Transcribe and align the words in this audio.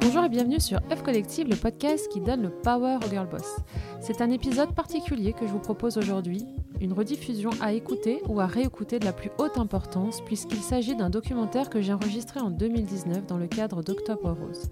Bonjour 0.00 0.24
et 0.24 0.28
bienvenue 0.28 0.60
sur 0.60 0.78
F 0.78 1.02
Collective, 1.02 1.48
le 1.48 1.56
podcast 1.56 2.08
qui 2.12 2.20
donne 2.20 2.42
le 2.42 2.50
power 2.50 2.98
au 3.04 3.10
girl 3.10 3.26
boss. 3.26 3.56
C'est 4.00 4.20
un 4.20 4.30
épisode 4.30 4.74
particulier 4.76 5.32
que 5.32 5.46
je 5.46 5.52
vous 5.52 5.58
propose 5.58 5.98
aujourd'hui, 5.98 6.46
une 6.80 6.92
rediffusion 6.92 7.50
à 7.60 7.72
écouter 7.72 8.22
ou 8.28 8.40
à 8.40 8.46
réécouter 8.46 9.00
de 9.00 9.06
la 9.06 9.12
plus 9.12 9.30
haute 9.38 9.58
importance 9.58 10.20
puisqu'il 10.24 10.62
s'agit 10.62 10.94
d'un 10.94 11.10
documentaire 11.10 11.68
que 11.68 11.80
j'ai 11.80 11.92
enregistré 11.92 12.38
en 12.38 12.50
2019 12.50 13.26
dans 13.26 13.38
le 13.38 13.48
cadre 13.48 13.82
d'Octobre 13.82 14.30
Rose. 14.30 14.68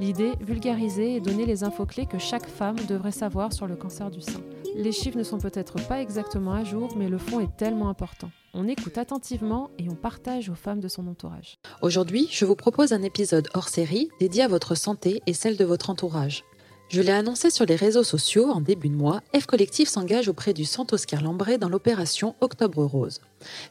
L'idée, 0.00 0.32
vulgariser 0.40 1.14
et 1.14 1.20
donner 1.20 1.46
les 1.46 1.62
infos 1.62 1.86
clés 1.86 2.06
que 2.06 2.18
chaque 2.18 2.48
femme 2.48 2.76
devrait 2.88 3.12
savoir 3.12 3.52
sur 3.52 3.68
le 3.68 3.76
cancer 3.76 4.10
du 4.10 4.20
sein. 4.20 4.40
Les 4.78 4.92
chiffres 4.92 5.18
ne 5.18 5.24
sont 5.24 5.38
peut-être 5.38 5.74
pas 5.88 6.00
exactement 6.00 6.52
à 6.52 6.62
jour, 6.62 6.94
mais 6.96 7.08
le 7.08 7.18
fond 7.18 7.40
est 7.40 7.56
tellement 7.56 7.88
important. 7.88 8.30
On 8.54 8.68
écoute 8.68 8.96
attentivement 8.96 9.70
et 9.76 9.88
on 9.90 9.96
partage 9.96 10.50
aux 10.50 10.54
femmes 10.54 10.78
de 10.78 10.86
son 10.86 11.08
entourage. 11.08 11.58
Aujourd'hui, 11.82 12.28
je 12.30 12.44
vous 12.44 12.54
propose 12.54 12.92
un 12.92 13.02
épisode 13.02 13.48
hors 13.54 13.68
série 13.68 14.08
dédié 14.20 14.44
à 14.44 14.48
votre 14.48 14.76
santé 14.76 15.20
et 15.26 15.32
celle 15.32 15.56
de 15.56 15.64
votre 15.64 15.90
entourage. 15.90 16.44
Je 16.90 17.02
l'ai 17.02 17.10
annoncé 17.10 17.50
sur 17.50 17.66
les 17.66 17.74
réseaux 17.74 18.04
sociaux 18.04 18.50
en 18.50 18.60
début 18.60 18.88
de 18.88 18.94
mois, 18.94 19.20
F 19.36 19.46
Collectif 19.46 19.88
s'engage 19.88 20.28
auprès 20.28 20.54
du 20.54 20.64
Centre 20.64 20.94
Oscar 20.94 21.22
dans 21.22 21.68
l'opération 21.68 22.36
Octobre 22.40 22.84
Rose. 22.84 23.20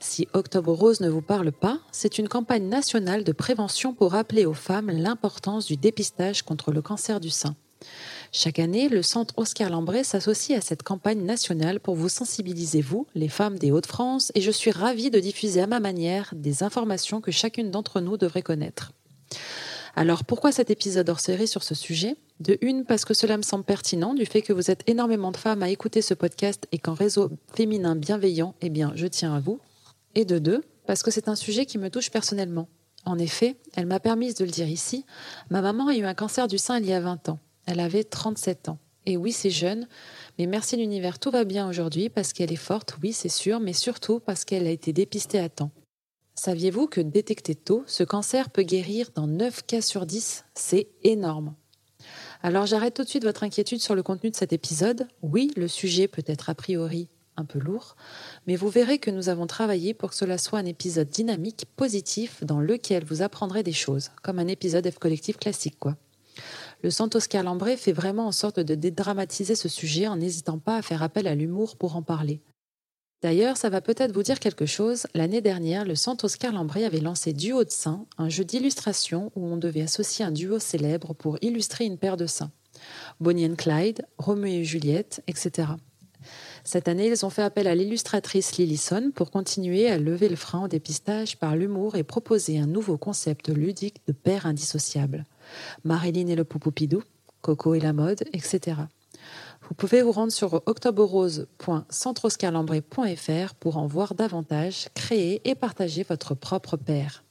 Si 0.01 0.27
Octobre 0.34 0.73
Rose 0.73 0.99
ne 0.99 1.07
vous 1.07 1.21
parle 1.21 1.53
pas, 1.53 1.79
c'est 1.93 2.17
une 2.17 2.27
campagne 2.27 2.67
nationale 2.67 3.23
de 3.23 3.31
prévention 3.31 3.93
pour 3.93 4.12
rappeler 4.12 4.45
aux 4.45 4.53
femmes 4.53 4.91
l'importance 4.91 5.67
du 5.67 5.77
dépistage 5.77 6.41
contre 6.41 6.73
le 6.73 6.81
cancer 6.81 7.21
du 7.21 7.29
sein. 7.29 7.55
Chaque 8.31 8.59
année, 8.59 8.90
le 8.90 9.02
Centre 9.02 9.34
Oscar 9.38 9.70
Lambret 9.70 10.04
s'associe 10.04 10.58
à 10.58 10.62
cette 10.62 10.84
campagne 10.84 11.23
nationale 11.23 11.80
pour 11.80 11.95
vous 11.95 12.09
sensibiliser, 12.09 12.81
vous, 12.81 13.08
les 13.16 13.30
femmes 13.30 13.58
des 13.58 13.72
Hauts-de-France, 13.72 14.31
et 14.35 14.41
je 14.41 14.52
suis 14.52 14.72
ravie 14.72 15.09
de 15.09 15.20
diffuser 15.20 15.62
à 15.62 15.68
ma 15.68 15.80
manière 15.80 16.32
des 16.35 16.62
informations 16.63 17.21
que 17.21 17.32
chacune 17.32 17.71
d'entre 17.71 18.02
nous 18.02 18.18
devrait 18.18 18.41
connaître. 18.41 18.91
Alors 19.96 20.26
pourquoi 20.26 20.51
cet 20.51 20.70
épisode 20.70 21.10
hors 21.10 21.20
série 21.20 21.48
sur 21.48 21.63
ce 21.63 21.74
sujet? 21.74 22.18
De 22.40 22.57
une, 22.62 22.85
parce 22.85 23.04
que 23.04 23.16
cela 23.16 23.38
me 23.38 23.41
semble 23.41 23.63
pertinent, 23.63 24.13
du 24.13 24.26
fait 24.26 24.44
que 24.44 24.54
vous 24.54 24.70
êtes 24.70 24.88
énormément 24.88 25.32
de 25.32 25.38
femmes 25.38 25.63
à 25.63 25.70
écouter 25.70 26.04
ce 26.04 26.13
podcast 26.13 26.68
et 26.71 26.77
qu'en 26.77 26.94
réseau 26.94 27.32
féminin 27.55 27.96
bienveillant, 27.96 28.54
eh 28.62 28.70
bien, 28.70 28.91
je 28.96 29.07
tiens 29.07 29.34
à 29.34 29.40
vous. 29.40 29.60
Et 30.13 30.26
de 30.26 30.38
deux, 30.38 30.63
parce 30.85 31.01
que 31.01 31.10
c'est 31.10 31.29
un 31.29 31.35
sujet 31.35 31.66
qui 31.66 31.77
me 31.77 31.90
touche 31.90 32.12
personnellement. 32.12 32.68
En 33.05 33.18
effet, 33.18 33.55
elle 33.76 33.85
m'a 33.88 33.99
permis 33.99 34.34
de 34.34 34.44
le 34.44 34.51
dire 34.51 34.68
ici, 34.68 35.05
ma 35.49 35.62
maman 35.62 35.88
a 35.88 35.96
eu 35.96 36.04
un 36.04 36.13
cancer 36.13 36.48
du 36.48 36.57
sein 36.57 36.77
il 36.79 36.85
y 36.85 36.94
a 36.94 36.99
20 36.99 37.29
ans. 37.29 37.40
Elle 37.68 37.82
avait 37.82 38.04
37 38.04 38.70
ans. 38.70 38.79
Et 39.05 39.15
oui, 39.15 39.32
c'est 39.32 39.49
jeune, 39.49 39.87
mais 40.40 40.48
merci 40.48 40.76
l'univers, 40.76 41.20
tout 41.20 41.32
va 41.32 41.43
bien 41.43 41.70
aujourd'hui 41.70 42.10
parce 42.10 42.34
qu'elle 42.34 42.51
est 42.51 42.55
forte, 42.57 42.96
oui, 43.01 43.13
c'est 43.13 43.29
sûr, 43.29 43.60
mais 43.60 43.71
surtout 43.71 44.20
parce 44.20 44.43
qu'elle 44.43 44.68
a 44.68 44.71
été 44.71 44.91
dépistée 44.91 45.40
à 45.40 45.48
temps. 45.48 45.71
Saviez-vous 46.35 46.88
que 46.88 47.01
détecté 47.01 47.55
tôt, 47.55 47.84
ce 47.88 48.04
cancer 48.04 48.49
peut 48.49 48.63
guérir 48.63 49.10
dans 49.15 49.27
9 49.27 49.65
cas 49.65 49.82
sur 49.82 50.05
10 50.05 50.45
C'est 50.55 50.88
énorme. 51.04 51.55
Alors 52.41 52.65
j'arrête 52.65 52.93
tout 52.93 53.04
de 53.04 53.10
suite 53.10 53.23
votre 53.23 53.43
inquiétude 53.43 53.79
sur 53.79 53.95
le 53.95 54.04
contenu 54.04 54.29
de 54.29 54.35
cet 54.35 54.54
épisode. 54.54 55.07
Oui, 55.21 55.51
le 55.55 55.68
sujet 55.68 56.07
peut 56.07 56.23
être 56.26 56.49
a 56.49 56.55
priori 56.55 57.10
un 57.38 57.45
peu 57.45 57.60
lourd, 57.60 57.95
mais 58.45 58.55
vous 58.55 58.70
verrez 58.70 58.98
que 58.98 59.12
nous 59.12 59.29
avons 59.29 59.48
travaillé 59.48 59.93
pour 59.93 60.10
que 60.10 60.15
cela 60.15 60.38
soit 60.38 60.60
un 60.60 60.65
épisode 60.65 61.10
dynamique, 61.10 61.65
positif, 61.76 62.43
dans 62.43 62.60
lequel 62.60 63.04
vous 63.05 63.21
apprendrez 63.21 63.63
des 63.63 63.73
choses, 63.73 64.09
comme 64.22 64.40
un 64.40 64.47
épisode 64.47 64.90
F 64.90 64.97
collectif 64.97 65.38
classique, 65.38 65.78
quoi. 65.79 65.95
Le 66.83 66.91
Centre 66.91 67.17
Oscar 67.17 67.44
Lambret 67.44 67.78
fait 67.78 67.91
vraiment 67.91 68.28
en 68.28 68.31
sorte 68.31 68.59
de 68.59 68.75
dédramatiser 68.75 69.56
ce 69.56 69.67
sujet 69.67 70.07
en 70.07 70.17
n'hésitant 70.17 70.59
pas 70.59 70.78
à 70.78 70.81
faire 70.81 71.01
appel 71.01 71.28
à 71.28 71.35
l'humour 71.35 71.75
pour 71.75 71.95
en 71.95 72.03
parler. 72.03 72.41
D'ailleurs, 73.23 73.57
ça 73.57 73.69
va 73.69 73.81
peut-être 73.81 74.13
vous 74.13 74.22
dire 74.22 74.39
quelque 74.39 74.67
chose. 74.67 75.07
L'année 75.16 75.41
dernière, 75.41 75.85
le 75.85 75.95
Centre 75.95 76.25
Oscar 76.25 76.53
Lambray 76.53 76.85
avait 76.85 77.00
lancé 77.00 77.33
Duo 77.33 77.63
de 77.63 77.72
seins, 77.72 78.05
un 78.19 78.29
jeu 78.29 78.44
d'illustration 78.44 79.31
où 79.35 79.44
on 79.44 79.57
devait 79.57 79.81
associer 79.81 80.23
un 80.23 80.31
duo 80.31 80.59
célèbre 80.59 81.16
pour 81.16 81.39
illustrer 81.41 81.85
une 81.85 81.97
paire 81.97 82.16
de 82.16 82.27
seins. 82.27 82.51
Bonnie 83.19 83.47
and 83.47 83.55
Clyde, 83.55 84.05
Roméo 84.19 84.61
et 84.61 84.63
Juliette, 84.63 85.23
etc. 85.25 85.69
Cette 86.63 86.87
année, 86.87 87.07
ils 87.07 87.25
ont 87.25 87.31
fait 87.31 87.41
appel 87.41 87.67
à 87.67 87.73
l'illustratrice 87.73 88.57
Lillison 88.57 89.11
pour 89.16 89.31
continuer 89.31 89.89
à 89.89 89.97
lever 89.97 90.29
le 90.29 90.35
frein 90.35 90.66
au 90.66 90.67
dépistage 90.67 91.37
par 91.37 91.55
l'humour 91.55 91.95
et 91.95 92.03
proposer 92.03 92.59
un 92.59 92.67
nouveau 92.67 92.97
concept 92.97 93.49
ludique 93.49 94.01
de 94.05 94.11
paire 94.11 94.45
indissociable. 94.45 95.25
Marilyn 95.84 96.28
et 96.28 96.35
le 96.35 96.44
Poupoupidou, 96.44 97.02
Coco 97.41 97.74
et 97.74 97.80
la 97.80 97.94
mode, 97.94 98.24
etc. 98.34 98.81
Vous 99.68 99.75
pouvez 99.75 100.02
vous 100.02 100.12
rendre 100.12 100.31
sur 100.31 100.62
octoberose.centroscarlambré.fr 100.66 103.53
pour 103.56 103.78
en 103.78 103.88
voir 103.88 104.16
davantage, 104.16 104.88
créer 104.94 105.41
et 105.50 105.56
partager 105.56 106.03
votre 106.03 106.35
propre 106.35 106.78
paire. 106.78 107.24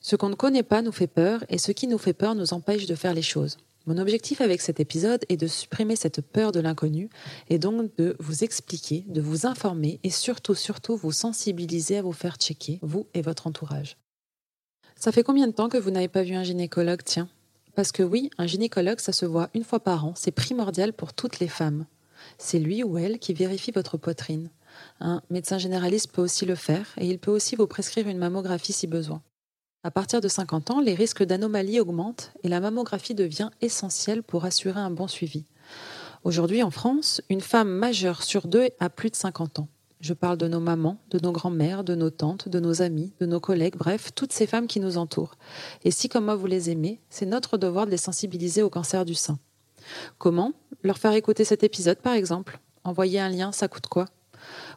Ce 0.00 0.16
qu'on 0.16 0.28
ne 0.28 0.34
connaît 0.34 0.62
pas 0.62 0.82
nous 0.82 0.92
fait 0.92 1.06
peur 1.06 1.44
et 1.48 1.58
ce 1.58 1.72
qui 1.72 1.86
nous 1.86 1.98
fait 1.98 2.12
peur 2.12 2.34
nous 2.34 2.52
empêche 2.52 2.86
de 2.86 2.94
faire 2.94 3.14
les 3.14 3.22
choses. 3.22 3.56
Mon 3.86 3.98
objectif 3.98 4.40
avec 4.40 4.62
cet 4.62 4.80
épisode 4.80 5.26
est 5.28 5.36
de 5.36 5.46
supprimer 5.46 5.96
cette 5.96 6.22
peur 6.22 6.52
de 6.52 6.60
l'inconnu 6.60 7.10
et 7.48 7.58
donc 7.58 7.94
de 7.96 8.16
vous 8.18 8.42
expliquer, 8.42 9.04
de 9.08 9.20
vous 9.20 9.46
informer 9.46 10.00
et 10.02 10.10
surtout, 10.10 10.54
surtout 10.54 10.96
vous 10.96 11.12
sensibiliser 11.12 11.98
à 11.98 12.02
vous 12.02 12.12
faire 12.12 12.36
checker, 12.36 12.78
vous 12.80 13.06
et 13.12 13.20
votre 13.20 13.46
entourage. 13.46 13.98
Ça 15.04 15.12
fait 15.12 15.22
combien 15.22 15.46
de 15.46 15.52
temps 15.52 15.68
que 15.68 15.76
vous 15.76 15.90
n'avez 15.90 16.08
pas 16.08 16.22
vu 16.22 16.32
un 16.34 16.44
gynécologue, 16.44 17.02
tiens? 17.04 17.28
Parce 17.74 17.92
que 17.92 18.02
oui, 18.02 18.30
un 18.38 18.46
gynécologue, 18.46 19.00
ça 19.00 19.12
se 19.12 19.26
voit 19.26 19.50
une 19.52 19.62
fois 19.62 19.78
par 19.78 20.06
an, 20.06 20.14
c'est 20.16 20.30
primordial 20.30 20.94
pour 20.94 21.12
toutes 21.12 21.40
les 21.40 21.48
femmes. 21.48 21.84
C'est 22.38 22.58
lui 22.58 22.82
ou 22.82 22.96
elle 22.96 23.18
qui 23.18 23.34
vérifie 23.34 23.70
votre 23.70 23.98
poitrine. 23.98 24.48
Un 25.00 25.20
médecin 25.28 25.58
généraliste 25.58 26.10
peut 26.10 26.22
aussi 26.22 26.46
le 26.46 26.54
faire 26.54 26.94
et 26.96 27.06
il 27.06 27.18
peut 27.18 27.30
aussi 27.30 27.54
vous 27.54 27.66
prescrire 27.66 28.08
une 28.08 28.16
mammographie 28.16 28.72
si 28.72 28.86
besoin. 28.86 29.20
À 29.82 29.90
partir 29.90 30.22
de 30.22 30.28
50 30.28 30.70
ans, 30.70 30.80
les 30.80 30.94
risques 30.94 31.22
d'anomalies 31.22 31.80
augmentent 31.80 32.32
et 32.42 32.48
la 32.48 32.60
mammographie 32.60 33.14
devient 33.14 33.50
essentielle 33.60 34.22
pour 34.22 34.46
assurer 34.46 34.80
un 34.80 34.90
bon 34.90 35.06
suivi. 35.06 35.44
Aujourd'hui 36.22 36.62
en 36.62 36.70
France, 36.70 37.20
une 37.28 37.42
femme 37.42 37.68
majeure 37.68 38.22
sur 38.22 38.46
deux 38.46 38.70
a 38.80 38.88
plus 38.88 39.10
de 39.10 39.16
50 39.16 39.58
ans. 39.58 39.68
Je 40.04 40.12
parle 40.12 40.36
de 40.36 40.48
nos 40.48 40.60
mamans, 40.60 40.98
de 41.08 41.18
nos 41.18 41.32
grands-mères, 41.32 41.82
de 41.82 41.94
nos 41.94 42.10
tantes, 42.10 42.50
de 42.50 42.60
nos 42.60 42.82
amis, 42.82 43.14
de 43.20 43.24
nos 43.24 43.40
collègues, 43.40 43.76
bref, 43.78 44.10
toutes 44.14 44.34
ces 44.34 44.46
femmes 44.46 44.66
qui 44.66 44.78
nous 44.78 44.98
entourent. 44.98 45.34
Et 45.82 45.90
si, 45.90 46.10
comme 46.10 46.26
moi, 46.26 46.34
vous 46.34 46.46
les 46.46 46.68
aimez, 46.68 47.00
c'est 47.08 47.24
notre 47.24 47.56
devoir 47.56 47.86
de 47.86 47.90
les 47.90 47.96
sensibiliser 47.96 48.60
au 48.60 48.68
cancer 48.68 49.06
du 49.06 49.14
sein. 49.14 49.38
Comment? 50.18 50.52
Leur 50.82 50.98
faire 50.98 51.14
écouter 51.14 51.46
cet 51.46 51.62
épisode, 51.62 51.96
par 52.00 52.12
exemple? 52.12 52.60
Envoyer 52.84 53.18
un 53.18 53.30
lien, 53.30 53.50
ça 53.50 53.66
coûte 53.66 53.86
quoi? 53.86 54.04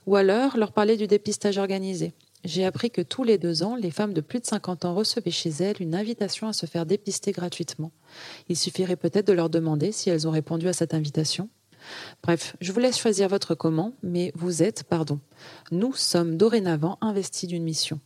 Ou 0.05 0.15
alors 0.15 0.55
leur 0.55 0.71
parler 0.71 0.95
du 0.95 1.07
dépistage 1.07 1.57
organisé. 1.57 2.13
J'ai 2.45 2.63
appris 2.63 2.89
que 2.89 3.01
tous 3.01 3.25
les 3.25 3.37
deux 3.37 3.63
ans, 3.63 3.75
les 3.75 3.91
femmes 3.91 4.13
de 4.13 4.21
plus 4.21 4.39
de 4.39 4.45
50 4.45 4.85
ans 4.85 4.95
recevaient 4.95 5.29
chez 5.29 5.49
elles 5.49 5.81
une 5.81 5.95
invitation 5.95 6.47
à 6.47 6.53
se 6.53 6.67
faire 6.67 6.85
dépister 6.85 7.33
gratuitement. 7.33 7.91
Il 8.47 8.55
suffirait 8.55 8.95
peut-être 8.95 9.27
de 9.27 9.33
leur 9.33 9.49
demander 9.49 9.91
si 9.91 10.09
elles 10.09 10.25
ont 10.25 10.31
répondu 10.31 10.69
à 10.69 10.73
cette 10.73 10.93
invitation. 10.93 11.49
Bref, 12.23 12.55
je 12.61 12.71
vous 12.71 12.79
laisse 12.79 12.99
choisir 12.99 13.29
votre 13.29 13.55
comment, 13.55 13.93
mais 14.03 14.31
vous 14.35 14.63
êtes, 14.63 14.83
pardon, 14.83 15.19
nous 15.71 15.93
sommes 15.93 16.37
dorénavant 16.37 16.97
investis 17.01 17.47
d'une 17.47 17.63
mission. 17.63 17.99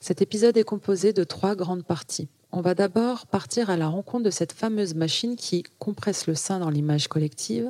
Cet 0.00 0.22
épisode 0.22 0.56
est 0.56 0.64
composé 0.64 1.12
de 1.12 1.24
trois 1.24 1.54
grandes 1.54 1.84
parties. 1.84 2.28
On 2.52 2.60
va 2.60 2.74
d'abord 2.74 3.26
partir 3.26 3.68
à 3.68 3.76
la 3.76 3.88
rencontre 3.88 4.24
de 4.24 4.30
cette 4.30 4.52
fameuse 4.52 4.94
machine 4.94 5.34
qui 5.34 5.64
compresse 5.80 6.28
le 6.28 6.36
sein 6.36 6.60
dans 6.60 6.70
l'image 6.70 7.08
collective. 7.08 7.68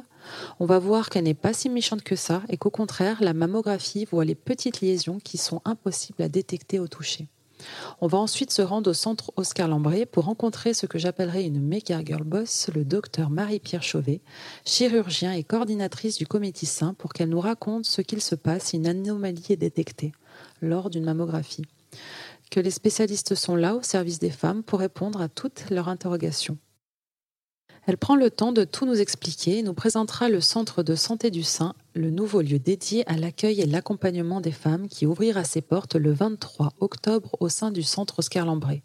On 0.60 0.66
va 0.66 0.78
voir 0.78 1.08
qu'elle 1.08 1.24
n'est 1.24 1.32
pas 1.32 1.54
si 1.54 1.70
méchante 1.70 2.02
que 2.02 2.16
ça 2.16 2.42
et 2.50 2.58
qu'au 2.58 2.68
contraire, 2.68 3.22
la 3.22 3.32
mammographie 3.32 4.04
voit 4.04 4.26
les 4.26 4.34
petites 4.34 4.82
liaisons 4.82 5.20
qui 5.20 5.38
sont 5.38 5.62
impossibles 5.64 6.22
à 6.22 6.28
détecter 6.28 6.78
au 6.80 6.86
toucher. 6.86 7.28
On 8.00 8.06
va 8.06 8.18
ensuite 8.18 8.52
se 8.52 8.62
rendre 8.62 8.90
au 8.90 8.94
centre 8.94 9.32
Oscar 9.36 9.68
Lambray 9.68 10.06
pour 10.06 10.24
rencontrer 10.24 10.74
ce 10.74 10.86
que 10.86 10.98
j'appellerais 10.98 11.44
une 11.44 11.60
méga 11.60 12.02
girl 12.04 12.24
boss, 12.24 12.68
le 12.74 12.84
docteur 12.84 13.30
Marie-Pierre 13.30 13.82
Chauvet, 13.82 14.20
chirurgien 14.64 15.32
et 15.32 15.44
coordinatrice 15.44 16.16
du 16.16 16.26
comité 16.26 16.66
sain, 16.66 16.94
pour 16.94 17.12
qu'elle 17.12 17.28
nous 17.28 17.40
raconte 17.40 17.86
ce 17.86 18.02
qu'il 18.02 18.20
se 18.20 18.34
passe 18.34 18.64
si 18.64 18.76
une 18.76 18.86
anomalie 18.86 19.46
est 19.50 19.56
détectée 19.56 20.12
lors 20.60 20.90
d'une 20.90 21.04
mammographie. 21.04 21.64
Que 22.50 22.60
les 22.60 22.70
spécialistes 22.70 23.34
sont 23.34 23.56
là 23.56 23.74
au 23.74 23.82
service 23.82 24.18
des 24.18 24.30
femmes 24.30 24.62
pour 24.62 24.80
répondre 24.80 25.20
à 25.20 25.28
toutes 25.28 25.70
leurs 25.70 25.88
interrogations. 25.88 26.58
Elle 27.86 27.98
prend 27.98 28.16
le 28.16 28.30
temps 28.30 28.52
de 28.52 28.64
tout 28.64 28.86
nous 28.86 29.00
expliquer 29.00 29.58
et 29.58 29.62
nous 29.62 29.74
présentera 29.74 30.30
le 30.30 30.40
Centre 30.40 30.82
de 30.82 30.94
santé 30.94 31.30
du 31.30 31.42
sein, 31.42 31.74
le 31.94 32.10
nouveau 32.10 32.40
lieu 32.40 32.58
dédié 32.58 33.06
à 33.08 33.16
l'accueil 33.18 33.60
et 33.60 33.66
l'accompagnement 33.66 34.40
des 34.40 34.52
femmes 34.52 34.88
qui 34.88 35.04
ouvrira 35.04 35.44
ses 35.44 35.60
portes 35.60 35.94
le 35.94 36.12
23 36.12 36.72
octobre 36.80 37.36
au 37.40 37.50
sein 37.50 37.70
du 37.70 37.82
Centre 37.82 38.20
Oscar 38.20 38.46
Lambray. 38.46 38.82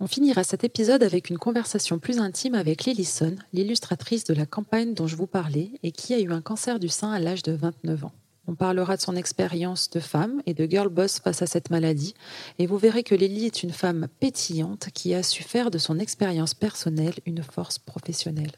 On 0.00 0.06
finira 0.06 0.44
cet 0.44 0.64
épisode 0.64 1.02
avec 1.02 1.30
une 1.30 1.38
conversation 1.38 1.98
plus 1.98 2.18
intime 2.18 2.54
avec 2.54 2.84
Lillison, 2.84 3.36
l'illustratrice 3.54 4.24
de 4.24 4.34
la 4.34 4.44
campagne 4.44 4.92
dont 4.92 5.06
je 5.06 5.16
vous 5.16 5.26
parlais 5.26 5.70
et 5.82 5.90
qui 5.90 6.12
a 6.12 6.20
eu 6.20 6.30
un 6.30 6.42
cancer 6.42 6.78
du 6.78 6.90
sein 6.90 7.10
à 7.12 7.18
l'âge 7.18 7.42
de 7.42 7.52
29 7.52 8.04
ans. 8.04 8.12
On 8.48 8.54
parlera 8.54 8.96
de 8.96 9.02
son 9.02 9.16
expérience 9.16 9.90
de 9.90 10.00
femme 10.00 10.40
et 10.46 10.54
de 10.54 10.66
girl 10.66 10.88
boss 10.88 11.18
face 11.18 11.42
à 11.42 11.46
cette 11.46 11.70
maladie, 11.70 12.14
et 12.58 12.66
vous 12.66 12.78
verrez 12.78 13.02
que 13.02 13.14
Lily 13.14 13.46
est 13.46 13.62
une 13.62 13.72
femme 13.72 14.08
pétillante 14.20 14.88
qui 14.94 15.14
a 15.14 15.22
su 15.22 15.42
faire 15.42 15.70
de 15.70 15.78
son 15.78 15.98
expérience 15.98 16.54
personnelle 16.54 17.14
une 17.26 17.42
force 17.42 17.78
professionnelle. 17.78 18.52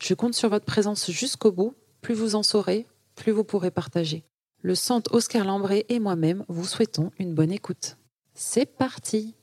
Je 0.00 0.14
compte 0.14 0.34
sur 0.34 0.50
votre 0.50 0.66
présence 0.66 1.10
jusqu'au 1.10 1.52
bout. 1.52 1.74
Plus 2.02 2.14
vous 2.14 2.34
en 2.34 2.42
saurez, 2.42 2.86
plus 3.14 3.32
vous 3.32 3.44
pourrez 3.44 3.70
partager. 3.70 4.24
Le 4.60 4.74
centre 4.74 5.14
Oscar 5.14 5.44
Lambré 5.44 5.86
et 5.88 6.00
moi-même 6.00 6.44
vous 6.48 6.66
souhaitons 6.66 7.10
une 7.18 7.34
bonne 7.34 7.52
écoute. 7.52 7.96
C'est 8.34 8.66
parti 8.66 9.34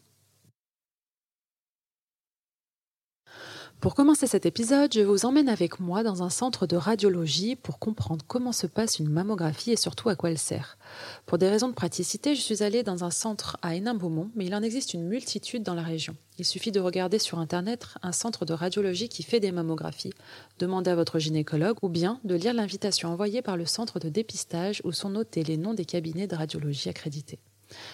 Pour 3.81 3.95
commencer 3.95 4.27
cet 4.27 4.45
épisode, 4.45 4.93
je 4.93 5.01
vous 5.01 5.25
emmène 5.25 5.49
avec 5.49 5.79
moi 5.79 6.03
dans 6.03 6.21
un 6.21 6.29
centre 6.29 6.67
de 6.67 6.75
radiologie 6.75 7.55
pour 7.55 7.79
comprendre 7.79 8.23
comment 8.27 8.51
se 8.51 8.67
passe 8.67 8.99
une 8.99 9.09
mammographie 9.09 9.71
et 9.71 9.75
surtout 9.75 10.07
à 10.07 10.15
quoi 10.15 10.29
elle 10.29 10.37
sert. 10.37 10.77
Pour 11.25 11.39
des 11.39 11.49
raisons 11.49 11.67
de 11.67 11.73
praticité, 11.73 12.35
je 12.35 12.41
suis 12.41 12.61
allée 12.61 12.83
dans 12.83 13.03
un 13.03 13.09
centre 13.09 13.57
à 13.63 13.73
Hénin-Beaumont, 13.73 14.29
mais 14.35 14.45
il 14.45 14.53
en 14.53 14.61
existe 14.61 14.93
une 14.93 15.07
multitude 15.07 15.63
dans 15.63 15.73
la 15.73 15.81
région. 15.81 16.15
Il 16.37 16.45
suffit 16.45 16.71
de 16.71 16.79
regarder 16.79 17.17
sur 17.17 17.39
Internet 17.39 17.87
un 18.03 18.11
centre 18.11 18.45
de 18.45 18.53
radiologie 18.53 19.09
qui 19.09 19.23
fait 19.23 19.39
des 19.39 19.51
mammographies, 19.51 20.13
demander 20.59 20.91
à 20.91 20.95
votre 20.95 21.17
gynécologue 21.17 21.77
ou 21.81 21.89
bien 21.89 22.19
de 22.23 22.35
lire 22.35 22.53
l'invitation 22.53 23.09
envoyée 23.09 23.41
par 23.41 23.57
le 23.57 23.65
centre 23.65 23.97
de 23.97 24.09
dépistage 24.09 24.83
où 24.83 24.91
sont 24.91 25.09
notés 25.09 25.43
les 25.43 25.57
noms 25.57 25.73
des 25.73 25.85
cabinets 25.85 26.27
de 26.27 26.35
radiologie 26.35 26.89
accrédités. 26.89 27.39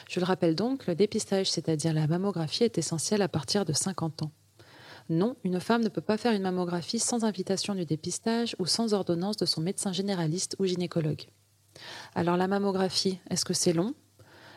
Je 0.09 0.19
le 0.19 0.25
rappelle 0.25 0.55
donc, 0.55 0.85
le 0.85 0.95
dépistage, 0.95 1.49
c'est-à-dire 1.49 1.93
la 1.93 2.07
mammographie, 2.07 2.65
est 2.65 2.77
essentiel 2.77 3.21
à 3.21 3.29
partir 3.29 3.63
de 3.63 3.71
50 3.71 4.23
ans. 4.23 4.31
Non, 5.09 5.35
une 5.43 5.59
femme 5.59 5.83
ne 5.83 5.89
peut 5.89 6.01
pas 6.01 6.17
faire 6.17 6.33
une 6.33 6.41
mammographie 6.41 6.99
sans 6.99 7.23
invitation 7.23 7.75
du 7.75 7.85
dépistage 7.85 8.55
ou 8.59 8.65
sans 8.65 8.93
ordonnance 8.93 9.37
de 9.37 9.45
son 9.45 9.61
médecin 9.61 9.93
généraliste 9.93 10.55
ou 10.59 10.65
gynécologue. 10.65 11.27
Alors 12.13 12.35
la 12.35 12.47
mammographie, 12.47 13.19
est-ce 13.29 13.45
que 13.45 13.53
c'est 13.53 13.73
long? 13.73 13.93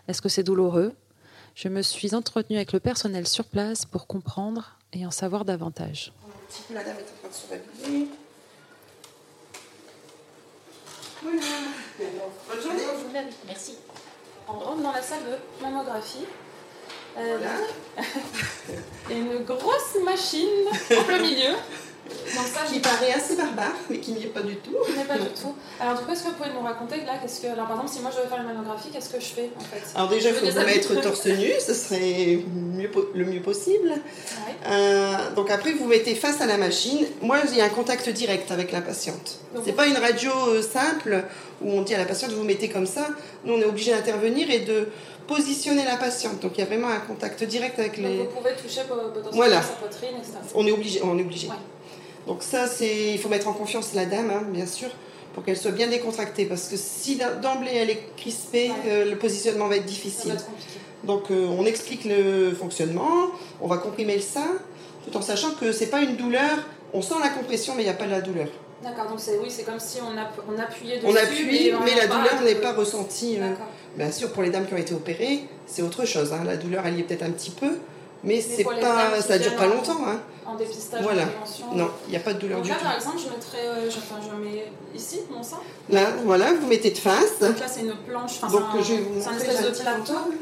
Est-ce 0.08 0.20
que 0.20 0.28
c'est 0.28 0.42
douloureux? 0.42 0.94
Je 1.54 1.68
me 1.68 1.82
suis 1.82 2.14
entretenue 2.14 2.56
avec 2.56 2.72
le 2.72 2.80
personnel 2.80 3.28
sur 3.28 3.44
place 3.44 3.84
pour 3.84 4.06
comprendre 4.06 4.78
et 4.92 5.06
en 5.06 5.10
savoir 5.10 5.44
davantage. 5.44 6.12
La 6.72 6.82
dame 6.82 6.96
est 6.96 7.00
en 7.00 7.18
train 7.20 7.28
de 7.28 7.34
se 7.34 7.48
rhabiller. 7.48 8.08
Voilà. 11.22 11.40
Bonne 12.48 12.62
journée. 12.62 13.30
Merci. 13.46 13.74
On 14.48 14.52
rentre 14.54 14.82
dans 14.82 14.92
la 14.92 15.02
salle 15.02 15.22
de 15.24 15.62
mammographie. 15.62 16.24
Euh, 17.18 17.38
et 19.10 19.14
une 19.18 19.44
grosse 19.44 19.96
machine 20.04 20.66
en 20.96 21.02
plein 21.04 21.18
milieu. 21.18 21.56
Donc 22.10 22.46
ça, 22.46 22.60
qui 22.72 22.80
paraît 22.80 23.12
assez 23.12 23.36
barbare, 23.36 23.74
mais 23.88 23.98
qui 23.98 24.12
n'y 24.12 24.24
est 24.24 24.28
pas 24.28 24.42
du 24.42 24.56
tout. 24.56 24.76
Qui 24.86 24.98
n'est 24.98 25.04
pas 25.04 25.18
du 25.18 25.28
tout. 25.28 25.54
Alors 25.80 25.98
du 25.98 26.04
coup, 26.04 26.12
est-ce 26.12 26.24
que 26.24 26.28
vous 26.28 26.34
pouvez 26.34 26.50
nous 26.52 26.60
raconter 26.60 26.96
là, 26.98 27.12
qu'est-ce 27.20 27.40
que, 27.40 27.46
alors, 27.48 27.66
par 27.66 27.76
exemple, 27.76 27.92
si 27.92 28.00
moi 28.00 28.10
je 28.14 28.22
veux 28.22 28.28
faire 28.28 28.38
une 28.38 28.46
mammographie, 28.46 28.88
qu'est-ce 28.92 29.10
que 29.10 29.20
je 29.20 29.26
fais 29.26 29.50
en 29.56 29.60
fait? 29.60 29.82
Alors 29.94 30.08
déjà, 30.08 30.30
il 30.30 30.34
faut 30.34 30.46
vous 30.46 30.66
mettre 30.66 31.00
torse 31.00 31.26
nu, 31.26 31.50
ce 31.64 31.74
serait 31.74 32.40
mieux, 32.54 32.90
le 33.14 33.24
mieux 33.24 33.40
possible. 33.40 33.92
Euh, 34.68 35.34
donc 35.34 35.50
après, 35.50 35.72
vous 35.72 35.86
mettez 35.86 36.14
face 36.14 36.40
à 36.40 36.46
la 36.46 36.56
machine. 36.56 37.06
Moi, 37.22 37.38
il 37.50 37.56
y 37.56 37.60
a 37.60 37.64
un 37.64 37.70
contact 37.70 38.08
direct 38.08 38.50
avec 38.50 38.72
la 38.72 38.80
patiente. 38.80 39.40
C'est 39.64 39.72
pas 39.72 39.86
une 39.86 39.96
radio 39.96 40.30
euh, 40.48 40.62
simple 40.62 41.24
où 41.60 41.70
on 41.72 41.82
dit 41.82 41.94
à 41.94 41.98
la 41.98 42.04
patiente 42.04 42.30
vous 42.32 42.44
mettez 42.44 42.68
comme 42.68 42.86
ça. 42.86 43.08
Nous, 43.44 43.54
on 43.54 43.60
est 43.60 43.64
obligé 43.64 43.90
d'intervenir 43.92 44.50
et 44.50 44.60
de 44.60 44.88
positionner 45.30 45.84
la 45.84 45.96
patiente. 45.96 46.40
Donc 46.40 46.52
il 46.56 46.60
y 46.60 46.62
a 46.62 46.66
vraiment 46.66 46.88
un 46.88 46.98
contact 47.00 47.42
direct 47.44 47.78
avec 47.78 47.96
les. 47.96 48.18
Donc 48.18 48.28
vous 48.30 48.40
pouvez 48.40 48.56
toucher 48.56 48.82
potentiellement 48.88 49.62
sa 49.62 49.72
poitrine, 49.74 50.16
etc. 50.18 50.32
On 50.54 50.66
est 50.66 50.72
obligé. 50.72 51.00
On 51.02 51.16
est 51.16 51.22
obligé. 51.22 51.48
Donc 52.26 52.42
ça, 52.42 52.66
c'est, 52.66 53.12
il 53.14 53.18
faut 53.18 53.28
mettre 53.28 53.48
en 53.48 53.52
confiance 53.52 53.94
la 53.94 54.04
dame, 54.04 54.30
hein, 54.30 54.42
bien 54.48 54.66
sûr, 54.66 54.88
pour 55.32 55.44
qu'elle 55.44 55.56
soit 55.56 55.70
bien 55.70 55.88
décontractée, 55.88 56.44
parce 56.44 56.68
que 56.68 56.76
si 56.76 57.18
d'emblée 57.42 57.72
elle 57.74 57.90
est 57.90 58.02
crispée, 58.16 58.70
euh, 58.86 59.08
le 59.08 59.16
positionnement 59.16 59.68
va 59.68 59.76
être 59.76 59.86
difficile. 59.86 60.36
Donc 61.04 61.30
euh, 61.30 61.46
on 61.58 61.64
explique 61.64 62.04
le 62.04 62.52
fonctionnement, 62.52 63.28
on 63.60 63.68
va 63.68 63.78
comprimer 63.78 64.16
le 64.16 64.20
sein, 64.20 64.48
tout 65.04 65.16
en 65.16 65.22
sachant 65.22 65.52
que 65.52 65.72
c'est 65.72 65.86
pas 65.86 66.02
une 66.02 66.16
douleur. 66.16 66.58
On 66.92 67.00
sent 67.02 67.14
la 67.22 67.30
compression, 67.30 67.74
mais 67.74 67.82
il 67.82 67.86
n'y 67.86 67.90
a 67.90 67.94
pas 67.94 68.06
de 68.06 68.10
la 68.10 68.20
douleur. 68.20 68.48
D'accord, 68.82 69.08
donc 69.08 69.20
c'est 69.20 69.38
oui, 69.38 69.48
c'est 69.48 69.62
comme 69.62 69.78
si 69.78 69.98
on, 70.00 70.12
on 70.52 70.58
appuyait 70.58 70.96
dessus. 70.96 71.06
On 71.06 71.16
appuie, 71.16 71.72
mais, 71.84 71.94
la 71.94 72.06
douleur 72.06 72.42
n'est 72.42 72.56
pas 72.56 72.72
ressentie. 72.72 73.38
Euh, 73.38 73.52
bien 73.96 74.10
sûr, 74.10 74.32
pour 74.32 74.42
les 74.42 74.50
dames 74.50 74.66
qui 74.66 74.74
ont 74.74 74.78
été 74.78 74.94
opérées, 74.94 75.44
c'est 75.66 75.82
autre 75.82 76.04
chose. 76.04 76.32
Hein. 76.32 76.44
La 76.44 76.56
douleur, 76.56 76.86
elle 76.86 76.96
y 76.96 77.00
est 77.00 77.04
peut-être 77.04 77.22
un 77.22 77.30
petit 77.30 77.50
peu, 77.50 77.78
mais, 78.24 78.40
c'est 78.40 78.64
pas, 78.64 79.20
ça 79.20 79.38
dure 79.38 79.56
pas 79.56 79.66
longtemps. 79.66 80.06
Hein. 80.06 80.20
En 80.46 80.56
dépistage, 80.56 81.02
voilà. 81.02 81.24
Non, 81.74 81.90
il 82.06 82.10
n'y 82.10 82.16
a 82.16 82.20
pas 82.20 82.34
de 82.34 82.40
douleur 82.40 82.58
Donc 82.58 82.64
du 82.64 82.70
là, 82.70 82.76
tout. 82.76 82.84
par 82.84 82.96
exemple, 82.96 83.18
je 83.18 83.30
mettrais, 83.30 83.66
euh, 83.66 83.90
je, 83.90 83.98
enfin, 83.98 84.16
je 84.20 84.44
mets 84.44 84.66
ici 84.94 85.20
mon 85.30 85.42
sein. 85.42 85.58
Là, 85.88 86.08
voilà, 86.24 86.52
vous 86.52 86.66
mettez 86.66 86.90
de 86.90 86.98
face. 86.98 87.38
Donc 87.40 87.58
là, 87.58 87.68
c'est 87.68 87.82
une 87.82 87.94
planche. 87.94 88.32
Enfin, 88.42 88.48
Donc 88.48 88.62
c'est 88.72 88.78
un, 88.78 88.82
je 88.82 88.92
vais 88.94 89.00
vous 89.00 89.20
c'est 89.20 89.28
un 89.28 89.36
espèce 89.36 89.62
de 89.62 89.82
plateau. 89.82 90.32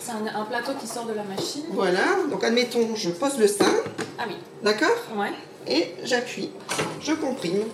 C'est 0.00 0.12
un, 0.12 0.40
un, 0.40 0.44
plateau 0.44 0.72
qui 0.80 0.86
sort 0.86 1.04
de 1.04 1.12
la 1.12 1.24
machine. 1.24 1.64
Voilà, 1.72 2.00
donc 2.30 2.42
admettons, 2.44 2.94
je 2.94 3.10
pose 3.10 3.38
le 3.38 3.46
sein. 3.46 3.74
Ah 4.18 4.24
oui. 4.26 4.36
D'accord? 4.62 4.96
Ouais. 5.16 5.32
Et 5.66 5.94
j'appuie. 6.04 6.50
Je 7.00 7.12
comprime. 7.12 7.64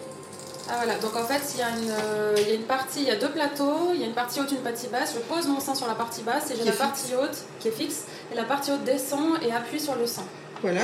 Ah 0.72 0.76
voilà, 0.76 0.98
donc 0.98 1.16
en 1.16 1.24
fait, 1.24 1.42
il 1.54 1.58
y, 1.58 1.62
a 1.62 1.70
une, 1.70 1.90
euh, 1.90 2.34
il 2.38 2.48
y 2.48 2.52
a 2.52 2.54
une 2.54 2.62
partie, 2.62 3.00
il 3.00 3.08
y 3.08 3.10
a 3.10 3.16
deux 3.16 3.30
plateaux, 3.30 3.90
il 3.92 4.00
y 4.00 4.04
a 4.04 4.06
une 4.06 4.14
partie 4.14 4.38
haute, 4.40 4.52
une 4.52 4.58
partie 4.58 4.86
basse. 4.86 5.14
Je 5.16 5.20
pose 5.20 5.48
mon 5.48 5.58
sein 5.58 5.74
sur 5.74 5.88
la 5.88 5.94
partie 5.94 6.22
basse 6.22 6.52
et 6.52 6.56
j'ai 6.56 6.64
la 6.64 6.72
partie 6.72 7.12
haute 7.20 7.36
qui 7.58 7.68
est 7.68 7.72
fixe. 7.72 8.04
Et 8.32 8.36
la 8.36 8.44
partie 8.44 8.70
haute 8.70 8.84
descend 8.84 9.42
et 9.42 9.52
appuie 9.52 9.80
sur 9.80 9.96
le 9.96 10.06
sein. 10.06 10.22
Voilà. 10.62 10.82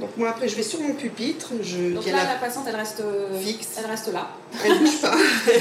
Donc 0.00 0.16
moi 0.16 0.30
après 0.30 0.48
je 0.48 0.56
vais 0.56 0.64
sur 0.64 0.80
mon 0.80 0.94
pupitre. 0.94 1.50
Je, 1.62 1.94
Donc 1.94 2.06
là 2.06 2.12
la... 2.12 2.24
la... 2.24 2.34
patiente 2.40 2.64
elle 2.66 2.74
reste 2.74 3.02
fixe. 3.40 3.68
Elle 3.78 3.86
reste 3.86 4.12
là. 4.12 4.30
Elle 4.64 4.78
bouge 4.78 5.00
pas. 5.00 5.14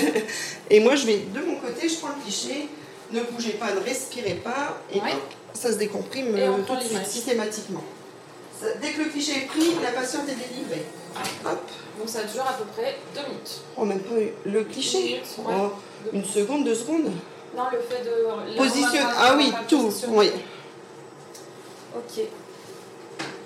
et 0.71 0.79
moi 0.79 0.95
je 0.95 1.05
vais 1.05 1.17
de 1.31 1.39
mon 1.41 1.57
côté, 1.57 1.87
je 1.87 1.97
prends 1.97 2.09
le 2.17 2.23
cliché. 2.23 2.69
Ne 3.11 3.21
bougez 3.21 3.51
pas, 3.51 3.71
ne 3.73 3.81
respirez 3.81 4.35
pas. 4.43 4.81
Et 4.91 4.99
ouais. 4.99 5.13
ça 5.53 5.71
se 5.71 5.77
décomprime 5.77 6.35
et 6.35 6.47
tout 6.65 6.75
de 6.75 6.81
suite, 6.81 7.05
systématiquement. 7.05 7.83
Ça, 8.59 8.67
dès 8.81 8.91
que 8.91 9.03
le 9.03 9.09
cliché 9.09 9.43
est 9.43 9.45
pris, 9.45 9.73
la 9.83 9.91
patiente 9.91 10.27
est 10.27 10.35
délivrée. 10.35 10.85
Hop. 11.45 11.69
Donc 11.99 12.07
ça 12.07 12.23
dure 12.23 12.43
à 12.43 12.53
peu 12.53 12.63
près 12.65 12.95
deux 13.13 13.27
minutes. 13.27 13.61
Oh, 13.77 13.83
même 13.85 13.99
pas 13.99 14.15
le 14.45 14.63
cliché. 14.63 15.03
Minutes, 15.03 15.35
ouais. 15.39 15.53
oh, 15.57 15.71
une 16.13 16.23
seconde, 16.23 16.63
deux 16.63 16.75
secondes. 16.75 17.11
Non, 17.55 17.63
le 17.71 17.79
fait 17.79 18.03
de. 18.03 18.57
Position. 18.57 19.01
Ah 19.17 19.35
oui, 19.35 19.51
tout. 19.67 19.91
Oui. 20.07 20.31
Ok. 21.95 22.23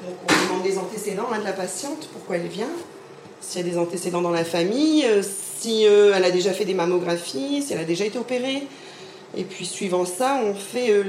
Donc 0.06 0.16
on 0.30 0.48
demande 0.48 0.66
les 0.66 0.78
antécédents 0.78 1.28
hein, 1.32 1.40
de 1.40 1.46
la 1.46 1.54
patiente, 1.54 2.10
pourquoi 2.12 2.36
elle 2.36 2.48
vient, 2.48 2.70
s'il 3.40 3.66
y 3.66 3.70
a 3.70 3.72
des 3.72 3.78
antécédents 3.78 4.22
dans 4.22 4.32
la 4.32 4.44
famille, 4.44 5.06
euh, 5.06 5.22
si 5.24 5.88
euh, 5.88 6.14
elle 6.16 6.26
a 6.26 6.32
déjà 6.32 6.52
fait 6.52 6.66
des 6.66 6.74
mammographies, 6.74 7.62
si 7.62 7.74
elle 7.74 7.80
a 7.80 7.86
déjà 7.86 8.06
été 8.06 8.18
opérée. 8.18 8.68
Et 9.36 9.44
puis 9.44 9.66
suivant 9.66 10.06
ça, 10.06 10.40
on 10.44 10.54
fait... 10.54 10.92
Euh, 10.92 11.04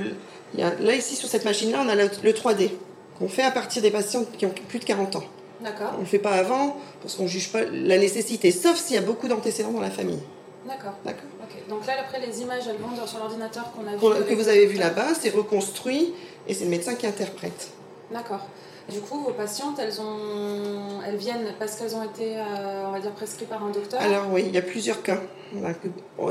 y 0.57 0.63
a, 0.63 0.75
là 0.77 0.95
ici 0.95 1.17
sur 1.17 1.29
cette 1.29 1.45
machine-là, 1.45 1.83
on 1.85 1.89
a 1.89 1.95
le, 1.95 2.09
le 2.23 2.33
3D 2.33 2.71
qu'on 3.19 3.29
fait 3.29 3.43
à 3.43 3.51
partir 3.51 3.83
des 3.83 3.91
patientes 3.91 4.29
qui 4.37 4.47
ont 4.47 4.55
plus 4.69 4.79
de 4.79 4.85
40 4.85 5.17
ans. 5.17 5.25
D'accord. 5.65 5.93
On 5.95 5.97
ne 5.97 6.01
le 6.01 6.07
fait 6.07 6.19
pas 6.19 6.33
avant 6.33 6.77
parce 7.01 7.15
qu'on 7.15 7.23
ne 7.23 7.29
juge 7.29 7.51
pas 7.51 7.63
la 7.65 7.97
nécessité, 7.97 8.51
sauf 8.51 8.77
s'il 8.77 8.97
y 8.97 8.99
a 8.99 9.03
beaucoup 9.03 9.29
d'antécédents 9.29 9.73
dans 9.73 9.81
la 9.81 9.91
famille. 9.91 10.21
D'accord. 10.69 10.93
D'accord. 11.05 11.25
Okay. 11.45 11.65
Donc 11.69 11.87
là, 11.87 11.95
après, 12.01 12.25
les 12.25 12.43
images, 12.43 12.65
elles 12.69 12.77
vont 12.77 13.07
sur 13.07 13.19
l'ordinateur 13.19 13.73
qu'on 13.73 13.87
a 13.87 13.97
vu. 13.97 14.25
Que 14.25 14.35
vous 14.35 14.49
avez 14.49 14.67
vu 14.67 14.79
là-bas, 14.79 15.15
c'est 15.19 15.31
reconstruit 15.31 16.13
et 16.47 16.55
c'est 16.55 16.65
le 16.65 16.71
médecin 16.71 16.95
qui 16.95 17.07
interprète. 17.07 17.71
D'accord. 18.13 18.47
Du 18.91 19.01
coup, 19.01 19.19
vos 19.21 19.33
patientes, 19.33 19.79
elles, 19.79 19.99
ont... 20.03 21.01
elles 21.07 21.17
viennent 21.17 21.55
parce 21.59 21.77
qu'elles 21.77 21.97
ont 21.97 22.03
été, 22.03 22.37
euh, 22.37 22.87
on 22.87 22.93
va 22.93 23.01
dire, 23.01 23.13
prescrites 23.13 23.49
par 23.49 23.65
un 23.65 23.71
docteur 23.71 23.99
Alors 24.03 24.27
oui, 24.31 24.45
il 24.47 24.55
y 24.55 24.59
a 24.59 24.63
plusieurs 24.63 25.03
cas. 25.03 25.21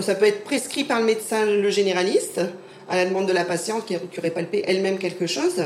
Ça 0.01 0.13
peut 0.13 0.27
être 0.27 0.43
prescrit 0.43 0.83
par 0.83 0.99
le 0.99 1.05
médecin, 1.05 1.45
le 1.45 1.69
généraliste, 1.71 2.41
à 2.87 2.95
la 2.95 3.05
demande 3.05 3.27
de 3.27 3.33
la 3.33 3.45
patiente 3.45 3.85
qui 3.85 4.19
aurait 4.19 4.29
palpé 4.29 4.63
elle-même 4.67 4.99
quelque 4.99 5.25
chose. 5.25 5.63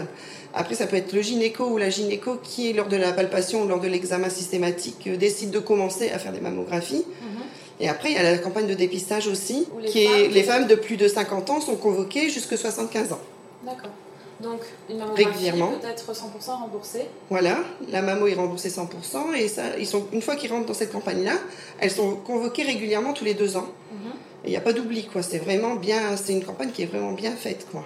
Après, 0.54 0.76
ça 0.76 0.88
peut 0.88 0.96
être 0.96 1.14
le 1.14 1.22
gynéco 1.22 1.66
ou 1.66 1.78
la 1.78 1.90
gynéco 1.90 2.38
qui, 2.42 2.74
lors 2.74 2.88
de 2.88 2.98
la 2.98 3.12
palpation 3.14 3.64
ou 3.64 3.68
lors 3.68 3.80
de 3.80 3.88
l'examen 3.88 4.30
systématique, 4.30 5.10
décide 5.18 5.52
de 5.52 5.60
commencer 5.60 6.10
à 6.10 6.20
faire 6.20 6.32
des 6.32 6.42
mammographies. 6.42 7.06
Mhm. 7.22 7.42
Et 7.80 7.90
après, 7.90 8.10
il 8.10 8.16
y 8.16 8.20
a 8.20 8.24
la 8.24 8.38
campagne 8.40 8.68
de 8.68 8.74
dépistage 8.74 9.28
aussi, 9.28 9.68
les 9.80 9.90
qui 9.90 10.06
femmes, 10.06 10.16
est 10.16 10.28
les 10.30 10.44
femmes 10.44 10.68
de 10.68 10.76
plus 10.76 10.98
de 10.98 11.08
50 11.08 11.50
ans 11.52 11.62
sont 11.62 11.76
convoquées 11.76 12.30
jusqu'à 12.30 12.58
75 12.58 13.14
ans. 13.14 13.20
D'accord. 13.64 13.92
Donc, 14.42 14.62
une 14.90 14.98
mammographie 14.98 15.26
Régulièrement. 15.26 15.72
peut 15.82 15.88
être 15.88 16.14
100% 16.14 16.60
remboursée. 16.60 17.06
Voilà, 17.30 17.58
la 17.90 18.02
mammo 18.04 18.28
est 18.28 18.36
remboursée 18.36 18.70
100%. 18.70 19.34
Et 19.36 19.48
ça, 19.48 19.64
ils 19.80 19.88
sont, 19.88 20.06
une 20.14 20.22
fois 20.22 20.36
qu'ils 20.36 20.52
rentrent 20.52 20.68
dans 20.68 20.76
cette 20.76 20.92
campagne-là, 20.92 21.34
elles 21.80 21.92
sont 21.92 22.16
convoquées 22.16 22.64
régulièrement 22.64 23.14
tous 23.14 23.26
les 23.26 23.34
deux 23.34 23.58
ans. 23.58 23.68
Mhm. 23.92 24.12
Et 24.46 24.48
il 24.48 24.52
n'y 24.52 24.58
a 24.58 24.62
pas 24.62 24.74
d'oubli, 24.74 25.06
quoi. 25.06 25.24
C'est 25.24 25.40
vraiment 25.40 25.76
bien, 25.76 26.16
c'est 26.18 26.34
une 26.34 26.44
campagne 26.44 26.70
qui 26.72 26.84
est 26.84 26.86
vraiment 26.86 27.14
bien 27.14 27.32
faite, 27.32 27.66
quoi. 27.72 27.84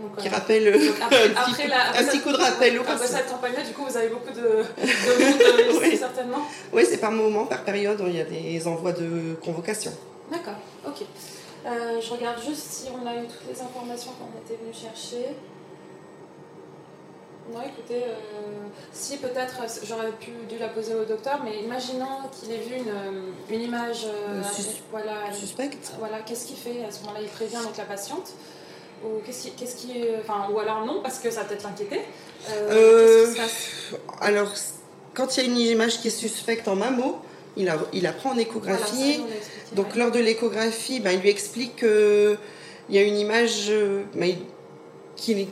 Donc, 0.00 0.16
Qui 0.16 0.28
rappelle 0.28 0.72
donc 0.72 0.94
après, 1.02 1.24
un, 1.24 1.28
petit, 1.28 1.36
après 1.50 1.68
la- 1.68 1.80
après 1.88 1.98
un 1.98 2.04
petit 2.04 2.10
cette- 2.16 2.22
coup 2.22 2.32
de 2.32 2.36
rappel 2.36 2.78
au 2.78 2.82
Après 2.82 3.06
cette 3.06 3.28
campagne-là, 3.30 3.62
du 3.62 3.72
coup, 3.72 3.84
vous 3.84 3.96
avez 3.96 4.08
beaucoup 4.08 4.30
de, 4.30 4.40
de 4.40 4.46
monde 4.46 5.42
euh, 5.42 5.78
Oui. 5.82 5.96
certainement. 5.96 6.38
Oui, 6.72 6.84
c'est 6.88 6.98
par 6.98 7.10
moment, 7.10 7.46
par 7.46 7.64
période, 7.64 8.00
il 8.06 8.16
y 8.16 8.20
a 8.20 8.24
des 8.24 8.66
envois 8.68 8.92
de 8.92 9.34
convocation. 9.44 9.92
D'accord, 10.30 10.54
ok. 10.86 11.04
Euh, 11.66 12.00
je 12.00 12.10
regarde 12.12 12.40
juste 12.40 12.62
si 12.70 12.88
on 12.92 13.04
a 13.06 13.14
eu 13.16 13.26
toutes 13.26 13.52
les 13.52 13.60
informations 13.60 14.12
qu'on 14.12 14.38
était 14.46 14.62
venu 14.62 14.72
chercher. 14.72 15.34
Non, 17.52 17.60
écoutez, 17.62 18.02
euh, 18.04 18.68
si 18.92 19.16
peut-être 19.16 19.56
j'aurais 19.82 20.12
pu 20.12 20.32
dû 20.50 20.58
la 20.58 20.68
poser 20.68 20.94
au 20.94 21.04
docteur, 21.06 21.40
mais 21.42 21.62
imaginons 21.62 22.28
qu'il 22.30 22.52
ait 22.52 22.58
vu 22.58 22.74
une, 22.76 23.54
une 23.54 23.62
image. 23.62 24.04
euh, 24.04 24.42
sus- 24.42 24.82
voilà, 24.90 25.32
Suspecte 25.32 25.92
voilà, 25.98 26.18
qu'est-ce 26.20 26.44
qu'il 26.46 26.56
fait 26.58 26.84
à 26.86 26.90
ce 26.90 27.00
moment-là? 27.00 27.20
Il 27.22 27.28
prévient 27.28 27.56
donc 27.64 27.76
la 27.78 27.84
patiente 27.84 28.32
ou 29.04 29.20
qu'est-ce 29.24 29.44
qui, 29.44 29.50
qu'est-ce 29.52 29.76
qui, 29.76 29.92
enfin, 30.20 30.48
ou 30.52 30.58
alors 30.58 30.84
non 30.84 31.00
parce 31.02 31.18
que 31.18 31.30
ça 31.30 31.40
va 31.42 31.46
peut-être 31.48 31.64
l'inquiéter. 31.64 32.00
Euh, 32.50 33.26
Euh, 33.28 33.34
qui 33.34 33.96
Alors, 34.20 34.52
quand 35.14 35.36
il 35.36 35.42
y 35.44 35.46
a 35.46 35.48
une 35.50 35.58
image 35.58 36.00
qui 36.00 36.08
est 36.08 36.10
suspecte 36.10 36.68
en 36.68 36.76
mammo, 36.76 37.16
il, 37.56 37.64
la- 37.66 37.78
il 37.92 38.02
la 38.02 38.12
prend 38.12 38.30
en 38.30 38.34
Voilà, 38.34 38.44
ça, 38.44 38.50
échographie. 38.50 39.20
Donc 39.72 39.92
ouais. 39.92 39.98
lors 39.98 40.10
de 40.10 40.20
l'échographie, 40.20 41.00
ben, 41.00 41.10
il 41.12 41.20
lui 41.20 41.30
explique 41.30 41.76
qu'il 41.76 42.38
y 42.90 42.98
a 42.98 43.02
une 43.02 43.16
image, 43.18 43.66
euh, 43.70 44.02
ben, 44.14 44.26
il- 44.28 44.38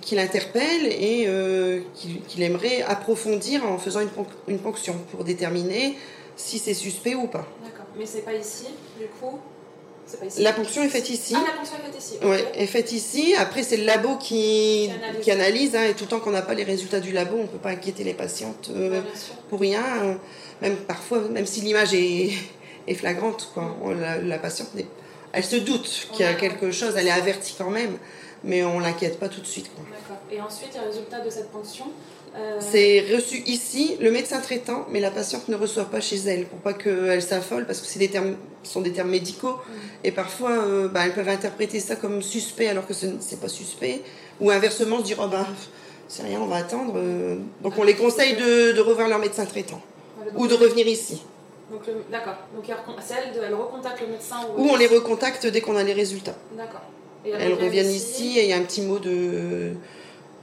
qui, 0.00 0.14
l'interpelle 0.14 0.86
et 0.86 1.24
euh, 1.26 1.80
qu'il 1.96 2.42
aimerait 2.42 2.82
approfondir 2.82 3.64
en 3.66 3.78
faisant 3.78 4.00
une, 4.00 4.10
une 4.46 4.60
ponction 4.60 4.94
pour 5.10 5.24
déterminer 5.24 5.98
si 6.36 6.58
c'est 6.60 6.72
suspect 6.74 7.16
ou 7.16 7.26
pas. 7.26 7.46
D'accord, 7.64 7.86
mais 7.98 8.06
c'est 8.06 8.20
pas 8.20 8.34
ici, 8.34 8.66
du 8.96 9.06
coup? 9.06 9.40
La 10.38 10.52
ponction 10.52 10.82
est 10.82 10.88
faite 10.88 11.10
ici. 11.10 11.34
Ah, 11.36 11.42
la 11.46 11.52
ponction 11.56 11.76
est 11.76 11.90
faite 11.90 12.02
ici. 12.02 12.14
Oui, 12.22 12.36
est 12.54 12.66
faite 12.66 12.92
ici. 12.92 13.34
Après, 13.36 13.62
c'est 13.62 13.76
le 13.76 13.84
labo 13.84 14.16
qui, 14.16 14.90
qui 15.22 15.30
analyse. 15.30 15.74
Hein, 15.74 15.84
et 15.84 15.94
tout 15.94 16.04
le 16.04 16.10
temps 16.10 16.20
qu'on 16.20 16.30
n'a 16.30 16.42
pas 16.42 16.54
les 16.54 16.64
résultats 16.64 17.00
du 17.00 17.12
labo, 17.12 17.36
on 17.36 17.42
ne 17.42 17.48
peut 17.48 17.58
pas 17.58 17.70
inquiéter 17.70 18.04
les 18.04 18.14
patientes 18.14 18.70
euh, 18.74 19.00
pour 19.48 19.60
rien. 19.60 20.18
même 20.62 20.76
parfois, 20.76 21.20
même 21.20 21.46
si 21.46 21.60
l'image 21.60 21.94
est, 21.94 22.30
est, 22.86 22.94
flagrante, 22.94 23.50
quoi. 23.52 23.76
La, 23.98 24.18
la 24.18 24.38
patiente, 24.38 24.68
elle 25.32 25.44
se 25.44 25.56
doute 25.56 26.08
qu'il 26.12 26.24
y 26.24 26.28
a 26.28 26.34
quelque 26.34 26.70
chose, 26.70 26.94
elle 26.96 27.08
est 27.08 27.10
avertie 27.10 27.54
quand 27.58 27.70
même 27.70 27.98
mais 28.46 28.64
on 28.64 28.78
l'inquiète 28.78 29.18
pas 29.18 29.28
tout 29.28 29.40
de 29.40 29.46
suite. 29.46 29.70
D'accord. 29.76 30.22
Et 30.30 30.40
ensuite, 30.40 30.74
le 30.74 30.88
résultat 30.88 31.20
de 31.20 31.30
cette 31.30 31.50
ponction 31.50 31.86
euh, 32.36 32.58
C'est 32.60 33.04
reçu 33.14 33.42
ici, 33.46 33.96
le 34.00 34.10
médecin 34.10 34.40
traitant, 34.40 34.86
mais 34.90 35.00
la 35.00 35.10
patiente 35.10 35.48
ne 35.48 35.56
reçoit 35.56 35.86
pas 35.86 36.00
chez 36.00 36.16
elle 36.16 36.46
pour 36.46 36.58
pas 36.60 36.72
qu'elle 36.72 37.22
s'affole 37.22 37.66
parce 37.66 37.80
que 37.80 37.86
c'est 37.86 37.98
des 37.98 38.08
termes, 38.08 38.36
sont 38.66 38.80
des 38.80 38.92
termes 38.92 39.10
médicaux 39.10 39.56
et 40.04 40.12
parfois 40.12 40.50
euh, 40.50 40.88
bah, 40.88 41.02
elles 41.04 41.14
peuvent 41.14 41.28
interpréter 41.28 41.80
ça 41.80 41.96
comme 41.96 42.22
suspect 42.22 42.68
alors 42.68 42.86
que 42.86 42.94
ce 42.94 43.06
n'est 43.06 43.40
pas 43.40 43.48
suspect 43.48 44.02
ou 44.40 44.50
inversement 44.50 44.98
se 44.98 45.04
dire 45.04 45.18
oh 45.20 45.28
bah 45.28 45.46
c'est 46.08 46.22
rien, 46.22 46.40
on 46.40 46.46
va 46.46 46.56
attendre. 46.56 46.94
Euh. 46.96 47.36
Donc 47.62 47.74
on 47.78 47.82
les 47.82 47.94
conseille 47.94 48.36
de, 48.36 48.80
revoir 48.80 49.08
leur 49.08 49.18
médecin 49.18 49.44
traitant 49.44 49.80
ou 50.36 50.46
de 50.46 50.54
revenir 50.54 50.86
ici. 50.86 51.22
D'accord. 52.10 52.36
Donc 52.54 52.64
elle, 52.68 53.42
elle 53.42 53.54
recontacte 53.54 54.00
le 54.00 54.08
médecin 54.08 54.36
ou 54.56 54.68
on 54.68 54.76
les 54.76 54.86
recontacte 54.86 55.46
dès 55.46 55.60
qu'on 55.60 55.76
a 55.76 55.82
les 55.82 55.92
résultats. 55.92 56.36
D'accord. 56.56 56.82
Elles 57.24 57.54
reviennent 57.54 57.90
ici. 57.90 58.38
et 58.38 58.44
il 58.44 58.50
y 58.50 58.52
a 58.52 58.56
un 58.56 58.62
petit 58.62 58.82
mot 58.82 58.98
de 58.98 59.72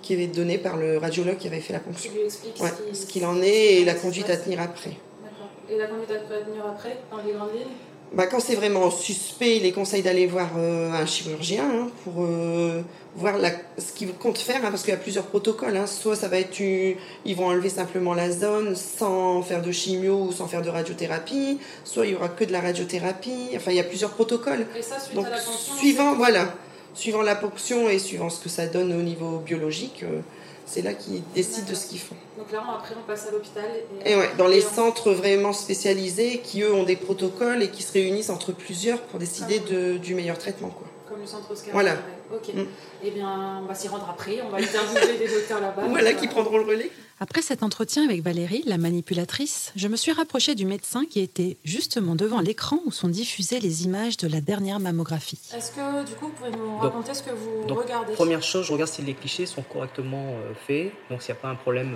qui 0.01 0.15
est 0.15 0.27
donné 0.27 0.57
par 0.57 0.75
le 0.75 0.97
radiologue 0.97 1.37
qui 1.37 1.47
avait 1.47 1.61
fait 1.61 1.71
la 1.71 1.79
ponction. 1.79 2.11
Qui 2.11 2.17
lui 2.17 2.25
explique 2.25 2.61
ce 2.91 3.05
qu'il 3.05 3.25
en 3.25 3.41
est 3.41 3.75
et 3.75 3.85
la 3.85 3.93
conduite 3.93 4.29
à 4.29 4.35
tenir 4.35 4.59
après. 4.59 4.97
D'accord. 5.23 5.47
Et 5.69 5.77
la 5.77 5.87
conduite 5.87 6.11
à 6.11 6.43
tenir 6.43 6.65
après, 6.65 6.97
dans 7.09 7.23
les 7.25 7.31
grandes 7.31 7.53
lignes 7.53 7.71
bah, 8.13 8.27
quand 8.27 8.39
c'est 8.39 8.55
vraiment 8.55 8.91
suspect, 8.91 9.57
il 9.57 9.65
est 9.65 9.71
conseille 9.71 10.01
d'aller 10.01 10.27
voir 10.27 10.51
euh, 10.57 10.91
un 10.91 11.05
chirurgien 11.05 11.63
hein, 11.63 11.87
pour 12.03 12.23
euh, 12.23 12.81
voir 13.15 13.37
la, 13.37 13.51
ce 13.77 13.91
qu'il 13.93 14.13
compte 14.13 14.37
faire, 14.37 14.63
hein, 14.63 14.69
parce 14.69 14.83
qu'il 14.83 14.91
y 14.91 14.95
a 14.95 14.99
plusieurs 14.99 15.25
protocoles. 15.25 15.75
Hein. 15.75 15.87
Soit 15.87 16.15
ça 16.15 16.27
va 16.27 16.39
être, 16.39 16.59
ils 16.59 17.35
vont 17.35 17.47
enlever 17.47 17.69
simplement 17.69 18.13
la 18.13 18.31
zone 18.31 18.75
sans 18.75 19.41
faire 19.41 19.61
de 19.61 19.71
chimio 19.71 20.27
ou 20.29 20.31
sans 20.31 20.47
faire 20.47 20.61
de 20.61 20.69
radiothérapie, 20.69 21.59
soit 21.83 22.05
il 22.05 22.13
y 22.13 22.15
aura 22.15 22.29
que 22.29 22.43
de 22.43 22.51
la 22.51 22.61
radiothérapie. 22.61 23.49
Enfin, 23.55 23.71
il 23.71 23.77
y 23.77 23.81
a 23.81 23.83
plusieurs 23.83 24.11
protocoles. 24.11 24.67
Et 24.77 24.81
ça, 24.81 24.99
suite 24.99 25.17
à 25.17 25.29
la 25.29 25.37
suivant, 25.39 26.15
voilà 26.15 26.53
suivant 26.93 27.21
la 27.21 27.35
ponction 27.35 27.89
et 27.89 27.99
suivant 27.99 28.29
ce 28.29 28.41
que 28.41 28.49
ça 28.49 28.67
donne 28.67 28.93
au 28.93 29.01
niveau 29.01 29.39
biologique, 29.39 30.03
euh, 30.03 30.21
c'est 30.65 30.81
là 30.81 30.93
qu'ils 30.93 31.21
décident 31.33 31.69
de 31.69 31.75
ce 31.75 31.87
qu'ils 31.87 31.99
font. 31.99 32.15
Donc 32.37 32.51
là, 32.51 32.63
après, 32.77 32.95
on 32.97 33.07
passe 33.07 33.27
à 33.27 33.31
l'hôpital. 33.31 33.63
Et, 34.05 34.15
ouais, 34.15 34.29
dans 34.37 34.47
les 34.47 34.61
centres 34.61 35.11
vraiment 35.11 35.53
spécialisés 35.53 36.39
qui, 36.43 36.61
eux, 36.61 36.73
ont 36.73 36.83
des 36.83 36.95
protocoles 36.95 37.61
et 37.61 37.69
qui 37.69 37.83
se 37.83 37.93
réunissent 37.93 38.29
entre 38.29 38.51
plusieurs 38.51 39.01
pour 39.01 39.19
décider 39.19 39.61
ah. 39.65 39.71
de, 39.71 39.97
du 39.97 40.15
meilleur 40.15 40.37
traitement. 40.37 40.69
Quoi. 40.69 40.87
Le 41.19 41.25
centre 41.25 41.51
Oscar. 41.51 41.73
Voilà. 41.73 41.95
Ok. 42.33 42.53
Mm. 42.53 42.65
Eh 43.03 43.11
bien, 43.11 43.61
on 43.63 43.65
va 43.65 43.75
s'y 43.75 43.87
rendre 43.87 44.07
après. 44.09 44.41
On 44.41 44.49
va 44.49 44.57
interviewer 44.57 45.17
des 45.17 45.27
docteurs 45.27 45.61
là-bas. 45.61 45.83
Voilà, 45.89 46.13
qui 46.13 46.27
prendront 46.27 46.57
le 46.57 46.65
relais. 46.65 46.91
Après 47.19 47.41
cet 47.41 47.63
entretien 47.63 48.03
avec 48.03 48.21
Valérie, 48.21 48.63
la 48.65 48.77
manipulatrice, 48.77 49.71
je 49.75 49.87
me 49.87 49.95
suis 49.95 50.11
rapprochée 50.11 50.55
du 50.55 50.65
médecin 50.65 51.05
qui 51.05 51.19
était 51.21 51.57
justement 51.63 52.15
devant 52.15 52.41
l'écran 52.41 52.79
où 52.85 52.91
sont 52.91 53.07
diffusées 53.07 53.59
les 53.59 53.85
images 53.85 54.17
de 54.17 54.27
la 54.27 54.41
dernière 54.41 54.79
mammographie. 54.79 55.39
Est-ce 55.55 55.71
que 55.71 56.05
du 56.05 56.13
coup 56.15 56.27
vous 56.27 56.33
pouvez 56.33 56.51
nous 56.51 56.77
raconter 56.79 57.13
ce 57.13 57.23
que 57.23 57.29
vous 57.29 57.73
regardez 57.73 58.13
Première 58.13 58.43
chose, 58.43 58.65
je 58.65 58.73
regarde 58.73 58.89
si 58.89 59.03
les 59.03 59.13
clichés 59.13 59.45
sont 59.45 59.61
correctement 59.61 60.31
euh, 60.31 60.53
faits, 60.67 60.91
donc 61.09 61.21
s'il 61.21 61.33
n'y 61.33 61.39
a 61.39 61.41
pas 61.41 61.49
un 61.49 61.55
problème 61.55 61.95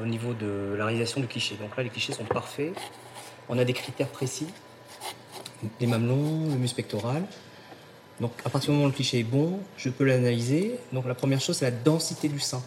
au 0.00 0.06
niveau 0.06 0.32
de 0.32 0.74
la 0.78 0.86
réalisation 0.86 1.20
du 1.20 1.26
cliché. 1.26 1.56
Donc 1.56 1.76
là, 1.76 1.82
les 1.82 1.90
clichés 1.90 2.12
sont 2.12 2.24
parfaits. 2.24 2.72
On 3.48 3.58
a 3.58 3.64
des 3.64 3.72
critères 3.72 4.08
précis, 4.08 4.46
des 5.78 5.86
mamelons, 5.86 6.48
le 6.48 6.56
muscle 6.56 6.76
pectoral. 6.76 7.24
Donc 8.20 8.32
à 8.44 8.50
partir 8.50 8.70
du 8.70 8.76
moment 8.76 8.86
où 8.86 8.90
le 8.90 8.94
cliché 8.94 9.20
est 9.20 9.24
bon, 9.24 9.58
je 9.76 9.90
peux 9.90 10.04
l'analyser. 10.04 10.78
Donc 10.92 11.06
la 11.06 11.14
première 11.14 11.40
chose, 11.40 11.56
c'est 11.58 11.66
la 11.66 11.76
densité 11.76 12.28
du 12.28 12.40
sein. 12.40 12.62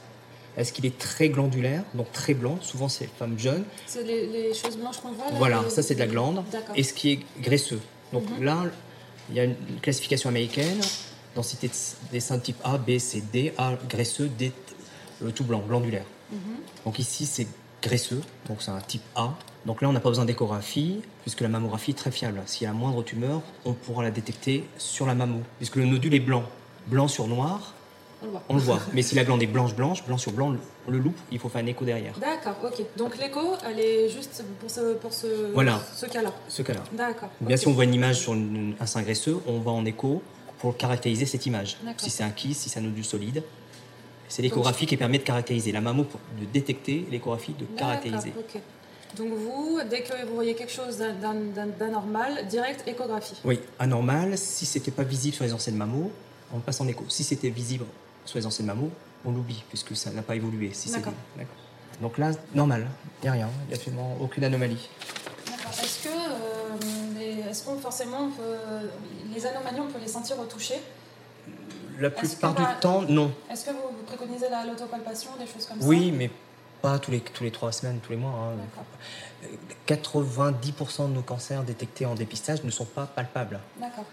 Est-ce 0.58 0.74
qu'il 0.74 0.86
est 0.86 0.98
très 0.98 1.30
glandulaire, 1.30 1.84
donc 1.94 2.12
très 2.12 2.34
blanc? 2.34 2.58
Souvent, 2.62 2.90
c'est 2.90 3.06
les 3.06 3.12
femmes 3.18 3.40
jeunes. 3.40 3.64
C'est 3.86 4.04
les, 4.04 4.54
choses 4.54 4.78
blanches 4.78 4.98
qu'on 4.98 5.12
voit 5.12 5.26
Voilà, 5.34 5.64
ça 5.70 5.82
c'est 5.82 5.96
de 5.96 6.00
la 6.00 6.08
glande. 6.08 6.44
Et 6.76 6.84
ce 6.84 6.94
qui 6.94 7.12
est 7.12 7.20
graisseux. 7.42 7.80
Donc 8.12 8.30
mhm. 8.30 8.44
là, 8.44 8.64
il 9.30 9.36
y 9.36 9.40
a 9.40 9.46
une 9.46 9.56
classification 9.82 10.30
américaine, 10.30 10.82
densité 11.36 11.70
des 12.12 12.20
seins 12.20 12.40
type 12.40 12.58
A, 12.64 12.78
B, 12.78 12.98
C, 12.98 13.24
D, 13.32 13.54
A 13.58 13.74
graisseux, 13.88 14.30
D 14.38 14.52
le 15.22 15.32
tout 15.32 15.44
blanc, 15.44 15.64
glandulaire. 15.68 16.06
Mhm. 16.32 16.40
Donc 16.86 17.00
ici, 17.00 17.26
c'est 17.26 17.48
graisseux, 17.82 18.22
donc 18.48 18.62
c'est 18.62 18.72
un 18.72 18.82
type 18.82 19.04
A. 19.16 19.34
Donc 19.66 19.82
là, 19.82 19.90
on 19.90 19.94
n'a 19.94 20.00
pas 20.00 20.10
besoin 20.10 20.26
d'échographie, 20.26 21.02
puisque 21.22 21.42
la 21.42 21.50
mammographie 21.50 21.92
est 21.92 21.96
très 21.96 22.12
fiable. 22.12 22.42
S'il 22.46 22.64
y 22.64 22.66
a 22.68 22.70
la 22.74 22.78
moindre 22.78 23.04
tumeur, 23.04 23.42
on 23.66 23.74
pourra 23.74 24.04
la 24.04 24.12
détecter 24.12 24.64
sur 24.78 25.06
la 25.06 25.16
mammo, 25.16 25.42
puisque 25.58 25.76
le 25.76 25.86
nodule 25.86 26.14
est 26.14 26.20
blanc. 26.20 26.44
Blanc 26.88 27.08
sur 27.08 27.28
noir, 27.28 27.74
on 28.48 28.56
le 28.56 28.62
voit. 28.62 28.80
Mais 28.94 29.02
si 29.02 29.16
la 29.16 29.24
glande 29.24 29.42
est 29.44 29.48
blanche-blanche, 29.48 30.06
blanc 30.06 30.18
sur 30.18 30.32
blanc, 30.32 30.56
on 30.88 30.92
le 30.92 31.00
loupe, 31.00 31.18
il 31.32 31.40
faut 31.40 31.50
faire 31.50 31.62
un 31.62 31.68
écho 31.68 31.86
derrière. 31.86 32.18
D'accord, 32.20 32.56
ok. 32.64 32.86
Donc 32.98 33.18
l'écho, 33.18 33.56
elle 33.68 33.80
est 33.80 34.10
juste 34.10 34.44
pour 34.60 34.70
ce, 34.70 34.94
pour 34.96 35.14
ce, 35.14 35.52
voilà. 35.54 35.82
ce 35.94 36.06
cas-là. 36.06 36.34
Ce 36.48 36.62
cas-là. 36.62 36.84
D'accord. 36.94 37.30
Bien 37.42 37.58
si 37.58 37.68
on 37.68 37.74
voit 37.74 37.84
une 37.84 37.94
image 37.94 38.20
sur 38.20 38.34
un 38.34 38.86
sein 38.86 39.02
graisseux, 39.02 39.40
on 39.48 39.60
va 39.60 39.72
en 39.72 39.86
écho 39.86 40.24
pour 40.60 40.76
caractériser 40.76 41.26
cette 41.26 41.46
image. 41.46 41.78
Si 41.98 42.10
c'est 42.10 42.24
un 42.24 42.32
kyste, 42.32 42.62
si 42.62 42.70
c'est 42.70 42.80
un 42.80 42.84
nodule 42.84 43.06
solide. 43.06 43.44
C'est 44.28 44.44
l'échographie 44.44 44.86
qui 44.86 44.96
permet 44.96 45.18
de 45.18 45.24
caractériser. 45.24 45.72
La 45.72 45.82
mammo, 45.82 46.06
de 46.40 46.46
détecter, 46.46 47.06
l'échographie 47.10 47.56
de 47.58 47.66
caractériser. 47.78 48.32
Ok. 48.38 48.62
Donc 49.18 49.34
vous, 49.34 49.80
dès 49.90 50.02
que 50.02 50.26
vous 50.26 50.36
voyez 50.36 50.56
quelque 50.56 50.72
chose 50.72 50.98
d'anormal, 51.80 52.48
direct 52.48 52.88
échographie. 52.88 53.40
Oui, 53.44 53.60
anormal, 53.80 54.38
si 54.38 54.66
c'était 54.66 54.92
pas 54.92 55.04
visible 55.04 55.36
sur 55.36 55.46
les 55.46 55.54
anciennes 55.54 55.76
mammos, 55.76 56.12
on 56.54 56.60
passe 56.60 56.80
en 56.82 56.88
écho. 56.88 57.04
Si 57.10 57.24
c'était 57.24 57.50
visible 57.50 57.86
sur 58.26 58.38
les 58.38 58.46
anciennes 58.46 58.68
mammos, 58.68 58.92
on 59.26 59.32
l'oublie, 59.32 59.64
puisque 59.70 59.96
ça 59.96 60.12
n'a 60.12 60.22
pas 60.22 60.36
évolué. 60.36 60.72
Si 60.74 60.92
D'accord. 60.92 61.14
Donc 62.02 62.18
là, 62.18 62.32
normal, 62.54 62.88
il 63.22 63.24
n'y 63.24 63.30
a 63.30 63.32
rien, 63.34 63.50
il 63.64 63.68
n'y 63.68 63.74
a 63.74 63.76
absolument 63.76 64.18
aucune 64.22 64.44
anomalie. 64.44 64.90
Est-ce 65.82 66.04
que, 66.04 66.10
euh, 66.10 67.50
est-ce 67.50 67.64
qu'on 67.64 67.78
forcément 67.78 68.30
les 69.34 69.46
anomalies, 69.46 69.80
on 69.82 69.92
peut 69.92 70.00
les 70.00 70.08
sentir 70.08 70.40
au 70.40 70.46
toucher 70.46 70.76
La 72.00 72.10
plupart 72.10 72.54
du 72.54 72.64
temps, 72.80 73.02
non. 73.02 73.32
Est-ce 73.52 73.66
que 73.66 73.72
vous, 73.72 74.04
préconisez 74.06 74.48
l'autopalpation, 74.68 75.32
des 75.40 75.46
choses 75.46 75.66
comme 75.66 75.82
ça? 75.82 75.88
Oui, 75.88 76.12
mais 76.12 76.30
pas 76.82 77.00
tous 77.00 77.12
les, 77.12 77.22
tous 77.22 77.44
les 77.44 77.52
trois 77.52 77.72
semaines, 77.72 78.00
tous 78.00 78.12
les 78.12 78.18
mois. 78.18 78.54
90% 79.88 81.02
hein. 81.02 81.08
de 81.08 81.14
nos 81.14 81.22
cancers 81.22 81.64
détectés 81.64 82.06
en 82.06 82.16
dépistage 82.16 82.64
ne 82.64 82.72
sont 82.72 82.86
pas 82.86 83.06
palpables. 83.06 83.60
D'accord. 83.80 84.06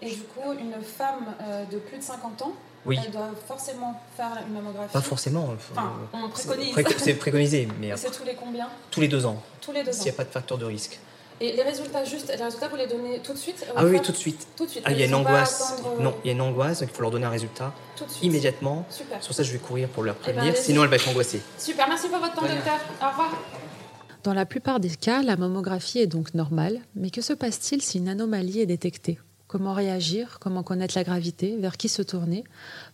Et 0.00 0.10
du 0.10 0.22
coup, 0.22 0.52
une 0.52 0.80
femme 0.82 1.34
euh, 1.42 1.64
de 1.64 1.78
plus 1.78 1.98
de 1.98 2.02
50 2.02 2.42
ans, 2.42 2.52
oui. 2.86 2.98
elle 3.04 3.10
doit 3.10 3.30
forcément 3.46 4.00
faire 4.16 4.38
une 4.46 4.54
mammographie 4.54 4.92
Pas 4.92 5.00
forcément. 5.00 5.48
Enfin, 5.54 5.92
on 6.12 6.28
préconise. 6.28 6.74
C'est 6.98 7.14
préconisé. 7.14 7.68
mais 7.80 7.96
C'est 7.96 8.10
tous 8.10 8.24
les 8.24 8.34
combien? 8.34 8.68
Tous 8.90 9.00
les 9.00 9.08
deux 9.08 9.26
ans. 9.26 9.42
Tous 9.60 9.72
les 9.72 9.82
deux 9.82 9.90
ans. 9.90 9.94
S'il 9.94 10.04
n'y 10.04 10.10
a 10.10 10.14
pas 10.14 10.24
de 10.24 10.30
facteur 10.30 10.56
de 10.56 10.64
risque. 10.64 11.00
Et 11.40 11.52
les 11.52 11.62
résultats, 11.62 12.04
juste, 12.04 12.28
les 12.36 12.42
résultats, 12.42 12.68
vous 12.68 12.76
les 12.76 12.86
donnez 12.86 13.20
tout 13.20 13.32
de 13.32 13.38
suite 13.38 13.64
Ah 13.76 13.84
oui, 13.84 14.00
tout 14.02 14.12
de 14.12 14.16
suite. 14.16 14.46
Tout 14.56 14.66
de 14.66 14.70
suite. 14.70 14.82
Ah, 14.84 14.92
il 14.92 14.98
y 14.98 15.02
a 15.02 15.06
une 15.06 15.14
angoisse. 15.14 15.82
Non, 16.00 16.14
il 16.24 16.28
y 16.28 16.30
a 16.30 16.32
une 16.32 16.40
angoisse, 16.40 16.80
donc 16.80 16.88
il 16.90 16.94
faut 16.94 17.02
leur 17.02 17.10
donner 17.10 17.26
un 17.26 17.30
résultat 17.30 17.72
tout 17.96 18.04
de 18.04 18.10
suite. 18.10 18.24
immédiatement. 18.24 18.86
Super. 18.90 19.22
Sur 19.22 19.34
ça, 19.34 19.42
je 19.42 19.52
vais 19.52 19.58
courir 19.58 19.88
pour 19.88 20.02
leur 20.02 20.16
eh 20.22 20.26
ben, 20.26 20.32
prévenir, 20.32 20.56
sinon 20.56 20.82
elle 20.82 20.90
va 20.90 20.96
être 20.96 21.08
angoissée. 21.08 21.40
Super, 21.56 21.88
merci 21.88 22.08
pour 22.08 22.18
votre 22.18 22.34
temps, 22.34 22.42
docteur. 22.42 22.78
Au 23.00 23.08
revoir. 23.08 23.30
Dans 24.24 24.34
la 24.34 24.46
plupart 24.46 24.80
des 24.80 24.90
cas, 24.90 25.22
la 25.22 25.36
mammographie 25.36 26.00
est 26.00 26.06
donc 26.08 26.34
normale, 26.34 26.80
mais 26.96 27.10
que 27.10 27.20
se 27.20 27.32
passe-t-il 27.32 27.82
si 27.82 27.98
une 27.98 28.08
anomalie 28.08 28.60
est 28.60 28.66
détectée? 28.66 29.18
Comment 29.48 29.72
réagir? 29.72 30.38
Comment 30.40 30.62
connaître 30.62 30.94
la 30.94 31.04
gravité? 31.04 31.56
Vers 31.56 31.78
qui 31.78 31.88
se 31.88 32.02
tourner? 32.02 32.44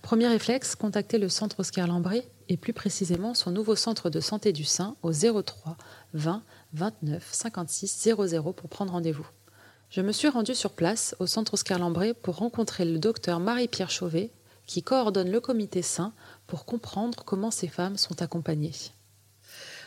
Premier 0.03 0.29
réflexe, 0.29 0.77
contacter 0.77 1.19
le 1.19 1.29
centre 1.29 1.59
Oscar 1.59 1.89
Lambré 1.89 2.29
et 2.49 2.57
plus 2.57 2.73
précisément 2.73 3.35
son 3.35 3.51
nouveau 3.51 3.75
centre 3.75 4.09
de 4.09 4.21
santé 4.21 4.53
du 4.53 4.63
sein 4.63 4.95
au 5.03 5.11
03 5.13 5.77
20 6.13 6.45
29 6.73 7.29
56 7.33 8.09
00 8.17 8.53
pour 8.53 8.71
prendre 8.71 8.93
rendez-vous. 8.93 9.27
Je 9.91 10.01
me 10.01 10.13
suis 10.13 10.29
rendue 10.29 10.55
sur 10.55 10.71
place 10.71 11.17
au 11.19 11.27
centre 11.27 11.55
Oscar 11.55 11.81
Lambré 11.81 12.15
pour 12.15 12.37
rencontrer 12.37 12.85
le 12.85 13.01
docteur 13.01 13.41
Marie-Pierre 13.41 13.91
Chauvet 13.91 14.31
qui 14.65 14.85
coordonne 14.85 15.33
le 15.33 15.41
comité 15.41 15.83
sein 15.83 16.13
pour 16.47 16.67
comprendre 16.67 17.25
comment 17.25 17.51
ces 17.51 17.69
femmes 17.69 17.97
sont 17.97 18.23
accompagnées. 18.23 18.73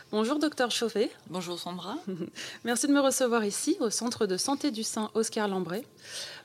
Bonjour 0.10 0.40
docteur 0.40 0.72
Chauvet. 0.72 1.12
Bonjour 1.30 1.60
Sandra. 1.60 1.98
Merci 2.64 2.88
de 2.88 2.94
me 2.94 3.02
recevoir 3.02 3.44
ici 3.44 3.76
au 3.82 3.90
centre 3.90 4.26
de 4.26 4.38
santé 4.38 4.72
du 4.72 4.84
sein 4.84 5.12
Oscar 5.16 5.50
Lambré. 5.50 5.84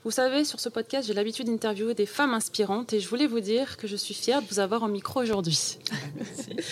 Vous 0.04 0.10
savez, 0.10 0.44
sur 0.44 0.58
ce 0.58 0.68
podcast, 0.68 1.06
j'ai 1.06 1.14
l'habitude 1.14 1.46
d'interviewer 1.46 1.94
des 1.94 2.06
femmes 2.06 2.34
inspirantes 2.34 2.92
et 2.92 2.98
je 2.98 3.08
voulais 3.08 3.28
vous 3.28 3.38
dire 3.38 3.76
que 3.76 3.86
je 3.86 3.94
suis 3.94 4.14
fière 4.14 4.42
de 4.42 4.48
vous 4.48 4.58
avoir 4.58 4.82
en 4.82 4.88
micro 4.88 5.20
aujourd'hui. 5.20 5.78
Merci. 6.16 6.56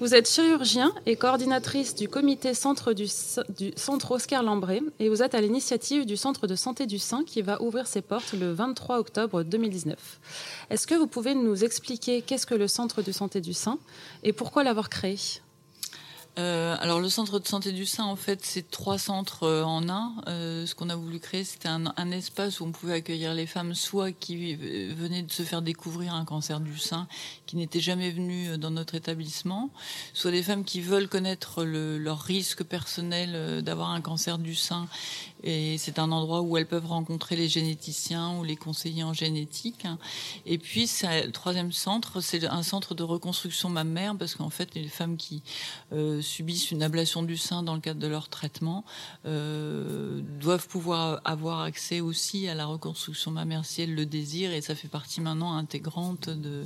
Vous 0.00 0.12
êtes 0.12 0.28
chirurgien 0.28 0.92
et 1.06 1.14
coordinatrice 1.14 1.94
du 1.94 2.08
comité 2.08 2.52
centre 2.52 2.94
du, 2.94 3.06
du 3.56 3.72
centre 3.76 4.10
Oscar 4.10 4.42
Lambré 4.42 4.82
et 4.98 5.08
vous 5.08 5.22
êtes 5.22 5.36
à 5.36 5.40
l'initiative 5.40 6.04
du 6.04 6.16
centre 6.16 6.48
de 6.48 6.56
santé 6.56 6.86
du 6.86 6.98
sein 6.98 7.22
qui 7.22 7.42
va 7.42 7.62
ouvrir 7.62 7.86
ses 7.86 8.02
portes 8.02 8.32
le 8.32 8.52
23 8.52 8.98
octobre 8.98 9.44
2019. 9.44 9.96
Est-ce 10.70 10.88
que 10.88 10.96
vous 10.96 11.06
pouvez 11.06 11.36
nous 11.36 11.62
expliquer 11.62 12.22
qu'est-ce 12.22 12.44
que 12.44 12.56
le 12.56 12.66
centre 12.66 13.02
de 13.02 13.12
santé 13.12 13.40
du 13.40 13.54
sein 13.54 13.78
et 14.24 14.32
pourquoi 14.32 14.64
l'avoir 14.64 14.90
créé? 14.90 15.16
Euh, 16.36 16.76
alors 16.80 16.98
le 16.98 17.08
centre 17.08 17.38
de 17.38 17.46
santé 17.46 17.70
du 17.70 17.86
sein, 17.86 18.04
en 18.04 18.16
fait, 18.16 18.44
c'est 18.44 18.68
trois 18.68 18.98
centres 18.98 19.44
euh, 19.44 19.62
en 19.62 19.88
un. 19.88 20.14
Euh, 20.26 20.66
ce 20.66 20.74
qu'on 20.74 20.90
a 20.90 20.96
voulu 20.96 21.20
créer, 21.20 21.44
c'était 21.44 21.68
un, 21.68 22.10
espace 22.10 22.60
où 22.60 22.64
on 22.64 22.72
pouvait 22.72 22.94
accueillir 22.94 23.34
les 23.34 23.46
femmes, 23.46 23.74
soit 23.74 24.10
qui 24.12 24.54
venaient 24.54 25.22
de 25.22 25.32
se 25.32 25.42
faire 25.42 25.62
découvrir 25.62 26.14
un 26.14 26.24
cancer 26.24 26.60
du 26.60 26.76
sein, 26.76 27.06
qui 27.46 27.56
n'étaient 27.56 27.80
jamais 27.80 28.10
venues 28.10 28.58
dans 28.58 28.70
notre 28.70 28.94
établissement, 28.94 29.70
soit 30.12 30.32
des 30.32 30.42
femmes 30.42 30.64
qui 30.64 30.80
veulent 30.80 31.08
connaître 31.08 31.64
le, 31.64 31.98
leur 31.98 32.20
risque 32.20 32.62
personnel 32.64 33.62
d'avoir 33.62 33.90
un 33.90 34.00
cancer 34.00 34.38
du 34.38 34.54
sein 34.54 34.86
et 35.42 35.76
c'est 35.76 35.98
un 35.98 36.10
endroit 36.10 36.40
où 36.40 36.56
elles 36.56 36.66
peuvent 36.66 36.86
rencontrer 36.86 37.36
les 37.36 37.48
généticiens 37.48 38.38
ou 38.38 38.44
les 38.44 38.56
conseillers 38.56 39.02
en 39.02 39.12
génétique. 39.12 39.86
Et 40.46 40.56
puis, 40.58 40.90
le 41.02 41.30
troisième 41.30 41.72
centre, 41.72 42.20
c'est 42.20 42.46
un 42.46 42.62
centre 42.62 42.94
de 42.94 43.02
reconstruction 43.02 43.68
mammaire, 43.68 44.16
parce 44.16 44.34
qu'en 44.34 44.48
fait, 44.48 44.74
les 44.74 44.88
femmes 44.88 45.16
qui 45.16 45.42
euh, 45.92 46.22
subissent 46.22 46.70
une 46.70 46.82
ablation 46.82 47.22
du 47.22 47.36
sein 47.36 47.62
dans 47.62 47.74
le 47.74 47.80
cadre 47.80 48.00
de 48.00 48.06
leur 48.06 48.28
traitement 48.28 48.84
euh, 49.26 50.22
doivent 50.40 50.66
pouvoir 50.66 51.20
avoir 51.24 51.60
accès 51.60 52.00
aussi 52.00 52.48
à 52.48 52.54
la 52.54 52.64
reconstruction 52.64 53.30
mammaire 53.30 53.64
si 53.66 53.82
elles 53.82 53.94
le 53.94 54.06
désirent, 54.06 54.52
et 54.52 54.62
ça 54.62 54.74
fait 54.74 54.88
partie 54.88 55.20
maintenant 55.20 55.56
intégrante 55.56 56.30
de, 56.30 56.64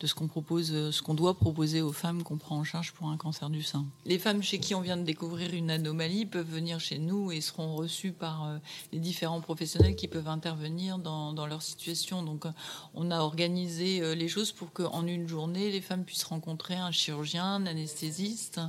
de 0.00 0.06
ce 0.06 0.14
qu'on 0.14 0.28
propose, 0.28 0.90
ce 0.90 1.02
qu'on 1.02 1.14
doit 1.14 1.34
proposer 1.34 1.82
aux 1.82 1.92
femmes 1.92 2.22
qu'on 2.22 2.38
prend 2.38 2.56
en 2.56 2.64
charge 2.64 2.92
pour 2.92 3.08
un 3.08 3.18
cancer 3.18 3.50
du 3.50 3.62
sein. 3.62 3.84
Les 4.06 4.18
femmes 4.18 4.42
chez 4.42 4.58
qui 4.58 4.74
on 4.74 4.80
vient 4.80 4.96
de 4.96 5.02
découvrir 5.02 5.52
une 5.52 5.70
anomalie 5.70 6.24
peuvent 6.24 6.50
venir 6.50 6.80
chez 6.80 6.98
nous 6.98 7.30
et 7.30 7.40
seront 7.40 7.76
reçues 7.76 8.13
par 8.14 8.46
euh, 8.46 8.58
les 8.92 8.98
différents 8.98 9.40
professionnels 9.40 9.96
qui 9.96 10.08
peuvent 10.08 10.28
intervenir 10.28 10.98
dans, 10.98 11.46
leur 11.46 11.62
situation. 11.62 12.22
Donc, 12.22 12.46
euh, 12.46 12.50
on 12.94 13.10
a 13.10 13.18
organisé 13.18 14.00
euh, 14.00 14.14
les 14.14 14.28
choses 14.28 14.52
pour 14.52 14.72
qu'en 14.72 15.06
une 15.06 15.28
journée, 15.28 15.70
les 15.70 15.80
femmes 15.80 16.04
puissent 16.04 16.24
rencontrer 16.24 16.74
un 16.74 16.90
chirurgien, 16.90 17.44
un 17.44 17.66
anesthésiste, 17.66 18.60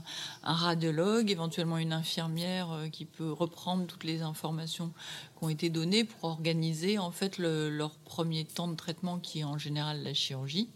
un 0.43 0.53
radiologue, 0.53 1.31
éventuellement 1.31 1.77
une 1.77 1.93
infirmière 1.93 2.67
qui 2.91 3.05
peut 3.05 3.31
reprendre 3.31 3.85
toutes 3.85 4.03
les 4.03 4.21
informations 4.21 4.91
qui 5.37 5.43
ont 5.43 5.49
été 5.49 5.69
données 5.69 6.03
pour 6.03 6.29
organiser 6.29 6.97
en 6.97 7.11
fait 7.11 7.37
leur 7.37 7.91
premier 7.91 8.45
temps 8.45 8.67
de 8.67 8.75
traitement 8.75 9.19
qui 9.19 9.39
est 9.39 9.43
en 9.43 9.57
général 9.57 10.01
la 10.03 10.13
chirurgie 10.13 10.69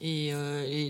et, 0.00 0.32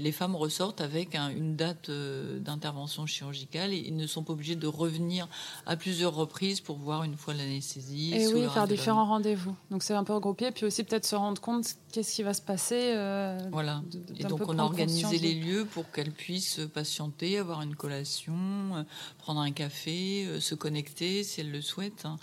les 0.01 0.13
femmes 0.13 0.35
ressortent 0.37 0.81
avec 0.81 1.15
une 1.15 1.55
date 1.57 1.91
d'intervention 1.91 3.07
chirurgicale 3.07 3.73
et, 3.73 3.91
ne 3.91 4.07
sont 4.07 4.23
pas 4.23 4.33
obligées 4.33 4.57
de 4.57 4.67
revenir 4.67 5.29
à 5.67 5.77
plusieurs 5.77 6.15
reprises 6.15 6.61
pour 6.61 6.77
voir 6.77 7.05
une 7.05 7.10
fois 7.17 7.35
l'anesthésie. 7.35 8.15
Et 8.15 8.27
oui, 8.29 8.47
faire 8.53 8.67
différents 8.67 9.07
rendez-vous. 9.07 9.55
Donc 9.71 9.83
c'est 9.83 9.95
un 9.95 10.05
peu 10.05 10.15
regroupé, 10.15 10.51
puis 10.51 10.67
aussi 10.67 10.85
peut-être 10.85 11.07
se 11.07 11.17
rendre 11.17 11.41
compte 11.41 11.75
qu'est-ce 11.93 12.15
qui 12.15 12.23
va 12.23 12.35
se 12.35 12.43
passer. 12.43 12.93
Euh, 12.95 13.39
voilà. 13.51 13.83
et 14.19 14.25
donc 14.25 14.41
on 14.47 14.59
a 14.59 14.63
organisé 14.63 15.19
les 15.19 15.35
lieux 15.35 15.65
pour 15.65 15.91
qu'elles 15.91 16.13
puissent 16.13 16.61
patienter, 16.73 17.39
avoir 17.39 17.63
une 17.63 17.75
collation, 17.75 18.35
euh, 18.35 18.83
prendre 19.19 19.41
un 19.41 19.51
café, 19.51 20.27
euh, 20.27 20.41
se 20.41 20.55
connecter 20.55 21.25
si 21.25 21.41
elles 21.41 21.51
le 21.51 21.61
souhaitent 21.61 22.07
hein, 22.07 22.17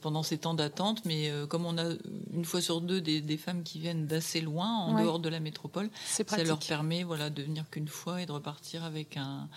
pendant 0.00 0.22
ces 0.22 0.38
temps 0.38 0.54
d'attente. 0.54 1.04
Mais 1.04 1.30
comme 1.48 1.66
on 1.66 1.78
a 1.78 1.94
une 2.32 2.44
fois 2.44 2.60
sur 2.60 2.80
deux 2.80 3.00
des, 3.00 3.36
femmes 3.36 3.62
qui 3.62 3.78
viennent 3.78 4.06
d'assez 4.06 4.40
loin, 4.40 4.68
en 4.68 5.02
dehors 5.02 5.18
de 5.18 5.28
la 5.28 5.40
métropole, 5.40 5.90
ça 6.04 6.24
leur 6.44 6.58
permet 6.58 7.02
voilà 7.02 7.30
de 7.30 7.42
venir 7.42 7.68
qu'une 7.70 7.88
fois 7.88 8.22
et 8.22 8.26
de 8.26 8.32
repartir 8.32 8.84
avec 8.84 9.16
un, 9.16 9.48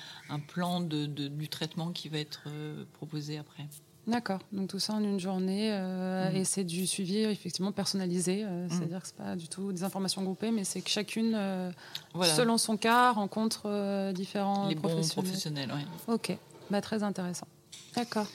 plan 0.48 0.82
de, 0.82 1.06
du 1.06 1.48
traitement 1.50 1.92
qui 1.92 2.10
va 2.10 2.20
être 2.20 2.48
proposé 2.94 3.38
après. 3.38 3.68
D'accord. 4.06 4.40
Donc 4.52 4.70
tout 4.70 4.80
ça 4.80 4.94
en 4.94 5.04
une 5.04 5.20
journée 5.20 5.70
euh, 5.72 6.30
mm. 6.30 6.36
et 6.36 6.44
c'est 6.44 6.64
du 6.64 6.86
suivi 6.86 7.20
effectivement 7.20 7.72
personnalisé. 7.72 8.44
Euh, 8.44 8.66
mm. 8.66 8.70
C'est-à-dire 8.70 9.02
que 9.02 9.08
c'est 9.08 9.16
pas 9.16 9.36
du 9.36 9.48
tout 9.48 9.72
des 9.72 9.84
informations 9.84 10.24
groupées, 10.24 10.52
mais 10.52 10.64
c'est 10.64 10.82
que 10.82 10.90
chacune, 10.90 11.34
euh, 11.36 11.72
selon 12.36 12.58
son 12.58 12.78
cas, 12.78 13.12
rencontre 13.12 14.12
différents 14.12 14.68
Les 14.68 14.76
professionnels. 14.76 15.26
professionnels 15.26 15.72
Ok. 16.08 16.38
Bah, 16.70 16.82
très 16.82 17.04
intéressant. 17.04 17.48
D'accord. 17.96 18.26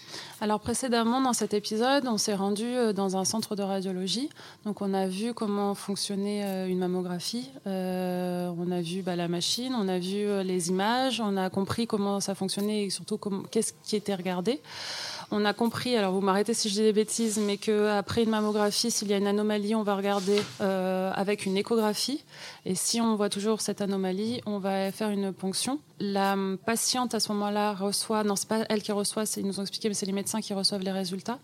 Alors 0.41 0.61
précédemment, 0.61 1.21
dans 1.21 1.33
cet 1.33 1.53
épisode, 1.53 2.07
on 2.07 2.17
s'est 2.17 2.35
rendu 2.35 2.75
dans 2.95 3.17
un 3.17 3.25
centre 3.25 3.57
de 3.57 3.63
radiologie. 3.63 4.31
Donc 4.65 4.83
on 4.83 4.95
a 4.95 5.09
vu 5.09 5.35
comment 5.35 5.75
fonctionnait 5.75 6.69
une 6.69 6.79
mammographie, 6.79 7.51
on 7.67 8.71
a 8.71 8.81
vu 8.81 9.03
bah, 9.03 9.17
la 9.17 9.27
machine, 9.27 9.75
on 9.75 9.89
a 9.89 9.99
vu 9.99 10.45
les 10.45 10.69
images, 10.69 11.21
on 11.21 11.37
a 11.37 11.51
compris 11.51 11.89
comment 11.89 12.21
ça 12.21 12.37
fonctionnait 12.37 12.85
et 12.85 12.91
surtout 12.91 13.19
qu'est-ce 13.51 13.73
qui 13.83 13.97
était 13.97 14.15
regardé 14.15 14.61
on 15.31 15.45
a 15.45 15.53
compris, 15.53 15.95
alors 15.95 16.13
vous 16.13 16.21
m'arrêtez 16.21 16.55
si 16.55 16.69
je 16.69 16.75
dis 16.75 16.81
des 16.81 16.93
bêtises, 16.93 17.39
mais 17.39 17.59
qu'après 17.59 18.23
une 18.23 18.31
mammographie, 18.31 18.91
s'il 18.91 19.09
y 19.09 19.13
a 19.13 19.19
une 19.19 19.27
anomalie, 19.27 19.75
on 19.75 19.83
va 19.83 19.95
regarder 19.95 20.41
euh, 20.61 21.13
avec 21.15 21.45
une 21.45 21.57
échographie. 21.57 22.25
Et 22.65 22.75
si 22.75 23.01
on 23.01 23.15
voit 23.15 23.29
toujours 23.29 23.61
cette 23.61 23.83
anomalie, 23.83 24.41
on 24.47 24.59
va 24.59 24.91
faire 24.91 25.11
une 25.11 25.33
ponction. 25.33 25.81
La 26.01 26.35
patiente, 26.65 27.15
à 27.15 27.21
ce 27.21 27.31
moment-là, 27.33 27.75
reçoit, 27.75 28.25
non, 28.25 28.37
c'est 28.37 28.49
pas 28.49 28.65
elle 28.71 28.83
qui 28.83 28.93
reçoit, 28.93 29.25
ils 29.37 29.47
nous 29.47 29.59
ont 29.61 29.63
expliqué, 29.63 29.89
mais 29.89 29.95
c'est 29.95 30.07
les 30.07 30.13
médecins 30.13 30.41
qui 30.41 30.55
reçoivent 30.55 30.83
les 30.83 30.93
résultats. 30.93 31.39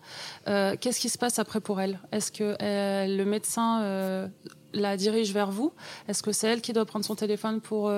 Euh, 0.47 0.75
qu'est-ce 0.79 0.99
qui 0.99 1.09
se 1.09 1.19
passe 1.19 1.37
après 1.37 1.61
pour 1.61 1.79
elle? 1.79 1.99
Est-ce 2.11 2.31
que 2.31 2.55
euh, 2.61 3.05
le 3.05 3.25
médecin 3.25 4.31
la 4.73 4.97
dirige 4.97 5.31
vers 5.31 5.51
vous? 5.51 5.71
Est-ce 6.07 6.23
que 6.23 6.31
c'est 6.31 6.47
elle 6.47 6.61
qui 6.61 6.73
doit 6.73 6.85
prendre 6.85 7.05
son 7.05 7.15
téléphone 7.15 7.61
pour, 7.61 7.91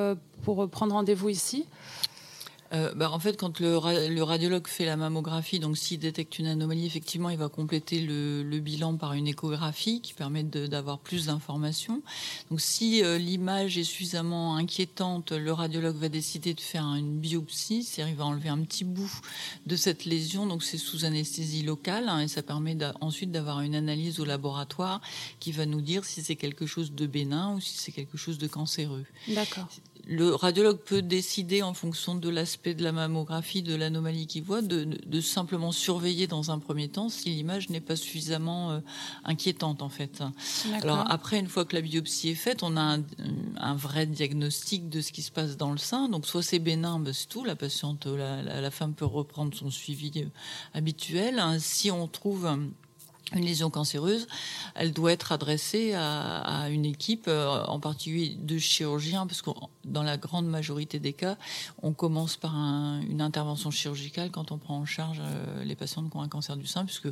pour 0.44 0.70
prendre 0.70 0.94
rendez-vous 0.94 1.30
ici? 1.30 1.66
Euh, 2.74 2.94
bah, 2.96 3.12
en 3.12 3.20
fait, 3.20 3.38
quand 3.38 3.60
le, 3.60 3.78
radiologue 3.78 4.68
fait 4.68 4.86
la 4.86 4.98
mammographie, 4.98 5.60
donc 5.60 5.78
s'il 5.78 6.00
détecte 6.00 6.40
une 6.40 6.48
anomalie, 6.48 6.86
effectivement, 6.86 7.30
il 7.30 7.38
va 7.38 7.50
compléter 7.50 8.00
le, 8.02 8.44
bilan 8.60 8.98
par 8.98 9.14
une 9.14 9.28
échographie 9.28 10.02
qui 10.02 10.14
permet 10.14 10.44
d'avoir 10.44 11.00
plus 11.00 11.28
d'informations. 11.28 12.02
Donc, 12.50 12.60
si 12.60 13.04
euh, 13.04 13.18
l'image 13.18 13.78
est 13.78 13.84
suffisamment 13.84 14.56
inquiétante, 14.56 15.32
le 15.32 15.52
radiologue 15.54 15.96
va 15.96 16.10
décider 16.10 16.54
de 16.54 16.60
faire 16.60 16.84
une 16.84 17.20
biopsie, 17.20 17.84
c'est-à-dire 17.84 18.14
il 18.14 18.18
va 18.18 18.26
enlever 18.26 18.50
un 18.50 18.62
petit 18.64 18.84
bout 18.84 19.12
de 19.66 19.76
cette 19.76 20.06
lésion. 20.06 20.48
Donc, 20.48 20.64
c'est 20.64 20.78
sous 20.78 21.06
anesthésie 21.06 21.64
locale 21.64 22.10
hein, 22.10 22.20
et 22.20 22.28
ça 22.28 22.42
permet 22.42 22.78
ensuite 23.00 23.32
d'avoir 23.32 23.62
une 23.62 23.76
analyse 23.76 24.20
au 24.20 24.26
laboratoire 24.26 25.02
qui 25.40 25.52
va 25.52 25.66
nous 25.66 25.82
dire 25.82 26.04
si 26.04 26.22
c'est 26.22 26.36
quelque 26.36 26.66
chose 26.66 26.92
de 26.92 27.06
bénin 27.06 27.54
ou 27.54 27.62
si 27.62 27.78
c'est 27.78 27.92
quelque 27.92 28.18
chose 28.18 28.38
de 28.38 28.48
cancéreux. 28.48 29.06
D'accord 29.28 29.68
le 30.10 30.34
radiologue 30.34 30.80
peut 30.80 31.02
décider 31.02 31.62
en 31.62 31.74
fonction 31.74 32.16
de 32.16 32.30
l'aspect 32.30 32.74
de 32.74 32.84
la 32.84 32.94
mammographie, 32.94 33.62
de 33.62 33.76
l'anomalie 33.76 34.26
qu'il 34.26 34.44
voit, 34.44 34.62
de, 34.62 35.20
simplement 35.20 35.74
surveiller 35.74 36.28
dans 36.28 36.52
un 36.52 36.60
premier 36.60 36.88
temps 36.88 37.10
si 37.10 37.30
l'image 37.30 37.70
n'est 37.70 37.82
pas 37.82 37.98
suffisamment 37.98 38.72
euh, 38.72 38.80
inquiétante 39.26 39.82
en 39.82 39.90
fait. 39.90 40.24
Alors 40.82 41.04
après, 41.10 41.40
une 41.40 41.48
fois 41.48 41.66
que 41.66 41.76
la 41.76 41.82
biopsie 41.82 42.30
est 42.30 42.36
faite, 42.36 42.64
on 42.64 42.78
a 42.78 43.00
un, 43.58 43.76
vrai 43.76 44.06
diagnostic 44.06 44.90
de 44.90 45.02
ce 45.02 45.12
qui 45.12 45.22
se 45.22 45.32
passe 45.32 45.58
dans 45.58 45.72
le 45.72 45.78
sein. 45.78 46.08
Donc 46.08 46.26
soit 46.26 46.44
c'est 46.44 46.60
bénin, 46.60 47.00
ben 47.00 47.14
c'est 47.14 47.28
tout, 47.28 47.44
la 47.44 47.56
patiente, 47.56 48.06
la, 48.06 48.42
la, 48.42 48.72
femme 48.72 48.94
peut 48.94 49.06
reprendre 49.06 49.54
son 49.54 49.70
suivi 49.70 50.12
euh, 50.16 50.26
habituel. 50.74 51.42
Si 51.60 51.92
on 51.92 52.08
trouve 52.08 52.48
une 53.34 53.44
lésion 53.44 53.70
cancéreuse, 53.70 54.28
elle 54.76 54.94
doit 54.94 55.12
être 55.12 55.32
adressée 55.32 55.94
à, 55.94 56.70
une 56.70 56.86
équipe, 56.86 57.26
euh, 57.28 57.64
en 57.66 57.80
particulier 57.80 58.36
de 58.40 58.58
chirurgiens, 58.58 59.28
parce 59.28 59.42
que 59.42 59.50
dans 59.84 60.04
la 60.04 60.18
grande 60.18 60.48
majorité 60.48 61.00
des 61.00 61.14
cas, 61.14 61.38
on 61.82 61.94
commence 61.94 62.38
par 62.38 62.54
une 62.56 63.22
intervention 63.22 63.72
chirurgicale 63.72 64.32
quand 64.32 64.52
on 64.52 64.58
prend 64.58 64.78
en 64.78 64.86
charge 64.86 65.20
euh, 65.20 65.64
les 65.64 65.76
patients 65.76 66.04
qui 66.08 66.16
ont 66.16 66.22
un 66.22 66.30
cancer 66.30 66.56
du 66.56 66.68
sein, 66.68 66.86
puisque 66.86 67.10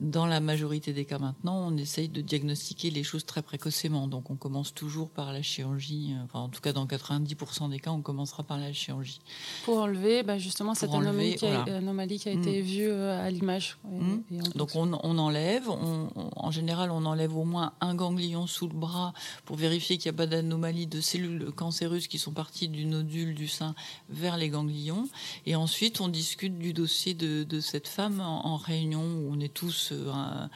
dans 0.00 0.26
la 0.26 0.40
majorité 0.40 0.92
des 0.92 1.04
cas 1.04 1.18
maintenant, 1.18 1.68
on 1.68 1.76
essaye 1.76 2.08
de 2.08 2.20
diagnostiquer 2.20 2.90
les 2.90 3.02
choses 3.02 3.24
très 3.24 3.42
précocement. 3.42 4.06
Donc 4.06 4.30
on 4.30 4.36
commence 4.36 4.72
toujours 4.72 5.10
par 5.10 5.32
la 5.32 5.42
chirurgie. 5.42 6.12
Euh, 6.12 6.24
enfin, 6.24 6.40
en 6.40 6.48
tout 6.48 6.60
cas, 6.60 6.72
dans 6.72 6.86
90% 6.86 7.70
des 7.70 7.80
cas, 7.80 7.90
on 7.90 8.02
commencera 8.02 8.44
par 8.44 8.58
la 8.58 8.72
chirurgie. 8.72 9.20
Pour 9.64 9.78
enlever 9.78 10.22
bah, 10.22 10.38
justement 10.38 10.74
cette 10.74 10.92
anomalie, 10.92 11.36
qui 11.36 11.46
a, 11.46 12.32
été 12.32 12.62
mm. 12.62 12.64
vue 12.64 12.88
euh, 12.88 13.26
à 13.26 13.30
l'image. 13.30 13.78
Mm. 13.84 14.48
Donc 14.54 14.70
on, 14.74 14.92
enlève. 14.92 15.68
en 15.68 16.50
général, 16.50 16.90
on 16.90 17.04
enlève 17.04 17.36
au 17.36 17.44
moins 17.44 17.72
un 17.80 17.94
ganglion 17.94 18.46
sous 18.46 18.68
le 18.68 18.74
bras 18.74 19.12
pour 19.44 19.56
vérifier 19.56 19.98
qu'il 19.98 20.10
n'y 20.12 20.16
a 20.16 20.18
pas 20.18 20.26
d'anomalie 20.26 20.86
de 20.86 21.00
cellules 21.00 21.50
cancéreuses 21.52 22.06
qui 22.06 22.18
sont 22.18 22.32
parties 22.32 22.68
du 22.68 22.84
nodule 22.84 23.34
du 23.34 23.48
sein 23.48 23.74
vers 24.08 24.36
les 24.36 24.48
ganglions. 24.48 25.08
Et 25.46 25.56
ensuite, 25.56 26.00
on 26.00 26.08
discute 26.08 26.58
du 26.58 26.72
dossier 26.72 27.14
de, 27.14 27.60
cette 27.60 27.88
femme 27.88 28.20
en 28.20 28.56
réunion 28.56 29.02
où 29.02 29.32
on 29.32 29.40
est 29.40 29.52
tous 29.52 29.87
euh, 29.92 30.46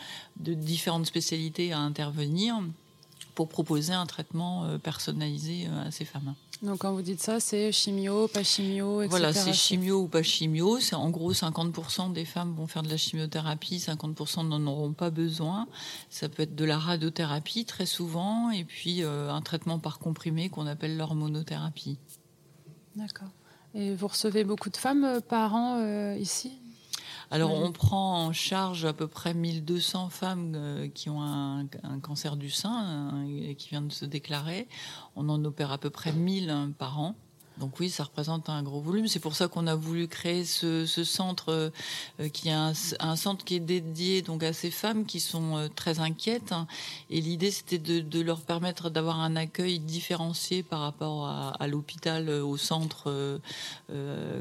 de 0.41 0.55
différentes 0.55 1.07
spécialités 1.07 1.73
à 1.73 1.79
intervenir 1.79 2.61
pour 3.35 3.49
proposer 3.49 3.93
un 3.93 4.07
traitement 4.07 4.65
euh, 4.65 4.79
personnalisé 4.79 5.67
euh, 5.67 5.89
à 5.89 5.91
ces 5.91 6.05
femmes. 6.05 6.35
Donc 6.63 6.79
quand 6.79 6.93
vous 6.93 7.03
dites 7.03 7.21
ça, 7.21 7.41
c'est 7.41 7.73
chimio, 7.73 8.29
pas 8.29 8.45
chimio, 8.45 9.03
etc. 9.03 9.11
Voilà, 9.11 9.33
c'est 9.33 9.53
chimio 9.53 10.03
ou 10.03 10.07
pas 10.09 10.23
chimio. 10.23 10.79
C'est 10.79 10.95
en 10.95 11.11
gros 11.11 11.33
50% 11.33 12.13
des 12.13 12.25
femmes 12.25 12.55
vont 12.55 12.67
faire 12.67 12.83
de 12.83 12.89
la 12.89 12.97
chimiothérapie, 12.97 13.79
50% 13.79 14.47
n'en 14.47 14.65
auront 14.67 14.93
pas 14.93 15.11
besoin. 15.11 15.67
Ça 16.09 16.29
peut 16.29 16.45
être 16.45 16.55
de 16.55 16.65
la 16.65 16.79
radiothérapie 16.79 17.65
très 17.65 17.87
souvent, 17.87 18.51
et 18.51 18.63
puis 18.63 19.03
un 19.03 19.41
traitement 19.41 19.81
par 19.81 19.99
comprimé 19.99 20.51
qu'on 20.51 20.69
appelle 20.69 20.97
l'hormonothérapie. 20.97 21.99
D'accord. 22.95 23.31
Et 23.75 23.93
vous 23.97 24.07
recevez 24.07 24.45
beaucoup 24.45 24.71
de 24.71 24.77
femmes 24.77 25.21
par 25.29 25.57
an 25.57 26.15
ici? 26.15 26.53
Alors, 27.33 27.55
on 27.55 27.73
prend 27.73 28.27
en 28.27 28.33
charge 28.35 28.85
à 28.85 28.93
peu 28.93 29.09
près 29.09 29.33
1200 29.33 30.11
femmes 30.11 30.91
qui 30.93 31.09
ont 31.09 31.23
un, 31.23 31.67
cancer 32.03 32.37
du 32.37 32.51
sein 32.51 33.25
et 33.27 33.55
qui 33.55 33.71
viennent 33.71 33.89
de 33.89 33.93
se 33.93 34.05
déclarer. 34.05 34.69
On 35.17 35.31
en 35.31 35.43
opère 35.47 35.73
à 35.73 35.79
peu 35.79 35.89
près 35.89 36.13
1000 36.13 36.75
par 36.79 37.01
an. 37.01 37.17
Donc 37.59 37.79
oui, 37.81 37.91
ça 37.91 38.05
représente 38.05 38.49
un 38.49 38.63
gros 38.63 38.81
volume. 38.81 39.09
C'est 39.09 39.21
pour 39.21 39.35
ça 39.35 39.49
qu'on 39.49 39.67
a 39.67 39.75
voulu 39.75 40.09
créer 40.09 40.45
ce, 40.45 40.87
centre 40.87 41.71
euh, 42.21 42.29
qui 42.33 42.49
est 42.49 42.53
un, 42.53 42.75
centre 43.17 43.45
qui 43.45 43.57
est 43.57 43.61
dédié 43.61 44.23
donc 44.23 44.43
à 44.43 44.53
ces 44.53 44.71
femmes 44.71 45.05
qui 45.05 45.21
sont 45.21 45.57
euh, 45.57 45.69
très 45.69 46.01
inquiètes. 46.01 46.55
Et 47.11 47.21
l'idée, 47.21 47.51
c'était 47.51 47.79
de, 47.79 48.21
leur 48.21 48.41
permettre 48.41 48.91
d'avoir 48.91 49.21
un 49.21 49.37
accueil 49.37 49.79
différencié 49.79 50.63
par 50.63 50.81
rapport 50.81 51.27
à, 51.27 51.67
l'hôpital, 51.67 52.29
euh, 52.29 52.45
au 52.45 52.57
centre 52.57 53.41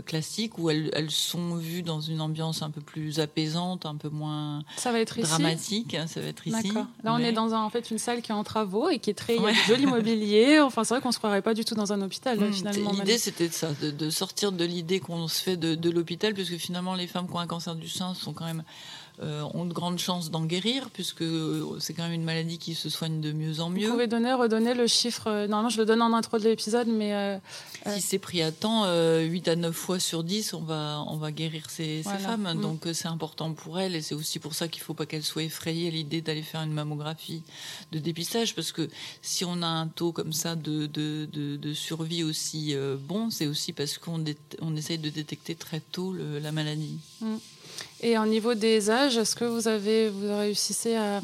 classique, 0.05 0.57
où 0.57 0.69
elles, 0.69 0.91
sont 1.09 1.55
vues 1.55 1.83
dans 1.83 1.99
une 1.99 2.21
ambiance 2.21 2.61
un 2.61 2.69
peu 2.69 2.81
plus 2.81 3.19
apaisante, 3.19 3.85
un 3.85 3.95
peu 3.95 4.09
moins 4.09 4.63
ça 4.77 4.91
va 4.91 4.99
être 4.99 5.19
dramatique. 5.19 5.97
Ça 6.07 6.21
va 6.21 6.27
être 6.27 6.47
ici. 6.47 6.71
Là, 7.03 7.13
on 7.13 7.17
est 7.17 7.31
dans 7.31 7.51
en 7.51 7.69
fait 7.69 7.91
une 7.91 7.97
salle 7.97 8.21
qui 8.21 8.31
est 8.31 8.35
en 8.35 8.43
travaux 8.43 8.89
et 8.89 8.99
qui 8.99 9.09
est 9.09 9.15
très 9.15 9.37
joli 9.67 9.85
mobilier. 9.85 10.59
Enfin, 10.59 10.83
c'est 10.83 10.93
vrai 10.93 11.01
qu'on 11.01 11.11
se 11.11 11.17
croirait 11.17 11.41
pas 11.41 11.53
du 11.53 11.65
tout 11.65 11.75
dans 11.75 11.93
un 11.93 12.01
hôpital 12.01 12.39
mmh, 12.39 12.53
finalement 12.53 12.93
l'idée, 13.01 13.17
c'était 13.17 13.49
ça, 13.49 13.69
de, 13.73 14.09
sortir 14.09 14.51
de 14.51 14.65
l'idée 14.65 14.99
qu'on 14.99 15.27
se 15.27 15.41
fait 15.41 15.57
de, 15.57 15.89
l'hôpital, 15.89 16.33
puisque 16.33 16.57
finalement, 16.57 16.95
les 16.95 17.07
femmes 17.07 17.27
qui 17.27 17.33
ont 17.33 17.39
un 17.39 17.47
cancer 17.47 17.75
du 17.75 17.89
sein 17.89 18.13
sont 18.13 18.33
quand 18.33 18.45
même 18.45 18.63
euh, 19.23 19.43
ont 19.53 19.65
de 19.65 19.73
grandes 19.73 19.99
chances 19.99 20.31
d'en 20.31 20.45
guérir, 20.45 20.89
puisque 20.89 21.23
c'est 21.79 21.93
quand 21.93 22.01
même 22.01 22.13
une 22.13 22.23
maladie 22.23 22.57
qui 22.57 22.73
se 22.73 22.89
soigne 22.89 23.21
de 23.21 23.31
mieux 23.31 23.59
en 23.59 23.69
mieux. 23.69 23.85
Vous 23.85 23.93
pouvez 23.93 24.07
donner, 24.07 24.33
redonner 24.33 24.73
le 24.73 24.87
chiffre. 24.87 25.27
Euh, 25.27 25.47
normalement, 25.47 25.69
je 25.69 25.77
le 25.77 25.85
donne 25.85 26.01
en 26.01 26.11
intro 26.13 26.39
de 26.39 26.45
l'épisode, 26.45 26.87
mais. 26.87 27.13
Euh, 27.13 27.37
si 27.93 28.01
c'est 28.01 28.17
pris 28.17 28.41
à 28.41 28.51
temps, 28.51 28.85
8 29.21 29.47
à 29.47 29.55
9 29.55 29.75
fois 29.75 29.99
sur 29.99 30.23
10, 30.23 30.55
on 30.55 30.61
va, 30.61 31.03
on 31.07 31.17
va 31.17 31.31
guérir 31.31 31.69
ces, 31.69 32.01
femmes. 32.01 32.51
Mm. 32.55 32.61
Donc, 32.61 32.87
c'est 32.93 33.07
important 33.07 33.53
pour 33.53 33.79
elles, 33.79 33.95
et 33.95 34.01
c'est 34.01 34.15
aussi 34.15 34.39
pour 34.39 34.55
ça 34.55 34.67
qu'il 34.67 34.81
ne 34.81 34.85
faut 34.85 34.95
pas 34.95 35.05
qu'elles 35.05 35.23
soient 35.23 35.43
effrayées 35.43 35.89
à 35.89 35.91
l'idée 35.91 36.21
d'aller 36.21 36.41
faire 36.41 36.61
une 36.61 36.73
mammographie 36.73 37.43
de 37.91 37.99
dépistage, 37.99 38.55
parce 38.55 38.71
que 38.71 38.89
si 39.21 39.45
on 39.45 39.61
a 39.61 39.67
un 39.67 39.87
taux 39.87 40.11
comme 40.13 40.33
ça 40.33 40.55
de, 40.55 40.87
de, 40.87 41.27
de, 41.31 41.73
survie 41.73 42.23
aussi 42.23 42.75
bon, 43.07 43.29
c'est 43.29 43.45
aussi 43.45 43.71
parce 43.71 43.97
qu'on 43.99 44.23
on 44.61 44.75
essaye 44.75 44.97
de 44.97 45.09
détecter 45.09 45.53
très 45.53 45.79
tôt 45.79 46.15
la 46.15 46.51
maladie. 46.51 46.97
Mm. 47.21 47.37
Et 48.01 48.17
au 48.17 48.25
niveau 48.25 48.55
des 48.55 48.89
âges, 48.89 49.17
est-ce 49.17 49.35
que 49.35 49.45
vous 49.45 49.67
avez, 49.67 50.09
vous 50.09 50.35
réussissez 50.35 50.95
à, 50.95 51.21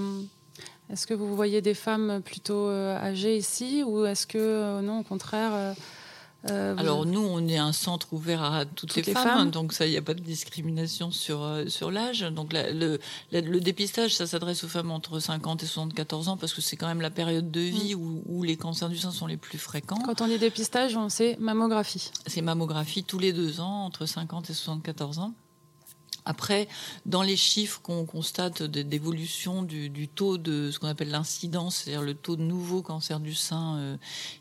est-ce 0.91 1.05
que 1.05 1.13
vous 1.13 1.35
voyez 1.35 1.61
des 1.61 1.73
femmes 1.73 2.21
plutôt 2.23 2.67
euh, 2.69 2.97
âgées 2.97 3.37
ici, 3.37 3.83
ou 3.83 4.05
est-ce 4.05 4.25
que 4.25 4.37
euh, 4.37 4.81
non, 4.81 4.99
au 4.99 5.03
contraire 5.03 5.75
euh, 6.49 6.75
Alors 6.77 7.05
nous, 7.05 7.19
on 7.19 7.45
est 7.49 7.57
un 7.57 7.73
centre 7.73 8.13
ouvert 8.13 8.41
à 8.41 8.63
toutes, 8.63 8.95
les, 8.95 9.03
femmes, 9.03 9.51
donc 9.51 9.73
ça, 9.73 9.85
il 9.85 9.89
n'y 9.89 9.97
a 9.97 10.01
pas 10.01 10.13
de 10.13 10.21
discrimination 10.21 11.11
sur 11.11 11.45
sur 11.67 11.91
l'âge. 11.91 12.21
Donc 12.21 12.53
le, 12.53 12.99
le, 13.33 13.59
dépistage, 13.59 14.15
ça 14.15 14.27
s'adresse 14.27 14.63
aux 14.63 14.69
femmes 14.69 14.91
entre 14.91 15.19
50 15.19 15.63
et 15.63 15.65
74 15.65 16.29
ans 16.29 16.37
parce 16.37 16.53
que 16.53 16.61
c'est 16.61 16.77
quand 16.77 16.87
même 16.87 17.01
la 17.01 17.09
période 17.09 17.51
de 17.51 17.59
vie 17.59 17.95
mm. 17.95 17.99
où, 17.99 18.23
où, 18.25 18.43
les 18.43 18.55
cancers 18.55 18.87
du 18.87 18.97
sein 18.97 19.11
sont 19.11 19.27
les 19.27 19.37
plus 19.37 19.57
fréquents. 19.57 19.99
Quand 20.05 20.21
on 20.21 20.27
dit 20.27 20.37
dépistage, 20.37 20.95
on 20.95 21.09
sait 21.09 21.35
mammographie. 21.41 22.11
C'est 22.27 22.41
mammographie 22.41 23.03
tous 23.03 23.19
les 23.19 23.33
deux 23.33 23.59
ans 23.59 23.83
entre 23.83 24.05
50 24.05 24.51
et 24.51 24.53
74 24.53 25.19
ans. 25.19 25.33
Après, 26.27 26.67
dans 27.05 27.21
les 27.21 27.37
chiffres 27.37 27.79
qu'on 27.81 28.05
constate 28.05 28.61
d'évolution 28.61 29.63
du, 29.63 30.09
taux 30.09 30.37
de 30.37 30.71
ce 30.71 30.77
qu'on 30.77 30.89
appelle 30.89 31.09
l'incidence, 31.09 31.77
c'est-à-dire 31.77 32.01
le 32.01 32.15
taux 32.15 32.35
de 32.35 32.41
nouveaux 32.41 32.81
cancers 32.81 33.21
du 33.21 33.33
sein 33.33 33.77
euh, 33.77 33.97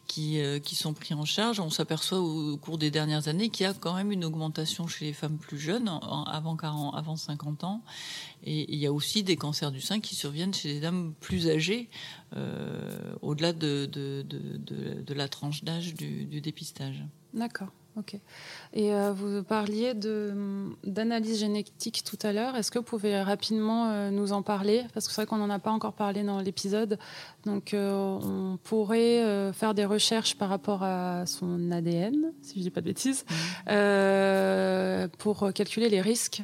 qui, 0.08 0.40
euh, 0.40 0.58
qui 0.58 0.74
sont 0.74 0.94
pris 0.94 1.14
en 1.14 1.24
charge, 1.24 1.60
on 1.60 1.70
s'aperçoit 1.70 2.18
au, 2.18 2.56
cours 2.56 2.76
des 2.76 2.90
dernières 2.90 3.28
années 3.28 3.50
qu'il 3.50 3.64
y 3.64 3.68
a 3.68 3.72
quand 3.72 3.94
même 3.94 4.10
une 4.10 4.24
augmentation 4.24 4.88
chez 4.88 5.04
les 5.04 5.12
femmes 5.12 5.38
plus 5.38 5.60
jeunes, 5.60 5.88
avant 6.26 6.56
40, 6.56 6.96
avant 6.96 7.14
50 7.14 7.62
ans. 7.62 7.82
Et 8.42 8.66
il 8.72 8.80
y 8.80 8.86
a 8.86 8.92
aussi 8.92 9.22
des 9.22 9.36
cancers 9.36 9.70
du 9.70 9.80
sein 9.80 10.00
qui 10.00 10.16
surviennent 10.16 10.54
chez 10.54 10.74
les 10.74 10.80
dames 10.80 11.14
plus 11.20 11.48
âgées, 11.48 11.88
euh, 12.34 13.14
au-delà 13.22 13.52
de, 13.52 13.88
la 15.08 15.28
tranche 15.28 15.62
d'âge 15.62 15.94
du 15.94 16.40
dépistage. 16.40 17.04
D'accord. 17.32 17.70
Ok. 17.98 18.14
Et 18.74 18.92
euh, 18.92 19.12
vous 19.12 19.42
parliez 19.42 19.94
d'analyse 19.94 21.40
génétique 21.40 22.04
tout 22.04 22.18
à 22.22 22.32
l'heure. 22.32 22.54
Est-ce 22.54 22.70
que 22.70 22.78
vous 22.78 22.84
pouvez 22.84 23.22
rapidement 23.22 23.88
euh, 23.88 24.10
nous 24.10 24.32
en 24.32 24.42
parler? 24.42 24.84
Parce 24.92 25.06
que 25.06 25.14
c'est 25.14 25.22
vrai 25.22 25.26
qu'on 25.26 25.38
n'en 25.38 25.48
a 25.48 25.58
pas 25.58 25.70
encore 25.70 25.94
parlé 25.94 26.22
dans 26.22 26.40
l'épisode. 26.40 26.98
Donc, 27.46 27.72
euh, 27.72 28.18
on 28.22 28.58
pourrait 28.62 29.52
faire 29.54 29.72
des 29.72 29.86
recherches 29.86 30.34
par 30.34 30.50
rapport 30.50 30.82
à 30.82 31.24
son 31.26 31.70
ADN, 31.70 32.32
si 32.42 32.54
je 32.54 32.58
ne 32.58 32.62
dis 32.64 32.70
pas 32.70 32.80
de 32.80 32.86
bêtises, 32.86 33.24
mmh. 33.66 35.08
pour 35.18 35.52
calculer 35.54 35.88
les 35.88 36.00
risques 36.00 36.42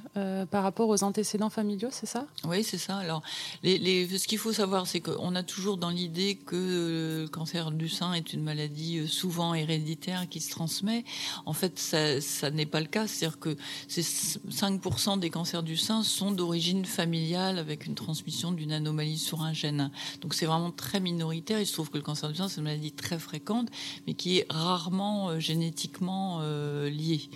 par 0.51 0.63
rapport 0.63 0.89
aux 0.89 1.03
antécédents 1.03 1.51
familiaux, 1.51 1.89
c'est 1.91 2.07
ça? 2.07 2.27
Oui, 2.45 2.63
c'est 2.63 2.79
ça. 2.79 2.97
Alors, 2.97 3.23
les, 3.63 4.07
ce 4.17 4.27
qu'il 4.27 4.39
faut 4.39 4.53
savoir, 4.53 4.87
c'est 4.87 5.01
qu'on 5.01 5.35
a 5.35 5.43
toujours 5.43 5.77
dans 5.77 5.91
l'idée 5.91 6.37
que 6.37 7.25
le 7.25 7.29
cancer 7.29 7.73
du 7.73 7.89
sein 7.89 8.13
est 8.15 8.33
une 8.33 8.43
maladie 8.43 9.09
souvent 9.09 9.55
héréditaire 9.55 10.29
qui 10.29 10.41
se 10.41 10.51
transmet. 10.51 11.05
En 11.47 11.53
fait, 11.53 11.79
ça, 11.79 12.51
n'est 12.51 12.67
pas 12.67 12.81
le 12.81 12.87
cas. 12.87 13.07
C'est-à-dire 13.07 13.39
que 13.39 13.57
5% 13.89 15.19
des 15.19 15.31
cancers 15.31 15.63
du 15.63 15.77
sein 15.77 16.03
sont 16.03 16.31
d'origine 16.31 16.85
familiale 16.85 17.59
avec 17.59 17.87
une 17.87 17.95
transmission 17.95 18.53
d'une 18.53 18.73
anomalie 18.73 19.19
sur 19.19 19.43
un 19.43 19.53
gène. 19.53 19.91
Donc 20.21 20.35
c'est 20.35 20.47
vraiment 20.47 20.71
très 20.71 21.01
minoritaire. 21.01 21.61
Il 21.61 21.67
se 21.67 21.73
trouve 21.73 21.91
que 21.91 21.97
le 21.97 22.03
cancer 22.03 22.29
du 22.31 22.37
sein, 22.37 22.49
c'est 22.49 22.59
une 22.59 22.65
maladie 22.65 22.93
très 22.93 23.19
fréquente, 23.19 23.69
mais 24.07 24.15
qui 24.15 24.39
est 24.39 24.47
rarement 24.51 25.31
euh, 25.31 25.41
génétiquement 25.41 26.39
euh, 26.43 26.89
liée. 26.89 27.29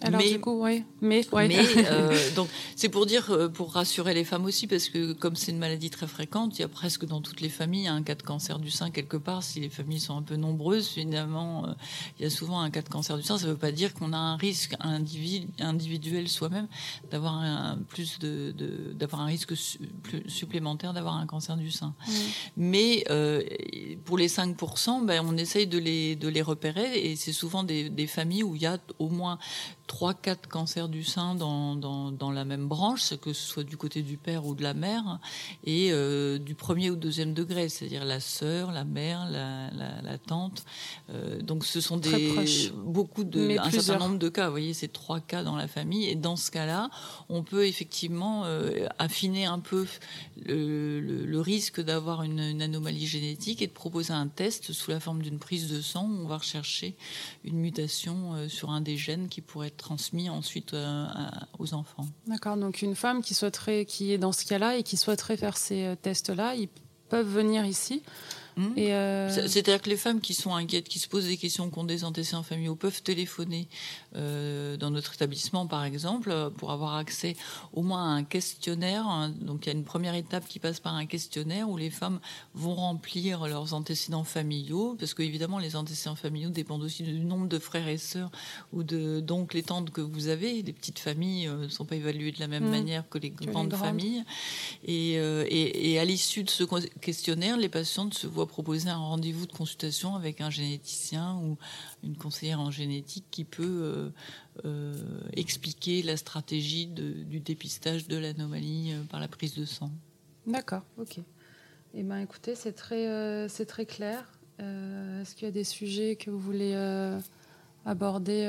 Alors 0.00 0.20
mais, 0.20 0.30
du 0.30 0.40
coup, 0.40 0.62
oui. 0.62 0.84
Mais, 1.00 1.22
euh, 1.32 2.34
donc 2.34 2.48
c'est 2.76 2.88
pour 2.88 3.06
dire, 3.06 3.50
pour 3.52 3.72
rassurer 3.72 4.14
les 4.14 4.24
femmes 4.24 4.44
aussi, 4.44 4.66
parce 4.66 4.88
que 4.88 5.12
comme 5.12 5.36
c'est 5.36 5.52
une 5.52 5.58
maladie 5.58 5.90
très 5.90 6.06
fréquente, 6.06 6.58
il 6.58 6.62
y 6.62 6.64
a 6.64 6.68
presque 6.68 7.04
dans 7.06 7.20
toutes 7.20 7.40
les 7.40 7.48
familles 7.48 7.88
un 7.88 8.02
cas 8.02 8.14
de 8.14 8.22
cancer 8.22 8.58
du 8.58 8.70
sein 8.70 8.90
quelque 8.90 9.16
part. 9.16 9.42
Si 9.42 9.60
les 9.60 9.68
familles 9.70 10.00
sont 10.00 10.16
un 10.16 10.22
peu 10.22 10.36
nombreuses, 10.36 10.88
finalement, 10.88 11.66
il 12.18 12.22
y 12.22 12.26
a 12.26 12.30
souvent 12.30 12.60
un 12.60 12.70
cas 12.70 12.82
de 12.82 12.88
cancer 12.88 13.16
du 13.16 13.22
sein. 13.22 13.38
Ça 13.38 13.47
ne 13.48 13.52
veut 13.52 13.58
pas 13.58 13.72
dire 13.72 13.94
qu'on 13.94 14.12
a 14.12 14.16
un 14.16 14.36
risque 14.36 14.74
individuel 15.58 16.28
soi-même 16.28 16.68
d'avoir 17.10 17.34
un 17.34 17.78
plus 17.88 18.18
de, 18.18 18.54
d'avoir 18.94 19.22
un 19.22 19.26
risque 19.26 19.54
supplémentaire 20.26 20.92
d'avoir 20.92 21.16
un 21.16 21.26
cancer 21.26 21.56
du 21.56 21.70
sein. 21.70 21.94
Mais 22.56 23.04
euh, 23.10 23.42
pour 24.04 24.18
les 24.18 24.28
5%, 24.28 25.04
ben, 25.04 25.24
on 25.26 25.36
essaye 25.36 25.66
de 25.66 25.78
les 25.78 26.16
de 26.16 26.28
les 26.28 26.42
repérer 26.42 26.98
et 26.98 27.16
c'est 27.16 27.32
souvent 27.32 27.62
des, 27.64 27.90
des 27.90 28.06
familles 28.06 28.42
où 28.42 28.54
il 28.54 28.62
y 28.62 28.66
a 28.66 28.78
au 28.98 29.08
moins 29.08 29.38
3-4 29.88 30.46
cancers 30.48 30.88
du 30.88 31.02
sein 31.02 31.34
dans, 31.34 31.74
dans, 31.74 32.12
dans, 32.12 32.30
la 32.30 32.44
même 32.44 32.68
branche, 32.68 33.16
que 33.16 33.32
ce 33.32 33.48
soit 33.48 33.64
du 33.64 33.76
côté 33.76 34.02
du 34.02 34.18
père 34.18 34.46
ou 34.46 34.54
de 34.54 34.62
la 34.62 34.74
mère, 34.74 35.18
et 35.64 35.88
euh, 35.90 36.38
du 36.38 36.54
premier 36.54 36.90
ou 36.90 36.96
deuxième 36.96 37.32
degré, 37.32 37.68
c'est-à-dire 37.68 38.04
la 38.04 38.20
sœur, 38.20 38.70
la 38.70 38.84
mère, 38.84 39.28
la, 39.30 39.70
la, 39.70 40.02
la 40.02 40.18
tante. 40.18 40.64
Euh, 41.10 41.40
donc 41.40 41.64
ce 41.64 41.80
sont 41.80 41.96
des 41.96 42.34
beaucoup 42.74 43.24
de 43.24 43.58
un 43.58 43.70
certain 43.70 43.98
nombre 43.98 44.18
de 44.18 44.28
cas. 44.28 44.46
Vous 44.46 44.52
voyez, 44.52 44.74
c'est 44.74 44.92
trois 44.92 45.20
cas 45.20 45.42
dans 45.42 45.56
la 45.56 45.66
famille, 45.66 46.04
et 46.08 46.14
dans 46.14 46.36
ce 46.36 46.50
cas-là, 46.50 46.90
on 47.28 47.42
peut 47.42 47.66
effectivement 47.66 48.44
euh, 48.44 48.86
affiner 48.98 49.46
un 49.46 49.58
peu 49.58 49.86
le, 50.44 51.00
le, 51.00 51.40
risque 51.40 51.80
d'avoir 51.80 52.24
une, 52.24 52.40
une, 52.40 52.62
anomalie 52.62 53.06
génétique 53.06 53.62
et 53.62 53.66
de 53.66 53.72
proposer 53.72 54.12
un 54.12 54.26
test 54.26 54.72
sous 54.72 54.90
la 54.90 55.00
forme 55.00 55.22
d'une 55.22 55.38
prise 55.38 55.70
de 55.70 55.80
sang 55.80 56.04
où 56.04 56.24
on 56.24 56.26
va 56.26 56.38
rechercher 56.38 56.96
une 57.44 57.56
mutation 57.56 58.48
sur 58.48 58.70
un 58.70 58.80
des 58.80 58.96
gènes 58.96 59.28
qui 59.28 59.40
pourrait 59.40 59.68
être 59.68 59.77
transmis 59.78 60.28
ensuite 60.28 60.74
euh, 60.74 61.06
aux 61.58 61.72
enfants. 61.74 62.06
D'accord, 62.26 62.56
donc 62.56 62.82
une 62.82 62.94
femme 62.94 63.22
qui 63.22 63.34
souhaiterait, 63.34 63.84
qui 63.86 64.12
est 64.12 64.18
dans 64.18 64.32
ce 64.32 64.44
cas-là 64.44 64.76
et 64.76 64.82
qui 64.82 64.96
souhaiterait 64.96 65.36
faire 65.36 65.56
ces 65.56 65.84
euh, 65.84 65.94
tests-là, 65.96 66.54
ils 66.54 66.68
peuvent 67.08 67.28
venir 67.28 67.64
ici 67.64 68.02
Hmm. 68.58 68.72
Euh, 68.76 69.30
c'est-à-dire 69.46 69.80
que 69.80 69.88
les 69.88 69.96
femmes 69.96 70.20
qui 70.20 70.34
sont 70.34 70.52
inquiètes, 70.52 70.88
qui 70.88 70.98
se 70.98 71.06
posent 71.06 71.26
des 71.26 71.36
questions, 71.36 71.70
qui 71.70 71.78
ont 71.78 71.84
des 71.84 72.02
antécédents 72.02 72.42
familiaux, 72.42 72.74
peuvent 72.74 73.02
téléphoner 73.02 73.68
euh, 74.16 74.76
dans 74.76 74.90
notre 74.90 75.14
établissement, 75.14 75.68
par 75.68 75.84
exemple, 75.84 76.50
pour 76.56 76.72
avoir 76.72 76.96
accès 76.96 77.36
au 77.72 77.82
moins 77.82 78.02
à 78.02 78.16
un 78.16 78.24
questionnaire. 78.24 79.30
Donc 79.40 79.66
il 79.66 79.68
y 79.68 79.72
a 79.72 79.78
une 79.78 79.84
première 79.84 80.16
étape 80.16 80.48
qui 80.48 80.58
passe 80.58 80.80
par 80.80 80.94
un 80.94 81.06
questionnaire 81.06 81.70
où 81.70 81.76
les 81.76 81.90
femmes 81.90 82.18
vont 82.54 82.74
remplir 82.74 83.46
leurs 83.46 83.74
antécédents 83.74 84.24
familiaux, 84.24 84.96
parce 84.98 85.14
qu'évidemment 85.14 85.60
les 85.60 85.76
antécédents 85.76 86.16
familiaux 86.16 86.50
dépendent 86.50 86.82
aussi 86.82 87.04
du 87.04 87.20
nombre 87.20 87.46
de 87.46 87.60
frères 87.60 87.86
et 87.86 87.98
sœurs 87.98 88.32
ou 88.72 88.82
de 88.82 89.20
d'oncles 89.20 89.58
et 89.58 89.62
tantes 89.62 89.90
que 89.90 90.00
vous 90.00 90.26
avez. 90.26 90.62
Les 90.62 90.72
petites 90.72 90.98
familles 90.98 91.46
euh, 91.46 91.62
ne 91.62 91.68
sont 91.68 91.84
pas 91.84 91.94
évaluées 91.94 92.32
de 92.32 92.40
la 92.40 92.48
même 92.48 92.66
hmm. 92.66 92.70
manière 92.70 93.08
que 93.08 93.18
les 93.18 93.30
grandes, 93.30 93.72
familles. 93.74 94.24
Et, 94.84 95.12
et, 95.12 95.92
et 95.92 95.98
à 96.00 96.04
l'issue 96.04 96.42
de 96.42 96.50
ce 96.50 96.64
questionnaire, 97.00 97.56
les 97.56 97.68
patientes 97.68 98.14
se 98.14 98.26
voient 98.26 98.47
proposer 98.48 98.88
un 98.88 98.96
rendez-vous 98.96 99.46
de 99.46 99.52
consultation 99.52 100.16
avec 100.16 100.40
un 100.40 100.50
généticien 100.50 101.36
ou 101.36 101.56
une 102.02 102.16
conseillère 102.16 102.60
en 102.60 102.70
génétique 102.70 103.26
qui 103.30 103.44
peut 103.44 103.62
euh, 103.62 104.10
euh, 104.64 105.20
expliquer 105.34 106.02
la 106.02 106.16
stratégie 106.16 106.86
du 106.86 107.38
dépistage 107.40 108.08
de 108.08 108.16
l'anomalie 108.16 108.92
euh, 108.92 109.04
par 109.04 109.20
la 109.20 109.28
prise 109.28 109.54
de 109.54 109.64
sang. 109.64 109.90
D'accord, 110.46 110.82
ok. 110.98 111.20
Eh 111.94 112.02
ben, 112.02 112.18
écoutez, 112.18 112.54
c'est 112.54 112.72
très, 112.72 113.48
c'est 113.48 113.66
très 113.66 113.86
clair. 113.86 114.30
Est-ce 114.58 115.34
qu'il 115.34 115.44
y 115.44 115.48
a 115.48 115.52
des 115.52 115.64
sujets 115.64 116.16
que 116.16 116.30
vous 116.30 116.38
voulez 116.38 116.74
aborder 117.84 118.46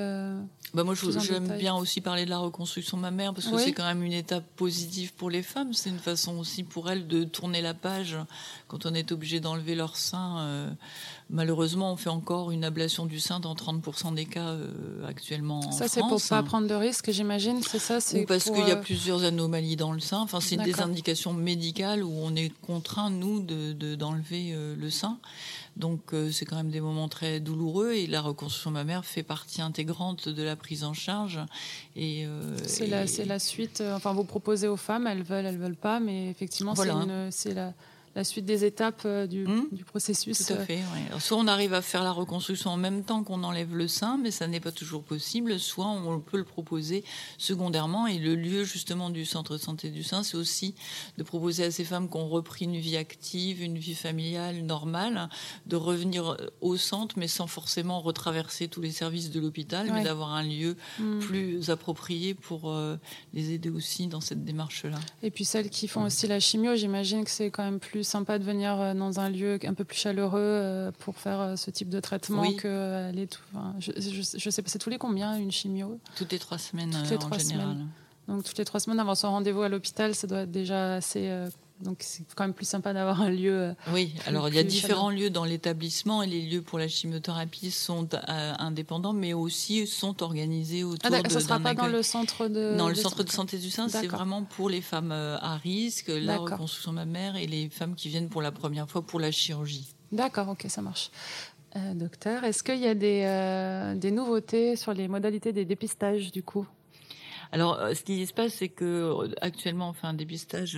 bah 0.73 0.83
moi, 0.83 0.93
j'aime 0.93 1.57
bien 1.57 1.75
aussi 1.75 1.99
parler 1.99 2.25
de 2.25 2.29
la 2.29 2.37
reconstruction 2.37 2.97
mammaire 2.97 3.33
parce 3.33 3.47
que 3.47 3.57
c'est 3.57 3.71
quand 3.71 3.85
même 3.85 4.03
une 4.03 4.13
étape 4.13 4.43
positive 4.55 5.13
pour 5.13 5.29
les 5.29 5.41
femmes. 5.41 5.73
C'est 5.73 5.89
une 5.89 5.99
façon 5.99 6.37
aussi 6.37 6.63
pour 6.63 6.91
elles 6.91 7.07
de 7.07 7.23
tourner 7.23 7.61
la 7.61 7.73
page 7.73 8.17
quand 8.67 8.85
on 8.85 8.93
est 8.93 9.11
obligé 9.11 9.39
d'enlever 9.39 9.73
leur 9.73 9.95
sein. 9.95 10.39
Euh, 10.39 10.69
malheureusement, 11.31 11.91
on 11.91 11.95
fait 11.95 12.09
encore 12.09 12.51
une 12.51 12.63
ablation 12.63 13.07
du 13.07 13.19
sein 13.19 13.39
dans 13.39 13.55
30% 13.55 14.13
des 14.13 14.25
cas 14.25 14.49
euh, 14.49 15.07
actuellement. 15.07 15.71
Ça, 15.71 15.87
c'est 15.87 16.01
pour 16.01 16.21
pas 16.29 16.43
prendre 16.43 16.67
de 16.67 16.75
risques, 16.75 17.09
j'imagine, 17.11 17.61
c'est 17.63 17.79
ça 17.79 17.97
Ou 18.13 18.25
parce 18.25 18.43
qu'il 18.45 18.67
y 18.67 18.71
a 18.71 18.77
euh, 18.77 18.81
plusieurs 18.81 19.23
anomalies 19.23 19.75
dans 19.75 19.91
le 19.91 19.99
sein. 19.99 20.19
Enfin, 20.19 20.39
c'est 20.39 20.57
des 20.57 20.81
indications 20.81 21.33
médicales 21.33 22.03
où 22.03 22.11
on 22.11 22.35
est 22.35 22.51
contraint, 22.61 23.09
nous, 23.09 23.39
d'enlever 23.39 24.51
de, 24.51 24.75
le 24.79 24.89
sein. 24.91 25.17
Donc 25.79 26.13
euh, 26.13 26.29
c'est 26.29 26.45
quand 26.45 26.57
même 26.57 26.71
des 26.71 26.81
moments 26.81 27.07
très 27.07 27.39
douloureux 27.39 27.93
et 27.93 28.05
la 28.05 28.21
reconstruction 28.21 28.69
mammaire 28.69 29.05
fait 29.05 29.18
partie 29.23 29.62
intégrante 29.62 30.29
de 30.29 30.43
la 30.43 30.55
prise 30.55 30.84
en 30.84 30.93
charge. 30.93 31.39
Et 31.95 32.25
euh, 32.25 32.58
c'est 32.65 32.88
la, 32.88 33.05
la, 33.25 33.39
suite. 33.39 33.82
Euh, 33.82 33.95
enfin, 33.95 34.13
vous 34.13 34.23
proposez 34.23 34.67
aux 34.67 34.77
femmes, 34.77 35.08
elles 35.08 35.23
veulent, 35.23 35.45
elles 35.45 35.58
veulent 35.58 35.75
pas, 35.75 35.99
mais 35.99 36.29
effectivement, 36.29 36.75
c'est 36.75 37.53
la 37.53 37.73
la 38.19 38.25
suite 38.25 38.43
des 38.43 38.65
étapes 38.65 39.03
euh, 39.05 39.25
hmm 39.27 39.67
du, 39.71 39.86
processus. 39.86 40.45
Tout 40.45 40.53
à 40.53 40.58
euh. 40.58 40.65
fait. 40.65 40.82
soit 41.19 41.38
on 41.38 41.47
arrive 41.47 41.73
à 41.73 41.82
faire 41.82 42.03
la 42.03 42.12
reconstruction 42.12 42.69
en 42.71 42.75
même 42.75 43.03
temps 43.03 43.23
qu'on 43.23 43.45
enlève 43.45 43.73
le 43.73 43.88
sein, 43.88 44.17
mais 44.21 44.29
ça 44.29 44.45
n'est 44.45 44.60
pas 44.60 44.73
toujours 44.73 45.03
possible. 45.03 45.58
Soit 45.58 45.88
on 45.88 46.19
peut 46.19 46.38
le 46.38 46.43
proposer 46.43 47.05
secondairement. 47.38 48.08
Et 48.08 48.19
le 48.19 48.36
lieu 48.36 48.65
justement 48.65 49.10
du 49.10 49.23
centre 49.23 49.53
de 49.53 49.58
santé 49.58 49.89
du 49.89 50.03
sein, 50.03 50.23
c'est 50.23 50.36
aussi 50.36 50.75
de 51.17 51.23
proposer 51.23 51.63
à 51.63 51.71
ces 51.71 51.86
femmes 51.86 52.10
qui 52.10 52.17
ont 52.17 52.27
repris 52.27 52.65
une 52.65 52.75
vie 52.75 52.97
active, 52.97 53.63
une 53.63 53.77
vie 53.77 53.95
familiale 53.95 54.63
normale, 54.63 55.29
de 55.65 55.77
revenir 55.77 56.36
au 56.60 56.75
centre, 56.75 57.15
mais 57.17 57.29
sans 57.29 57.47
forcément 57.47 58.01
retraverser 58.01 58.67
tous 58.67 58.82
les 58.82 58.91
services 58.91 59.32
de 59.32 59.39
l'hôpital, 59.39 59.89
mais 59.93 60.03
d'avoir 60.03 60.34
un 60.34 60.43
lieu 60.43 60.75
hmm. 60.99 61.19
plus 61.19 61.69
approprié 61.69 62.34
pour 62.34 62.69
euh, 62.69 62.97
les 63.34 63.53
aider 63.53 63.69
aussi 63.69 64.08
dans 64.08 64.19
cette 64.19 64.43
démarche-là. 64.43 64.99
Et 65.23 65.32
puis 65.32 65.45
celles 65.45 65.69
qui 65.69 65.88
font 65.88 66.03
aussi 66.03 66.27
la 66.27 66.41
chimio, 66.41 66.75
j'imagine 66.75 67.23
que 67.23 67.32
c'est 67.32 67.49
quand 67.49 67.63
même 67.63 67.79
plus 67.79 68.09
sympa 68.10 68.39
de 68.39 68.43
venir 68.43 68.80
euh, 68.80 68.93
dans 68.93 69.19
un 69.19 69.30
lieu 69.30 69.60
un 69.63 69.74
peu 69.74 69.84
plus 69.84 69.98
chaleureux 69.98 70.39
euh, 70.41 70.91
pour 71.00 71.17
faire 71.17 71.39
euh, 71.39 71.56
ce 71.56 71.72
type 71.72 71.89
de 71.89 72.00
traitement 72.00 72.52
que 72.54 73.08
aller 73.10 73.28
tout. 73.28 73.41
je, 73.80 73.91
je, 73.98 74.50
sais 74.50 74.62
pas, 74.62 74.69
c'est 74.69 74.80
tous 74.80 74.89
les 74.89 74.98
combien 74.98 75.36
une 75.38 75.52
chimio? 75.52 76.00
Toutes 76.15 76.32
les 76.32 76.39
trois 76.39 76.58
semaines 76.58 76.91
toutes 76.91 77.10
les 77.10 77.15
en 77.15 77.19
trois 77.19 77.38
général. 77.38 77.74
Semaines. 77.74 77.88
Donc 78.28 78.43
toutes 78.43 78.58
les 78.58 78.65
trois 78.65 78.80
semaines 78.80 79.00
avant 79.00 79.15
son 79.15 79.32
rendez-vous 79.32 79.62
à 79.62 79.69
l'hôpital, 79.69 80.13
ça 80.13 80.28
doit 80.28 80.41
être 80.41 80.52
déjà 80.52 80.95
assez 80.95 81.48
donc 81.81 81.97
c'est 82.01 82.23
quand 82.35 82.43
même 82.43 82.53
plus 82.53 82.67
sympa 82.67 82.93
d'avoir 82.93 83.21
un 83.21 83.29
lieu. 83.29 83.53
Euh, 83.53 83.73
oui, 83.93 84.13
alors 84.25 84.49
il 84.49 84.55
y 84.55 84.59
a 84.59 84.63
différents 84.63 85.09
lieux 85.09 85.29
dans 85.29 85.45
l'établissement 85.45 86.21
et 86.21 86.27
les 86.27 86.41
lieux 86.41 86.61
pour 86.61 86.77
la 86.77 86.89
chimiothérapie 86.89 87.71
sont 87.71 88.09
euh, 88.13 88.53
indépendants, 88.59 89.13
mais 89.13 89.33
aussi 89.33 89.87
sont 89.87 90.21
organisés 90.21 90.83
autour 90.83 91.09
ah, 91.13 91.21
de. 91.21 91.29
Ça 91.29 91.39
ne 91.39 91.43
sera 91.43 91.59
pas 91.59 91.73
dans 91.73 91.87
le 91.87 92.03
centre 92.03 92.47
de. 92.47 92.75
Dans 92.77 92.89
le 92.89 92.95
centre 92.95 93.23
de 93.23 93.29
santé 93.29 93.57
du 93.57 93.69
sein, 93.69 93.87
c'est 93.87 94.07
vraiment 94.07 94.43
pour 94.43 94.69
les 94.69 94.81
femmes 94.81 95.11
euh, 95.11 95.37
à 95.39 95.55
risque, 95.55 96.09
la 96.09 96.37
reconstruction 96.37 96.91
mammaire 96.91 97.37
et 97.37 97.47
les 97.47 97.69
femmes 97.69 97.95
qui 97.95 98.09
viennent 98.09 98.29
pour 98.29 98.41
la 98.41 98.51
première 98.51 98.89
fois 98.89 99.01
pour 99.01 99.19
la 99.19 99.31
chirurgie. 99.31 99.95
D'accord, 100.11 100.49
ok, 100.49 100.65
ça 100.67 100.81
marche. 100.81 101.11
docteur, 101.93 102.43
est-ce 102.43 102.61
qu'il 102.61 102.79
y 102.79 102.87
a 102.87 102.95
des, 102.95 103.95
des 103.97 104.11
nouveautés 104.11 104.75
sur 104.75 104.93
les 104.93 105.07
modalités 105.07 105.53
des 105.53 105.65
dépistages 105.65 106.31
du 106.31 106.43
coup? 106.43 106.67
Alors, 107.51 107.79
ce 107.93 108.03
qui 108.03 108.25
se 108.27 108.33
passe, 108.33 108.53
c'est 108.53 108.69
que 108.69 109.29
actuellement, 109.41 109.89
on 109.89 109.93
fait 109.93 110.07
un 110.07 110.13
dépistage 110.13 110.77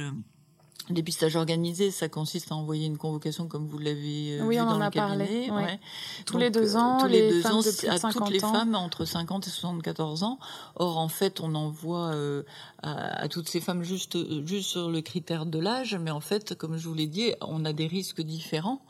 dépistage 0.91 1.35
organisé, 1.35 1.91
ça 1.91 2.09
consiste 2.09 2.51
à 2.51 2.55
envoyer 2.55 2.85
une 2.85 2.97
convocation 2.97 3.47
comme 3.47 3.67
vous 3.67 3.77
l'avez 3.77 4.39
euh, 4.39 4.43
oui, 4.43 4.55
vu 4.55 4.61
on 4.61 4.65
dans 4.65 4.71
en 4.77 4.81
a 4.81 4.85
le 4.85 4.91
cabinet. 4.91 5.47
Parlé, 5.47 5.65
ouais. 5.65 5.79
Tous 6.25 6.37
les 6.37 6.49
deux 6.49 6.75
ans, 6.75 6.99
tous 6.99 7.07
les, 7.07 7.29
deux 7.29 7.47
ans, 7.47 7.61
à 7.89 8.11
toutes 8.11 8.29
les 8.29 8.39
femmes 8.39 8.75
entre 8.75 9.05
50 9.05 9.47
et 9.47 9.49
74 9.49 10.23
ans. 10.23 10.39
Or, 10.75 10.97
en 10.97 11.09
fait, 11.09 11.39
on 11.41 11.55
envoie 11.55 12.11
euh, 12.13 12.43
à, 12.83 13.27
toutes 13.27 13.47
ces 13.47 13.61
femmes 13.61 13.83
juste 13.83 14.17
juste 14.45 14.69
sur 14.69 14.89
le 14.89 15.01
critère 15.01 15.45
de 15.45 15.59
l'âge, 15.59 15.95
mais 15.95 16.11
en 16.11 16.19
fait, 16.19 16.55
comme 16.55 16.77
je 16.77 16.87
vous 16.87 16.93
l'ai 16.93 17.07
dit, 17.07 17.33
on 17.41 17.63
a 17.65 17.73
des 17.73 17.87
risques 17.87 18.21
différents. 18.21 18.81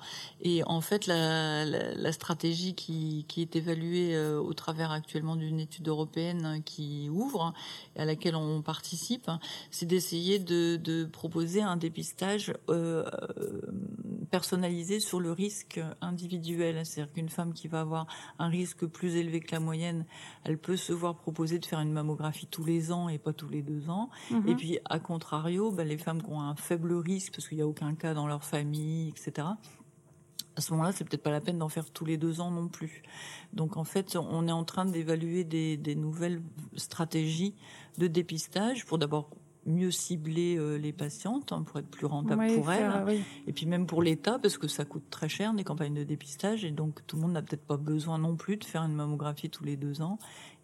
Et 0.42 0.64
en 0.66 0.82
fait, 0.82 1.08
la, 1.08 1.66
la, 1.66 1.94
la 1.94 2.12
stratégie 2.12 2.74
qui, 2.74 3.26
qui 3.28 3.42
est 3.42 3.56
évaluée 3.56 4.16
euh, 4.16 4.40
au 4.40 4.54
travers 4.54 4.92
actuellement 4.92 5.36
d'une 5.36 5.60
étude 5.60 5.88
européenne 5.88 6.62
qui 6.66 7.10
ouvre 7.10 7.54
à 7.98 8.06
laquelle 8.06 8.36
on 8.36 8.62
participe, 8.62 9.30
c'est 9.72 9.86
d'essayer 9.86 10.40
de, 10.40 10.78
de 10.78 11.06
proposer 11.06 11.62
un 11.62 11.78
dépistage 11.78 12.54
euh, 12.70 13.04
personnalisé 14.32 15.00
sur 15.00 15.20
le 15.20 15.32
risque 15.32 15.80
individuel. 16.00 16.84
C'est-à-dire 16.86 17.14
qu'une 17.14 17.30
femme 17.30 17.54
qui 17.54 17.68
va 17.68 17.82
avoir 17.82 18.08
un 18.40 18.48
risque 18.48 18.86
plus 18.86 19.16
élevé 19.16 19.42
que 19.42 19.52
la 19.52 19.60
moyenne, 19.60 20.06
elle 20.44 20.58
peut 20.58 20.78
se 20.78 20.94
voir 20.94 21.16
proposer 21.18 21.60
de 21.60 21.66
faire 21.66 21.82
une 21.82 21.92
mammographie 21.92 22.48
tous 22.48 22.64
les 22.64 22.92
ans 22.92 23.10
et 23.10 23.20
pas 23.20 23.34
tous 23.34 23.50
les 23.50 23.62
deux 23.62 23.90
ans. 23.90 24.10
Mhm. 24.32 24.48
Et 24.48 24.56
puis, 24.56 24.80
à 24.86 25.00
contrario, 25.00 25.72
ben, 25.72 25.88
les 25.88 25.98
femmes 25.98 26.24
qui 26.24 26.30
ont 26.30 26.42
un 26.42 26.56
faible 26.56 26.94
risque, 26.94 27.34
parce 27.36 27.48
qu'il 27.48 27.58
n'y 27.58 27.64
a 27.64 27.68
aucun 27.68 27.94
cas 27.94 28.14
dans 28.14 28.28
leur 28.28 28.44
famille, 28.44 29.10
etc., 29.10 29.48
à 30.56 30.62
ce 30.62 30.72
moment-là, 30.74 30.92
c'est 30.92 31.06
peut-être 31.06 31.24
pas 31.24 31.32
la 31.32 31.40
peine 31.40 31.58
d'en 31.58 31.70
faire 31.70 31.90
tous 31.90 32.04
les 32.04 32.18
deux 32.18 32.42
ans 32.42 32.52
non 32.52 32.68
plus. 32.68 33.04
Donc 33.54 33.78
en 33.78 33.86
fait, 33.86 34.18
on 34.18 34.48
est 34.48 34.52
en 34.52 34.66
train 34.66 34.86
d'évaluer 34.86 35.46
des, 35.46 35.78
des, 35.78 35.96
nouvelles 35.96 36.42
stratégies 36.76 37.56
de 37.98 38.08
dépistage 38.08 38.86
pour 38.86 38.98
d'abord 38.98 39.30
mieux 39.66 39.92
cibler 39.92 40.58
euh, 40.58 40.78
les 40.78 40.92
patientes 40.92 41.52
hein, 41.52 41.64
pour 41.64 41.80
être 41.80 41.90
plus 41.90 42.06
rentable 42.06 42.48
pour 42.56 42.72
elles. 42.72 43.22
et 43.48 43.54
puis 43.54 43.66
même 43.66 43.86
pour 43.86 44.02
l'État 44.02 44.40
parce 44.40 44.58
que 44.58 44.68
ça 44.68 44.86
coûte 44.86 45.04
très 45.10 45.30
cher 45.30 45.54
des 45.54 45.64
campagnes 45.64 45.94
de 45.94 46.04
dépistage 46.04 46.66
et 46.66 46.72
donc 46.72 47.06
tout 47.06 47.16
le 47.16 47.22
monde 47.24 47.34
n'a 47.34 47.42
peut-être 47.42 47.66
pas 47.66 47.78
besoin 47.78 48.18
non 48.18 48.36
plus 48.36 48.58
de 48.58 48.64
faire 48.64 48.84
une 48.84 48.94
mammographie 48.94 49.50
tous 49.50 49.64
les 49.64 49.78
deux 49.78 50.02
ans. 50.02 50.18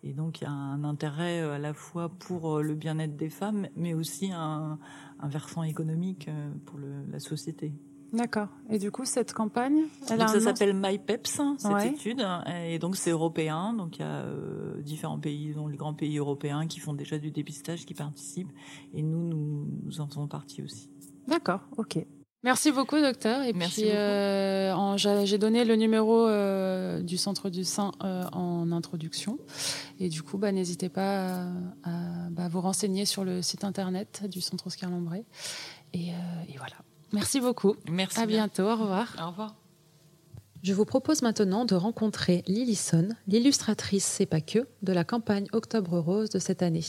Et 0.04 0.14
donc 0.14 0.42
il 0.42 0.46
y 0.46 0.48
a 0.48 0.52
un 0.52 0.84
intérêt 0.84 1.42
euh, 1.42 1.56
à 1.56 1.60
la 1.60 1.74
fois 1.74 2.10
pour 2.10 2.58
euh, 2.58 2.62
le 2.62 2.76
bien-être 2.76 3.16
des 3.16 3.30
femmes 3.30 3.68
mais 3.76 3.94
aussi 3.94 4.32
un, 4.32 4.80
un 5.20 5.28
versant 5.28 5.64
économique 5.64 6.30
pour 6.66 6.80
le, 6.80 7.06
la 7.12 7.20
société. 7.20 7.74
D'accord. 8.14 8.48
Et 8.70 8.80
du 8.80 8.92
coup, 8.92 9.06
cette 9.06 9.34
campagne, 9.34 9.84
elle 10.10 10.20
donc 10.20 10.30
ça 10.30 10.40
s'appelle 10.40 10.74
MyPeps, 10.74 11.40
hein, 11.40 11.56
cette 11.58 11.94
étude, 11.94 12.26
et 12.66 12.80
donc 12.80 12.96
c'est 12.96 13.12
européen. 13.12 13.74
Donc 13.74 13.98
il 13.98 14.02
y 14.02 14.06
a 14.06 14.22
euh, 14.22 14.82
différents 14.82 15.20
pays, 15.20 15.54
dont 15.54 15.68
les 15.68 15.78
grands 15.78 15.94
pays 15.94 16.18
européens, 16.18 16.68
qui 16.68 16.80
font 16.80 16.94
déjà 16.94 17.18
du 17.18 17.32
dépistage, 17.32 17.86
qui 17.86 17.94
participent, 17.94 18.52
et 18.94 19.02
nous, 19.02 19.68
nous, 19.84 20.02
en 20.02 20.08
faisons 20.08 20.28
partie 20.28 20.62
aussi. 20.62 20.90
D'accord. 21.28 21.62
Ok. 21.78 22.00
Merci 22.44 22.72
beaucoup, 22.72 23.00
docteur. 23.02 23.42
Et 23.42 23.52
Merci 23.52 23.82
puis, 23.82 23.92
euh, 23.92 24.96
j'ai 24.98 25.38
donné 25.38 25.66
le 25.66 25.76
numéro 25.76 26.28
euh, 26.28 27.02
du 27.02 27.18
Centre 27.18 27.50
du 27.50 27.64
Sein 27.64 27.92
euh, 28.04 28.24
en 28.32 28.72
introduction. 28.72 29.40
Et 30.00 30.08
du 30.08 30.22
coup, 30.24 30.38
bah, 30.38 30.52
n'hésitez 30.52 30.88
pas 30.88 31.48
à, 31.84 32.30
bah, 32.30 32.48
vous 32.48 32.62
renseigner 32.62 33.06
sur 33.06 33.26
le 33.26 33.42
site 33.42 33.64
internet 33.64 34.24
du 34.30 34.40
Centre 34.40 34.68
Oscar 34.68 34.90
Lombré. 34.90 35.26
Et, 35.94 36.10
et 36.10 36.58
voilà. 36.58 36.76
Merci 37.14 37.40
beaucoup. 37.40 37.76
Merci. 37.90 38.20
À 38.20 38.26
bientôt. 38.26 38.64
Au 38.64 38.76
revoir. 38.76 39.16
Au 39.22 39.28
revoir. 39.28 39.56
Je 40.64 40.74
vous 40.74 40.86
propose 40.86 41.22
maintenant 41.22 41.66
de 41.66 41.76
rencontrer 41.76 42.44
Lillison, 42.48 43.10
l'illustratrice 43.28 44.06
C'est 44.06 44.26
pas 44.26 44.42
que 44.42 44.68
de 44.82 44.92
la 44.92 45.04
campagne 45.04 45.48
Octobre 45.54 46.00
Rose 46.00 46.30
de 46.30 46.40
cette 46.40 46.64
année. 46.64 46.84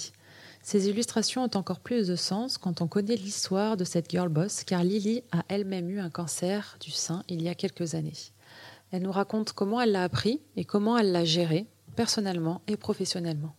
Ces 0.62 0.88
illustrations 0.88 1.44
ont 1.44 1.56
encore 1.56 1.80
plus 1.80 2.08
de 2.08 2.16
sens 2.16 2.58
quand 2.58 2.80
on 2.80 2.88
connaît 2.88 3.16
l'histoire 3.16 3.76
de 3.76 3.84
cette 3.84 4.10
girl 4.10 4.28
boss, 4.28 4.64
car 4.64 4.84
Lily 4.84 5.22
a 5.32 5.44
elle-même 5.48 5.90
eu 5.90 6.00
un 6.00 6.10
cancer 6.10 6.76
du 6.80 6.90
sein 6.90 7.22
il 7.28 7.42
y 7.42 7.48
a 7.48 7.54
quelques 7.54 7.94
années. 7.94 8.12
Elle 8.90 9.02
nous 9.02 9.12
raconte 9.12 9.52
comment 9.52 9.80
elle 9.80 9.92
l'a 9.92 10.02
appris 10.02 10.40
et 10.56 10.64
comment 10.64 10.96
elle 10.98 11.12
l'a 11.12 11.24
géré, 11.24 11.66
personnellement 11.94 12.62
et 12.66 12.76
professionnellement. 12.76 13.54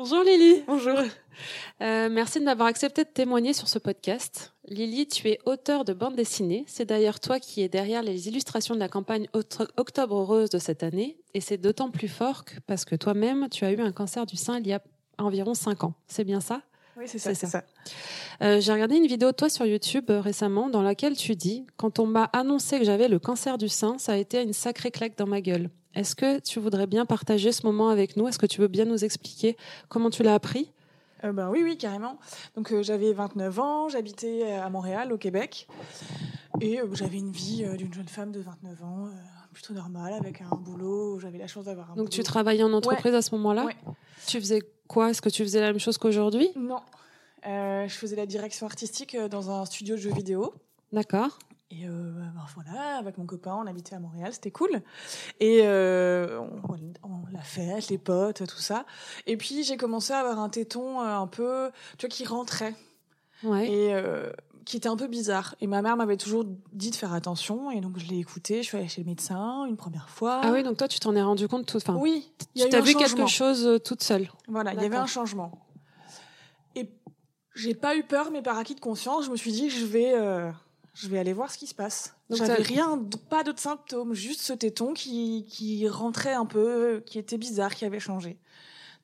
Bonjour 0.00 0.22
Lily. 0.22 0.62
Bonjour. 0.68 0.96
Euh, 1.80 2.08
merci 2.08 2.38
de 2.38 2.44
m'avoir 2.44 2.68
accepté 2.68 3.02
de 3.02 3.08
témoigner 3.08 3.52
sur 3.52 3.66
ce 3.66 3.80
podcast. 3.80 4.54
Lily, 4.68 5.08
tu 5.08 5.28
es 5.28 5.40
auteur 5.44 5.84
de 5.84 5.92
bande 5.92 6.14
dessinée. 6.14 6.62
C'est 6.68 6.84
d'ailleurs 6.84 7.18
toi 7.18 7.40
qui 7.40 7.62
es 7.62 7.68
derrière 7.68 8.04
les 8.04 8.28
illustrations 8.28 8.76
de 8.76 8.78
la 8.78 8.88
campagne 8.88 9.26
Octobre 9.76 10.22
Rose 10.22 10.50
de 10.50 10.58
cette 10.60 10.84
année. 10.84 11.18
Et 11.34 11.40
c'est 11.40 11.58
d'autant 11.58 11.90
plus 11.90 12.06
fort 12.06 12.44
que 12.44 12.60
parce 12.64 12.84
que 12.84 12.94
toi-même, 12.94 13.48
tu 13.48 13.64
as 13.64 13.72
eu 13.72 13.80
un 13.80 13.90
cancer 13.90 14.24
du 14.24 14.36
sein 14.36 14.60
il 14.60 14.68
y 14.68 14.72
a 14.72 14.80
environ 15.18 15.54
5 15.54 15.82
ans. 15.82 15.94
C'est 16.06 16.22
bien 16.22 16.38
ça? 16.40 16.62
Oui, 16.98 17.04
c'est 17.06 17.18
ça. 17.18 17.34
ça. 17.34 17.62
Euh, 18.42 18.60
j'ai 18.60 18.72
regardé 18.72 18.96
une 18.96 19.06
vidéo 19.06 19.30
de 19.30 19.36
toi 19.36 19.48
sur 19.48 19.66
YouTube 19.66 20.06
euh, 20.10 20.20
récemment 20.20 20.68
dans 20.68 20.82
laquelle 20.82 21.16
tu 21.16 21.36
dis 21.36 21.66
Quand 21.76 21.98
on 21.98 22.06
m'a 22.06 22.24
annoncé 22.24 22.78
que 22.78 22.84
j'avais 22.84 23.08
le 23.08 23.18
cancer 23.18 23.58
du 23.58 23.68
sein, 23.68 23.98
ça 23.98 24.12
a 24.12 24.16
été 24.16 24.42
une 24.42 24.52
sacrée 24.52 24.90
claque 24.90 25.16
dans 25.16 25.26
ma 25.26 25.40
gueule. 25.40 25.70
Est-ce 25.94 26.14
que 26.14 26.38
tu 26.40 26.60
voudrais 26.60 26.86
bien 26.86 27.06
partager 27.06 27.52
ce 27.52 27.66
moment 27.66 27.88
avec 27.88 28.16
nous? 28.16 28.28
Est-ce 28.28 28.38
que 28.38 28.46
tu 28.46 28.60
veux 28.60 28.68
bien 28.68 28.84
nous 28.84 29.04
expliquer 29.04 29.56
comment 29.88 30.10
tu 30.10 30.22
l'as 30.22 30.34
appris? 30.34 30.72
Euh, 31.24 31.32
ben, 31.32 31.48
Oui, 31.50 31.62
oui, 31.62 31.76
carrément. 31.78 32.18
Donc 32.56 32.72
euh, 32.72 32.82
j'avais 32.82 33.12
29 33.12 33.58
ans, 33.58 33.88
j'habitais 33.88 34.52
à 34.52 34.68
Montréal, 34.68 35.12
au 35.12 35.18
Québec. 35.18 35.68
Et 36.60 36.80
j'avais 36.92 37.18
une 37.18 37.30
vie 37.30 37.64
d'une 37.76 37.94
jeune 37.94 38.08
femme 38.08 38.32
de 38.32 38.40
29 38.40 38.82
ans, 38.82 39.08
plutôt 39.58 39.74
normale, 39.74 40.12
avec 40.12 40.40
un 40.40 40.54
boulot. 40.54 41.18
J'avais 41.18 41.38
la 41.38 41.48
chance 41.48 41.64
d'avoir 41.64 41.90
un 41.90 41.96
Donc 41.96 42.10
tu 42.10 42.22
travaillais 42.22 42.62
en 42.62 42.72
entreprise 42.72 43.12
à 43.12 43.22
ce 43.22 43.34
moment-là 43.34 43.64
ouais. 43.64 43.76
Tu 44.26 44.38
faisais 44.38 44.62
quoi? 44.86 45.10
Est-ce 45.10 45.20
que 45.20 45.28
tu 45.28 45.42
faisais 45.42 45.60
la 45.60 45.66
même 45.68 45.80
chose 45.80 45.98
qu'aujourd'hui? 45.98 46.48
Non. 46.54 46.80
je 47.44 47.92
faisais 47.92 48.14
la 48.14 48.26
direction 48.26 48.66
artistique 48.66 49.16
dans 49.16 49.50
un 49.50 49.64
studio 49.64 49.96
de 49.96 50.00
jeux 50.00 50.12
vidéo. 50.12 50.54
D'accord. 50.92 51.40
Et 51.70 51.86
euh, 51.86 52.12
ben 52.12 52.32
voilà, 52.54 52.96
avec 52.98 53.18
mon 53.18 53.26
copain, 53.26 53.54
on 53.60 53.66
habitait 53.66 53.96
à 53.96 53.98
Montréal, 53.98 54.32
c'était 54.32 54.52
cool. 54.52 54.80
Et 55.40 55.60
euh, 55.64 56.40
on, 56.40 56.78
on 57.02 57.32
l'a 57.32 57.42
fait, 57.42 57.90
les 57.90 57.98
potes, 57.98 58.46
tout 58.46 58.60
ça. 58.60 58.86
Et 59.26 59.36
puis 59.36 59.64
j'ai 59.64 59.76
commencé 59.76 60.12
à 60.12 60.20
avoir 60.20 60.38
un 60.38 60.48
téton 60.48 61.00
euh, 61.00 61.04
un 61.04 61.26
peu, 61.26 61.70
tu 61.98 62.06
vois, 62.06 62.10
qui 62.10 62.24
rentrait. 62.24 62.74
Ouais. 63.42 63.70
Et 63.70 63.94
euh, 63.94 64.30
qui 64.68 64.76
était 64.76 64.88
un 64.88 64.96
peu 64.96 65.06
bizarre. 65.06 65.54
Et 65.62 65.66
ma 65.66 65.80
mère 65.80 65.96
m'avait 65.96 66.18
toujours 66.18 66.44
dit 66.74 66.90
de 66.90 66.94
faire 66.94 67.14
attention. 67.14 67.70
Et 67.70 67.80
donc 67.80 67.98
je 67.98 68.06
l'ai 68.06 68.18
écouté, 68.18 68.62
je 68.62 68.68
suis 68.68 68.76
allée 68.76 68.88
chez 68.88 69.00
le 69.00 69.06
médecin 69.06 69.64
une 69.64 69.78
première 69.78 70.10
fois. 70.10 70.42
Ah 70.44 70.52
oui, 70.52 70.62
donc 70.62 70.76
toi, 70.76 70.86
tu 70.86 71.00
t'en 71.00 71.16
es 71.16 71.22
rendu 71.22 71.48
compte 71.48 71.64
tout. 71.64 71.78
Enfin, 71.78 71.94
oui, 71.94 72.30
y 72.54 72.62
tu 72.62 72.68
t'as 72.68 72.80
vu 72.80 72.92
changement. 72.92 73.08
quelque 73.08 73.26
chose 73.28 73.66
euh, 73.66 73.78
toute 73.78 74.02
seule. 74.02 74.30
Voilà, 74.46 74.74
il 74.74 74.82
y 74.82 74.84
avait 74.84 74.96
un 74.96 75.06
changement. 75.06 75.52
Et 76.74 76.90
j'ai 77.54 77.74
pas 77.74 77.96
eu 77.96 78.02
peur, 78.02 78.30
mais 78.30 78.42
par 78.42 78.58
acquis 78.58 78.74
de 78.74 78.80
conscience, 78.80 79.24
je 79.24 79.30
me 79.30 79.36
suis 79.36 79.52
dit, 79.52 79.70
je 79.70 79.86
vais, 79.86 80.12
euh, 80.12 80.50
je 80.92 81.08
vais 81.08 81.18
aller 81.18 81.32
voir 81.32 81.50
ce 81.50 81.56
qui 81.56 81.66
se 81.66 81.74
passe. 81.74 82.14
Donc 82.28 82.38
J'avais 82.38 82.62
rien, 82.62 83.02
pas 83.30 83.44
d'autres 83.44 83.62
symptômes, 83.62 84.12
juste 84.12 84.42
ce 84.42 84.52
téton 84.52 84.92
qui, 84.92 85.46
qui 85.48 85.88
rentrait 85.88 86.34
un 86.34 86.44
peu, 86.44 87.02
qui 87.06 87.18
était 87.18 87.38
bizarre, 87.38 87.74
qui 87.74 87.86
avait 87.86 88.00
changé. 88.00 88.38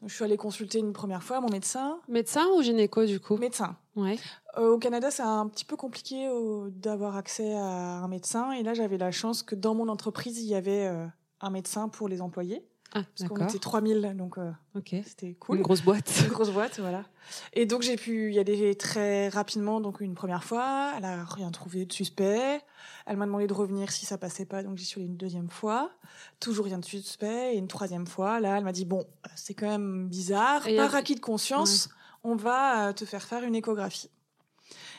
Je 0.07 0.15
suis 0.15 0.25
allée 0.25 0.37
consulter 0.37 0.79
une 0.79 0.93
première 0.93 1.23
fois 1.23 1.41
mon 1.41 1.49
médecin. 1.49 1.99
Médecin 2.09 2.47
ou 2.57 2.63
gynéco, 2.63 3.05
du 3.07 3.21
coup? 3.21 3.37
Médecin. 3.37 3.77
Ouais. 3.97 4.19
Euh, 4.59 4.73
au 4.73 4.79
Canada, 4.79 5.11
c'est 5.11 5.23
un 5.23 5.47
petit 5.49 5.65
peu 5.65 5.77
compliqué 5.77 6.27
euh, 6.27 6.69
d'avoir 6.71 7.17
accès 7.17 7.55
à 7.55 8.03
un 8.03 8.09
médecin. 8.09 8.53
Et 8.53 8.63
là, 8.63 8.75
j'avais 8.75 8.99
la 8.99 9.11
chance 9.11 9.43
que 9.43 9.55
dans 9.55 9.75
mon 9.75 9.89
entreprise, 9.89 10.41
il 10.41 10.49
y 10.49 10.55
avait 10.55 10.87
euh, 10.87 11.07
un 11.41 11.51
médecin 11.51 11.89
pour 11.89 12.09
les 12.09 12.21
employés. 12.21 12.67
Ah, 12.95 13.03
Parce 13.19 13.29
qu'on 13.29 13.45
était 13.45 13.59
3000, 13.59 14.15
donc 14.17 14.39
euh, 14.39 14.53
c'était 15.05 15.35
cool. 15.35 15.57
Une 15.57 15.63
grosse 15.63 15.83
boîte. 15.83 16.23
Une 16.25 16.33
grosse 16.33 16.51
boîte, 16.51 16.79
voilà. 16.79 17.05
Et 17.53 17.67
donc 17.67 17.83
j'ai 17.83 17.97
pu 17.97 18.33
y 18.33 18.39
aller 18.39 18.77
très 18.77 19.29
rapidement, 19.29 19.81
donc 19.81 20.01
une 20.01 20.15
première 20.15 20.45
fois. 20.45 20.93
Elle 20.97 21.05
a 21.05 21.25
rien 21.25 21.51
trouvé 21.51 21.87
de 21.87 21.93
suspect. 21.93 22.61
Elle 23.07 23.17
m'a 23.17 23.27
demandé 23.27 23.49
de 23.49 23.53
revenir 23.53 23.91
si 23.91 24.07
ça 24.07 24.17
passait 24.17 24.47
pas, 24.47 24.63
donc 24.63 24.79
j'y 24.79 24.85
suis 24.85 25.01
allée 25.01 25.09
une 25.09 25.17
deuxième 25.17 25.51
fois. 25.51 25.91
Toujours 26.39 26.67
rien 26.67 26.79
de 26.79 26.85
suspect. 26.85 27.55
Et 27.55 27.59
une 27.59 27.67
troisième 27.69 28.07
fois, 28.07 28.39
là, 28.39 28.59
elle 28.59 28.65
m'a 28.65 28.73
dit 28.73 28.85
bon, 28.85 29.05
c'est 29.35 29.55
quand 29.55 29.69
même 29.69 30.07
bizarre. 30.09 30.69
Et 30.69 30.77
Par 30.77 30.95
acquis 30.95 31.17
de 31.17 31.21
conscience, 31.21 31.89
on 32.23 32.37
va 32.37 32.89
euh, 32.89 32.93
te 32.93 33.05
faire 33.05 33.23
faire 33.23 33.43
une 33.43 33.57
échographie. 33.57 34.11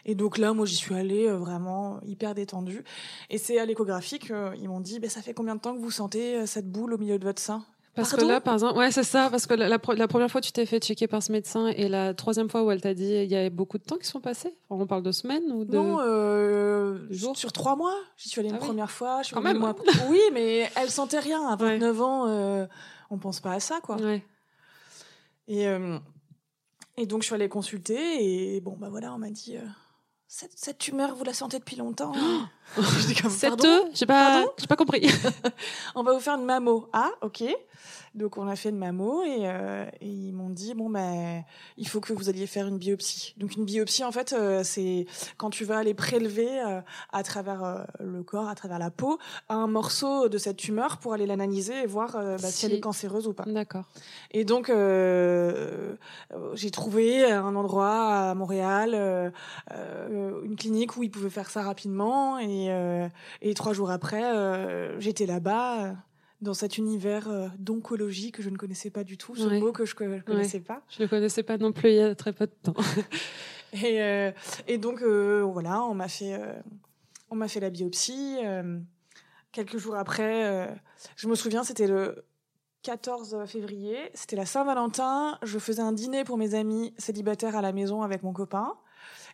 Et 0.06 0.14
donc 0.16 0.38
là, 0.38 0.54
moi, 0.54 0.66
j'y 0.66 0.76
suis 0.76 0.94
allée 0.94 1.28
euh, 1.28 1.38
vraiment 1.38 2.00
hyper 2.04 2.36
détendue. 2.36 2.84
Et 3.30 3.38
c'est 3.38 3.58
à 3.58 3.66
l'échographie 3.66 4.20
qu'ils 4.20 4.70
m'ont 4.70 4.80
dit, 4.80 5.00
ben, 5.00 5.10
ça 5.10 5.22
fait 5.22 5.34
combien 5.34 5.56
de 5.56 5.62
temps 5.62 5.74
que 5.74 5.82
vous 5.82 5.92
sentez 5.92 6.36
euh, 6.36 6.46
cette 6.46 6.70
boule 6.70 6.94
au 6.94 6.98
milieu 6.98 7.18
de 7.18 7.24
votre 7.24 7.42
sein? 7.42 7.66
Parce 7.96 8.12
Pardon 8.12 8.26
que 8.28 8.32
là, 8.32 8.42
par 8.42 8.54
exemple, 8.56 8.78
ouais, 8.78 8.92
c'est 8.92 9.04
ça. 9.04 9.30
Parce 9.30 9.48
que 9.48 9.54
la, 9.54 9.70
la 9.70 9.78
pre- 9.78 9.96
la 9.96 10.08
première 10.08 10.30
fois, 10.30 10.42
tu 10.42 10.52
t'es 10.52 10.66
fait 10.66 10.80
checker 10.80 11.08
par 11.08 11.24
ce 11.24 11.32
médecin 11.32 11.68
et 11.68 11.88
la 11.88 12.14
troisième 12.14 12.50
fois 12.50 12.64
où 12.64 12.72
elle 12.72 12.82
t'a 12.82 12.94
dit, 12.94 13.06
il 13.24 13.32
y 13.32 13.36
a 13.38 13.50
beaucoup 13.50 13.78
de 13.78 13.84
temps 13.84 13.96
qui 13.98 14.06
sont 14.08 14.20
passés? 14.20 14.54
On 14.70 14.86
parle 14.86 15.02
de 15.04 15.12
semaines 15.14 15.50
ou 15.52 15.64
de. 15.64 15.78
Non, 15.78 16.00
euh, 16.02 17.08
jours? 17.10 17.38
sur 17.38 17.52
trois 17.54 17.76
mois. 17.76 17.96
J'y 18.18 18.28
suis 18.30 18.40
allée 18.42 18.50
une 18.50 18.56
Ah 18.56 18.60
oui? 18.62 18.68
première 18.68 18.92
fois. 18.92 19.22
Je 19.22 19.28
suis 19.28 19.34
Quand 19.36 19.42
même. 19.42 19.58
mois. 19.60 19.76
Oui, 20.10 20.20
mais 20.34 20.70
elle 20.76 20.90
sentait 20.90 21.20
rien. 21.20 21.42
À 21.48 21.52
Ouais. 21.56 21.74
29 21.78 22.02
ans, 22.02 22.28
euh, 22.28 22.66
on 23.10 23.18
pense 23.18 23.40
pas 23.40 23.54
à 23.54 23.60
ça, 23.62 23.80
quoi. 23.82 23.96
Ouais. 23.96 24.24
Et, 25.48 25.68
euh, 25.68 25.98
et 26.98 27.06
donc, 27.06 27.22
je 27.22 27.28
suis 27.28 27.36
allée 27.36 27.48
consulter. 27.50 28.56
Et 28.56 28.60
bon, 28.62 28.76
bah 28.78 28.90
voilà, 28.90 29.14
on 29.14 29.18
m'a 29.18 29.30
dit... 29.30 29.56
euh, 29.58 29.62
cette, 30.28 30.52
cette 30.56 30.80
tumeur, 30.80 31.16
vous 31.16 31.24
la 31.24 31.34
sentez 31.34 31.60
depuis 31.60 31.76
longtemps 31.78 32.12
J'étais 32.14 32.26
comme, 33.22 33.32
Cette 33.32 33.50
pardon 33.50 33.68
œuf, 33.68 33.90
j'ai 33.94 34.06
pas, 34.06 34.46
j'ai 34.58 34.68
pas 34.68 34.76
compris. 34.76 35.08
on 35.96 36.04
va 36.04 36.14
vous 36.14 36.20
faire 36.20 36.36
une 36.36 36.46
mammo. 36.46 36.90
Ah, 36.94 37.12
ok. 37.22 37.44
Donc 38.16 38.38
on 38.38 38.48
a 38.48 38.56
fait 38.56 38.70
une 38.70 38.78
mammo 38.78 39.24
et, 39.24 39.42
euh, 39.42 39.86
et 40.00 40.08
ils 40.08 40.32
m'ont 40.32 40.50
dit 40.50 40.74
bon 40.74 40.90
ben 40.90 41.44
il 41.78 41.86
faut 41.86 42.00
que 42.00 42.14
vous 42.14 42.30
alliez 42.30 42.48
faire 42.48 42.66
une 42.66 42.78
biopsie. 42.78 43.34
Donc 43.36 43.58
une 43.58 43.66
biopsie 43.66 44.06
en 44.06 44.12
fait 44.14 44.32
euh, 44.32 44.64
c'est 44.64 45.06
quand 45.36 45.50
tu 45.50 45.66
vas 45.66 45.80
aller 45.80 45.94
prélever 45.94 46.48
euh, 46.62 46.80
à 47.12 47.24
travers 47.24 47.86
le 48.00 48.24
corps, 48.24 48.48
à 48.48 48.56
travers 48.56 48.80
la 48.80 48.90
peau, 48.90 49.20
un 49.50 49.68
morceau 49.68 50.30
de 50.30 50.38
cette 50.38 50.56
tumeur 50.56 50.98
pour 51.00 51.12
aller 51.14 51.26
l'analyser 51.26 51.84
et 51.84 51.86
voir 51.86 52.16
euh, 52.16 52.38
bah, 52.38 52.48
si... 52.48 52.60
Si. 52.60 52.66
elle 52.66 52.74
est 52.74 52.80
cancéreuse 52.80 53.28
ou 53.28 53.34
pas. 53.34 53.44
D'accord. 53.48 53.84
Et 54.32 54.46
donc 54.46 54.72
j'ai 56.54 56.72
trouvé 56.72 57.30
un 57.30 57.56
endroit 57.56 58.30
à 58.30 58.34
Montréal, 58.34 59.34
une 59.70 60.56
clinique 60.56 60.96
où 60.96 61.04
ils 61.04 61.12
pouvaient 61.12 61.30
faire 61.30 61.50
ça 61.50 61.64
rapidement 61.64 62.40
et, 62.40 62.55
euh, 62.70 63.08
et 63.42 63.54
trois 63.54 63.74
jours 63.74 63.90
après 63.92 64.24
euh, 64.24 65.00
j'étais 65.00 65.26
là-bas. 65.26 65.86
euh, 65.86 65.94
dans 66.42 66.54
cet 66.54 66.78
univers 66.78 67.28
d'oncologie 67.58 68.32
que 68.32 68.44
je 68.44 68.50
ne 68.50 68.58
connaissais 68.58 68.90
pas 68.92 69.04
du 69.06 69.18
tout, 69.18 69.36
ce 69.36 69.48
Ouais. 69.48 69.60
mot 69.60 69.72
que 69.72 69.86
je 69.86 69.96
ne 70.04 70.20
connaissais 70.20 70.60
pas. 70.60 70.82
Je 70.90 71.02
le 71.02 71.08
connaissais 71.08 71.44
pas 71.44 71.58
non 71.58 71.72
plus 71.72 71.90
il 71.92 71.96
y 71.96 72.02
a 72.02 72.14
très 72.14 72.34
peu 72.34 72.46
de 72.46 72.54
temps. 72.62 72.74
Et, 73.84 74.02
euh, 74.02 74.32
et 74.68 74.78
donc 74.78 75.02
euh, 75.02 75.42
voilà, 75.44 75.84
on 75.84 75.94
m'a 75.94 76.08
fait, 76.08 76.34
euh, 76.36 76.54
on 77.30 77.36
m'a 77.36 77.48
fait 77.48 77.60
la 77.60 77.70
biopsie. 77.70 78.38
quelques 79.52 79.78
jours 79.78 79.96
après, 79.96 80.70
je 81.16 81.28
me 81.28 81.36
souviens, 81.36 81.64
c'était 81.64 81.88
le 81.88 82.26
14 82.84 83.46
février, 83.48 83.98
c'était 84.14 84.36
la 84.36 84.46
Saint-Valentin. 84.46 85.38
Je 85.42 85.58
faisais 85.58 85.82
un 85.82 85.92
dîner 85.94 86.24
pour 86.24 86.38
mes 86.38 86.54
amis 86.54 86.94
célibataires 86.98 87.56
à 87.56 87.62
la 87.62 87.72
maison 87.72 88.02
avec 88.04 88.24
mon 88.24 88.34
copain. 88.34 88.74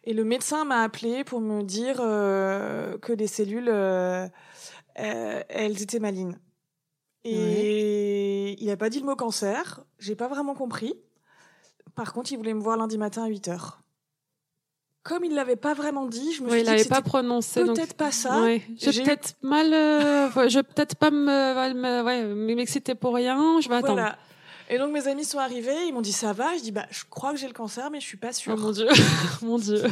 Et 0.03 0.13
le 0.13 0.23
médecin 0.23 0.65
m'a 0.65 0.81
appelé 0.81 1.23
pour 1.23 1.41
me 1.41 1.61
dire 1.63 1.97
euh, 1.99 2.97
que 2.97 3.13
les 3.13 3.27
cellules, 3.27 3.69
euh, 3.69 4.27
euh, 4.99 5.41
elles 5.49 5.81
étaient 5.81 5.99
malignes. 5.99 6.37
Et 7.23 8.55
il 8.61 8.67
n'a 8.67 8.77
pas 8.77 8.89
dit 8.89 8.99
le 8.99 9.05
mot 9.05 9.15
cancer. 9.15 9.83
J'ai 9.99 10.15
pas 10.15 10.27
vraiment 10.27 10.55
compris. 10.55 10.93
Par 11.95 12.13
contre, 12.13 12.31
il 12.31 12.37
voulait 12.37 12.53
me 12.53 12.61
voir 12.61 12.77
lundi 12.77 12.97
matin 12.97 13.23
à 13.23 13.27
8 13.27 13.47
heures. 13.49 13.81
Comme 15.03 15.23
il 15.23 15.33
l'avait 15.33 15.55
pas 15.55 15.73
vraiment 15.73 16.05
dit, 16.05 16.31
je 16.33 16.41
me 16.43 16.47
Oui, 16.47 16.51
suis 16.51 16.59
il 16.61 16.65
dit 16.65 16.71
l'avait 16.71 16.85
pas 16.89 17.01
prononcé. 17.01 17.63
donc- 17.63 17.75
peut-être 17.75 17.95
pas 17.95 18.11
ça. 18.11 18.41
Ouais. 18.41 18.61
J'ai 18.77 18.91
J'ai 18.91 19.01
eu- 19.01 19.03
peut-être 19.03 19.35
mal. 19.41 19.73
euh, 19.73 20.29
je 20.47 20.59
vais 20.59 20.63
peut-être 20.63 20.95
pas 20.95 21.09
me, 21.11 22.55
m'exciter 22.55 22.93
pour 22.95 23.15
rien. 23.15 23.59
Je 23.61 23.69
vais 23.69 23.75
attendre. 23.75 24.15
Et 24.71 24.77
donc 24.77 24.93
mes 24.93 25.07
amis 25.09 25.25
sont 25.25 25.37
arrivés, 25.37 25.85
ils 25.85 25.93
m'ont 25.93 26.01
dit 26.01 26.13
ça 26.13 26.31
va? 26.31 26.55
Je 26.55 26.61
dis 26.61 26.71
bah 26.71 26.85
je 26.89 27.03
crois 27.09 27.31
que 27.31 27.37
j'ai 27.37 27.47
le 27.47 27.53
cancer, 27.53 27.91
mais 27.91 27.99
je 27.99 28.05
suis 28.05 28.17
pas 28.17 28.31
sûre. 28.31 28.55
Oh 28.57 28.61
mon 28.61 28.71
dieu, 28.71 28.87
mon 29.41 29.57
dieu. 29.59 29.83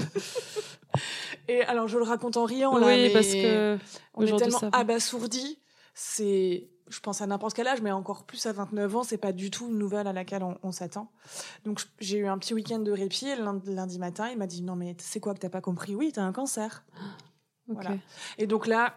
Et 1.50 1.62
alors 1.63 1.89
je 1.89 1.98
le 1.98 2.06
raconte 2.06 2.38
en 2.38 2.46
riant 2.46 2.78
là, 2.78 2.88
oui, 2.88 3.04
mais 3.04 3.10
parce 3.10 3.28
que 3.28 3.78
on 4.13 4.26
est 4.26 4.38
tellement 4.38 4.62
abasourdi. 4.72 5.60
C'est, 5.94 6.70
je 6.88 7.00
pense 7.02 7.22
à 7.22 7.28
n'importe 7.28 7.56
quel 7.56 7.68
âge, 7.68 7.82
mais 7.82 7.92
encore 7.92 8.24
plus 8.24 8.46
à 8.46 8.54
29 8.54 8.96
ans, 8.96 9.04
c'est 9.04 9.18
pas 9.18 9.34
du 9.34 9.52
tout 9.52 9.68
une 9.68 9.78
nouvelle 9.78 10.08
à 10.08 10.13
laquelle 10.13 10.44
on, 10.44 10.58
on 10.63 10.72
s'attend. 10.72 11.12
Donc 11.65 11.82
j'ai 12.00 12.20
eu 12.20 12.28
un 12.28 12.38
petit 12.38 12.54
week-end 12.54 12.80
de 12.80 12.94
répit. 12.94 13.28
Et 13.28 13.36
lundi, 13.36 13.76
lundi 13.76 14.00
matin, 14.00 14.30
il 14.30 14.38
m'a 14.38 14.48
dit 14.48 14.62
non 14.62 14.78
mais 14.78 14.96
c'est 14.98 15.20
quoi 15.20 15.34
que 15.34 15.39
t'as 15.39 15.50
pas 15.50 15.62
compris? 15.62 15.94
Oui, 15.94 16.13
t'as 16.13 16.24
un 16.24 16.32
cancer. 16.32 16.86
Ok. 17.68 17.84
Voilà. 17.84 17.98
Et 18.39 18.48
donc 18.48 18.65
là, 18.65 18.96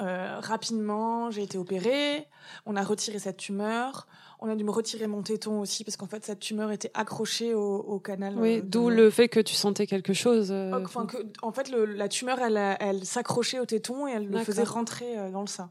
euh, 0.00 0.38
rapidement, 0.40 1.30
j'ai 1.30 1.42
été 1.42 1.58
opérée. 1.58 2.28
On 2.66 2.76
a 2.76 2.82
retiré 2.82 3.18
cette 3.18 3.38
tumeur. 3.38 4.06
On 4.40 4.48
a 4.50 4.54
dû 4.54 4.64
me 4.64 4.70
retirer 4.70 5.06
mon 5.06 5.22
téton 5.22 5.60
aussi 5.60 5.82
parce 5.82 5.96
qu'en 5.96 6.06
fait 6.06 6.24
cette 6.24 6.40
tumeur 6.40 6.70
était 6.70 6.90
accrochée 6.94 7.54
au, 7.54 7.76
au 7.78 7.98
canal. 7.98 8.34
Oui, 8.38 8.58
euh, 8.58 8.60
d'où 8.62 8.90
le 8.90 9.10
fait 9.10 9.28
que 9.28 9.40
tu 9.40 9.54
sentais 9.54 9.86
quelque 9.86 10.12
chose. 10.12 10.48
euh, 10.52 10.72
Enfin, 10.84 11.06
que, 11.06 11.16
en 11.42 11.52
fait, 11.52 11.70
le- 11.70 11.86
la 11.86 12.08
tumeur, 12.08 12.38
elle, 12.40 12.76
elle 12.80 13.04
s'accrochait 13.06 13.58
au 13.60 13.64
téton 13.66 14.06
et 14.06 14.12
elle 14.12 14.28
le 14.28 14.36
faisait 14.44 14.62
rentrer 14.74 15.18
euh, 15.18 15.30
dans 15.30 15.40
le 15.40 15.46
sein. 15.46 15.70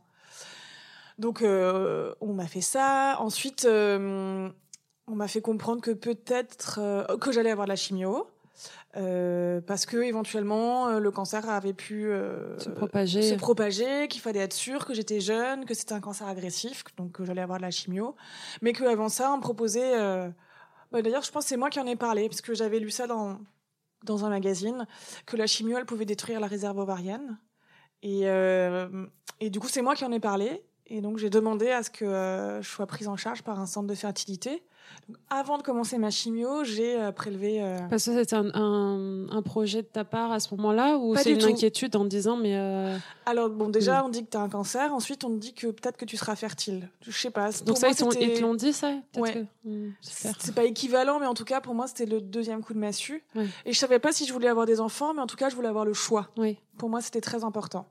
Donc, 1.20 1.42
on 1.44 2.34
m'a 2.34 2.48
fait 2.48 2.62
ça. 2.62 3.16
Ensuite, 3.20 3.66
on 3.66 4.52
m'a 5.08 5.28
fait 5.28 5.42
comprendre 5.42 5.80
que 5.82 5.92
peut-être 5.92 6.80
que 7.22 7.32
j'allais 7.32 7.52
avoir 7.52 7.68
de 7.68 7.70
la 7.72 7.76
chimio. 7.78 8.28
Euh, 8.96 9.62
parce 9.62 9.86
que 9.86 9.98
éventuellement 9.98 10.88
euh, 10.88 11.00
le 11.00 11.12
cancer 11.12 11.50
avait 11.50 11.74
pu 11.74 12.08
euh, 12.08 12.58
se 12.60 12.70
propager. 12.70 13.22
se 13.22 13.36
propager, 13.36 14.08
qu'il 14.08 14.22
fallait 14.22 14.40
être 14.40 14.54
sûr 14.54 14.86
que 14.86 14.94
j'étais 14.94 15.20
jeune, 15.20 15.66
que 15.66 15.74
c'était 15.74 15.94
un 15.94 16.00
cancer 16.00 16.28
agressif, 16.28 16.84
donc 16.98 17.12
que 17.14 17.26
j'allais 17.26 17.42
avoir 17.42 17.58
de 17.60 17.64
la 17.64 17.72
chimio, 17.72 18.16
mais 18.62 18.74
qu'avant 18.74 19.10
ça, 19.10 19.32
on 19.34 19.38
me 19.38 19.42
proposait. 19.42 20.00
euh, 20.00 20.30
bah, 20.92 21.02
D'ailleurs, 21.02 21.24
je 21.24 21.32
pense 21.32 21.44
que 21.44 21.50
c'est 21.50 21.58
moi 21.58 21.70
qui 21.70 21.80
en 21.80 21.88
ai 21.88 21.96
parlé, 21.96 22.30
parce 22.30 22.42
que 22.42 22.54
j'avais 22.54 22.80
lu 22.80 22.90
ça 22.90 23.08
dans, 23.08 23.40
dans 24.04 24.24
un 24.26 24.30
magazine, 24.30 24.88
que 25.26 25.36
la 25.36 25.48
chimio, 25.48 25.78
elle 25.78 25.86
pouvait 25.86 26.06
détruire 26.06 26.40
la 26.40 26.48
réserve 26.48 26.78
ovarienne. 26.78 27.38
Et, 28.04 28.26
et 29.40 29.50
du 29.50 29.60
coup, 29.60 29.68
c'est 29.68 29.82
moi 29.82 29.96
qui 29.96 30.06
en 30.06 30.12
ai 30.12 30.20
parlé. 30.20 30.64
Et 30.86 31.02
donc, 31.02 31.18
j'ai 31.18 31.32
demandé 31.32 31.72
à 31.72 31.82
ce 31.82 31.90
que 31.90 32.06
je 32.62 32.68
sois 32.70 32.86
prise 32.86 33.08
en 33.08 33.18
charge 33.18 33.42
par 33.42 33.60
un 33.60 33.66
centre 33.66 33.88
de 33.88 33.96
fertilité. 33.96 34.64
Donc, 35.08 35.18
avant 35.30 35.58
de 35.58 35.64
commencer 35.64 35.98
ma 36.00 36.10
chimio, 36.10 36.64
j'ai 36.64 37.00
euh, 37.00 37.12
prélevé. 37.12 37.62
euh, 37.62 37.78
Parce 37.90 38.06
que 38.06 38.14
c'était 38.14 38.36
un, 38.36 38.50
un, 38.56 39.30
un 39.30 39.42
projet 39.44 39.82
de 39.84 39.88
ta 39.88 40.04
part 40.04 40.32
à 40.32 40.40
ce 40.40 40.54
moment-là 40.56 40.98
ou 40.98 41.16
c'est 41.16 41.32
une 41.32 41.38
tout. 41.38 41.48
inquiétude 41.48 41.96
en 41.96 42.06
disant 42.06 42.38
mais 42.38 42.56
euh, 42.58 42.98
Alors, 43.28 43.50
bon, 43.50 43.70
déjà, 43.70 44.04
on 44.04 44.10
dit 44.10 44.26
que 44.26 44.32
tu 44.32 44.38
as 44.38 44.42
un 44.42 44.50
cancer. 44.50 44.94
Ensuite, 44.94 45.24
on 45.24 45.30
te 45.30 45.36
dit 45.38 45.54
que 45.54 45.68
peut-être 45.68 45.98
que 45.98 46.06
tu 46.06 46.18
seras 46.18 46.36
fertile. 46.36 46.90
Je 47.02 47.12
sais 47.12 47.30
pas. 47.30 47.52
donc 47.66 47.78
ça 47.78 47.88
moi, 47.88 47.96
ils 48.00 48.12
c'était- 48.14 48.34
te 48.36 48.42
l'ont 48.42 48.56
dit 48.56 48.74
ça 48.74 48.94
Ouais. 49.18 49.34
que- 49.34 49.70
Hmm, 49.70 49.92
super. 50.02 50.34
C'est 50.40 50.56
pas 50.56 50.64
équivalent, 50.64 51.20
mais 51.20 51.28
en 51.28 51.34
tout 51.34 51.46
cas, 51.46 51.62
pour 51.62 51.76
moi, 51.76 51.88
c'était 51.88 52.06
le 52.06 52.22
deuxième 52.22 52.62
coup 52.64 52.74
de 52.74 52.80
massue. 52.80 53.24
Ouais. 53.36 53.48
Et 53.66 53.74
je 53.74 53.78
savais 53.80 54.00
pas 54.00 54.12
si 54.12 54.26
je 54.26 54.34
voulais 54.34 54.48
avoir 54.48 54.66
des 54.66 54.80
enfants, 54.82 55.14
mais 55.14 55.22
en 55.22 55.28
tout 55.28 55.36
cas, 55.38 55.50
je 55.50 55.56
voulais 55.56 55.68
avoir 55.68 55.86
le 55.86 55.94
choix. 55.94 56.30
Oui. 56.38 56.58
Pour 56.78 56.90
moi, 56.90 57.02
c'était 57.02 57.22
très 57.22 57.44
important. 57.44 57.86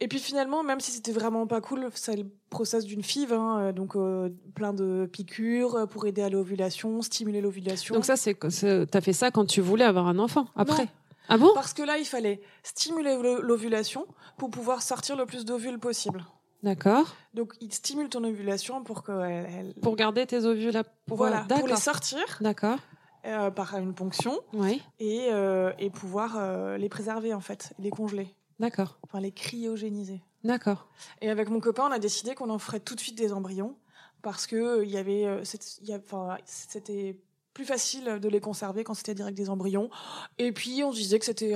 Et 0.00 0.08
puis 0.08 0.18
finalement, 0.18 0.62
même 0.62 0.80
si 0.80 0.90
c'était 0.90 1.12
vraiment 1.12 1.46
pas 1.46 1.60
cool, 1.60 1.88
c'est 1.94 2.16
le 2.16 2.26
process 2.50 2.84
d'une 2.84 3.02
FIV, 3.02 3.32
hein, 3.32 3.58
euh, 3.58 3.72
donc 3.72 3.96
euh, 3.96 4.30
plein 4.54 4.72
de 4.72 5.08
piqûres 5.10 5.74
euh, 5.74 5.86
pour 5.86 6.06
aider 6.06 6.22
à 6.22 6.28
l'ovulation, 6.28 7.02
stimuler 7.02 7.40
l'ovulation. 7.40 7.94
Donc 7.94 8.04
ça 8.04 8.16
c'est 8.16 8.34
t'as 8.34 9.00
fait 9.00 9.12
ça 9.12 9.30
quand 9.30 9.46
tu 9.46 9.60
voulais 9.60 9.84
avoir 9.84 10.06
un 10.08 10.18
enfant 10.18 10.46
après. 10.56 10.88
Ah 11.28 11.38
bon? 11.38 11.50
Parce 11.54 11.72
que 11.72 11.82
là, 11.82 11.98
il 11.98 12.04
fallait 12.04 12.40
stimuler 12.64 13.16
l'ovulation 13.42 14.06
pour 14.36 14.50
pouvoir 14.50 14.82
sortir 14.82 15.16
le 15.16 15.24
plus 15.24 15.44
d'ovules 15.44 15.78
possible. 15.78 16.24
D'accord. 16.62 17.14
Donc, 17.34 17.54
il 17.60 17.72
stimule 17.72 18.08
ton 18.08 18.22
ovulation 18.24 18.84
pour 18.84 19.02
que 19.02 19.12
elle... 19.22 19.74
Pour 19.82 19.96
garder 19.96 20.26
tes 20.26 20.44
ovules 20.44 20.72
là. 20.72 20.84
Pour, 21.06 21.16
voilà, 21.16 21.46
pour 21.48 21.66
les 21.66 21.76
sortir. 21.76 22.22
D'accord. 22.40 22.78
Euh, 23.24 23.50
par 23.50 23.76
une 23.76 23.94
ponction. 23.94 24.40
Oui. 24.52 24.82
Et, 24.98 25.28
euh, 25.30 25.72
et 25.78 25.90
pouvoir 25.90 26.36
euh, 26.36 26.76
les 26.76 26.88
préserver, 26.88 27.32
en 27.32 27.40
fait, 27.40 27.72
les 27.78 27.90
congeler. 27.90 28.34
D'accord. 28.62 28.98
Enfin, 29.02 29.20
les 29.20 29.32
cryogéniser. 29.32 30.22
D'accord. 30.44 30.88
Et 31.20 31.28
avec 31.30 31.50
mon 31.50 31.58
copain, 31.58 31.82
on 31.88 31.92
a 31.92 31.98
décidé 31.98 32.36
qu'on 32.36 32.48
en 32.48 32.58
ferait 32.58 32.80
tout 32.80 32.94
de 32.94 33.00
suite 33.00 33.18
des 33.18 33.32
embryons 33.32 33.76
parce 34.22 34.46
que 34.46 34.84
il 34.84 34.90
y 34.90 34.96
avait, 34.96 35.26
c'était 35.42 37.16
plus 37.54 37.64
facile 37.64 38.20
de 38.20 38.28
les 38.28 38.40
conserver 38.40 38.84
quand 38.84 38.94
c'était 38.94 39.14
direct 39.14 39.36
des 39.36 39.50
embryons. 39.50 39.90
Et 40.38 40.52
puis, 40.52 40.82
on 40.84 40.92
se 40.92 40.98
disait 40.98 41.18
que 41.18 41.24
c'était 41.24 41.54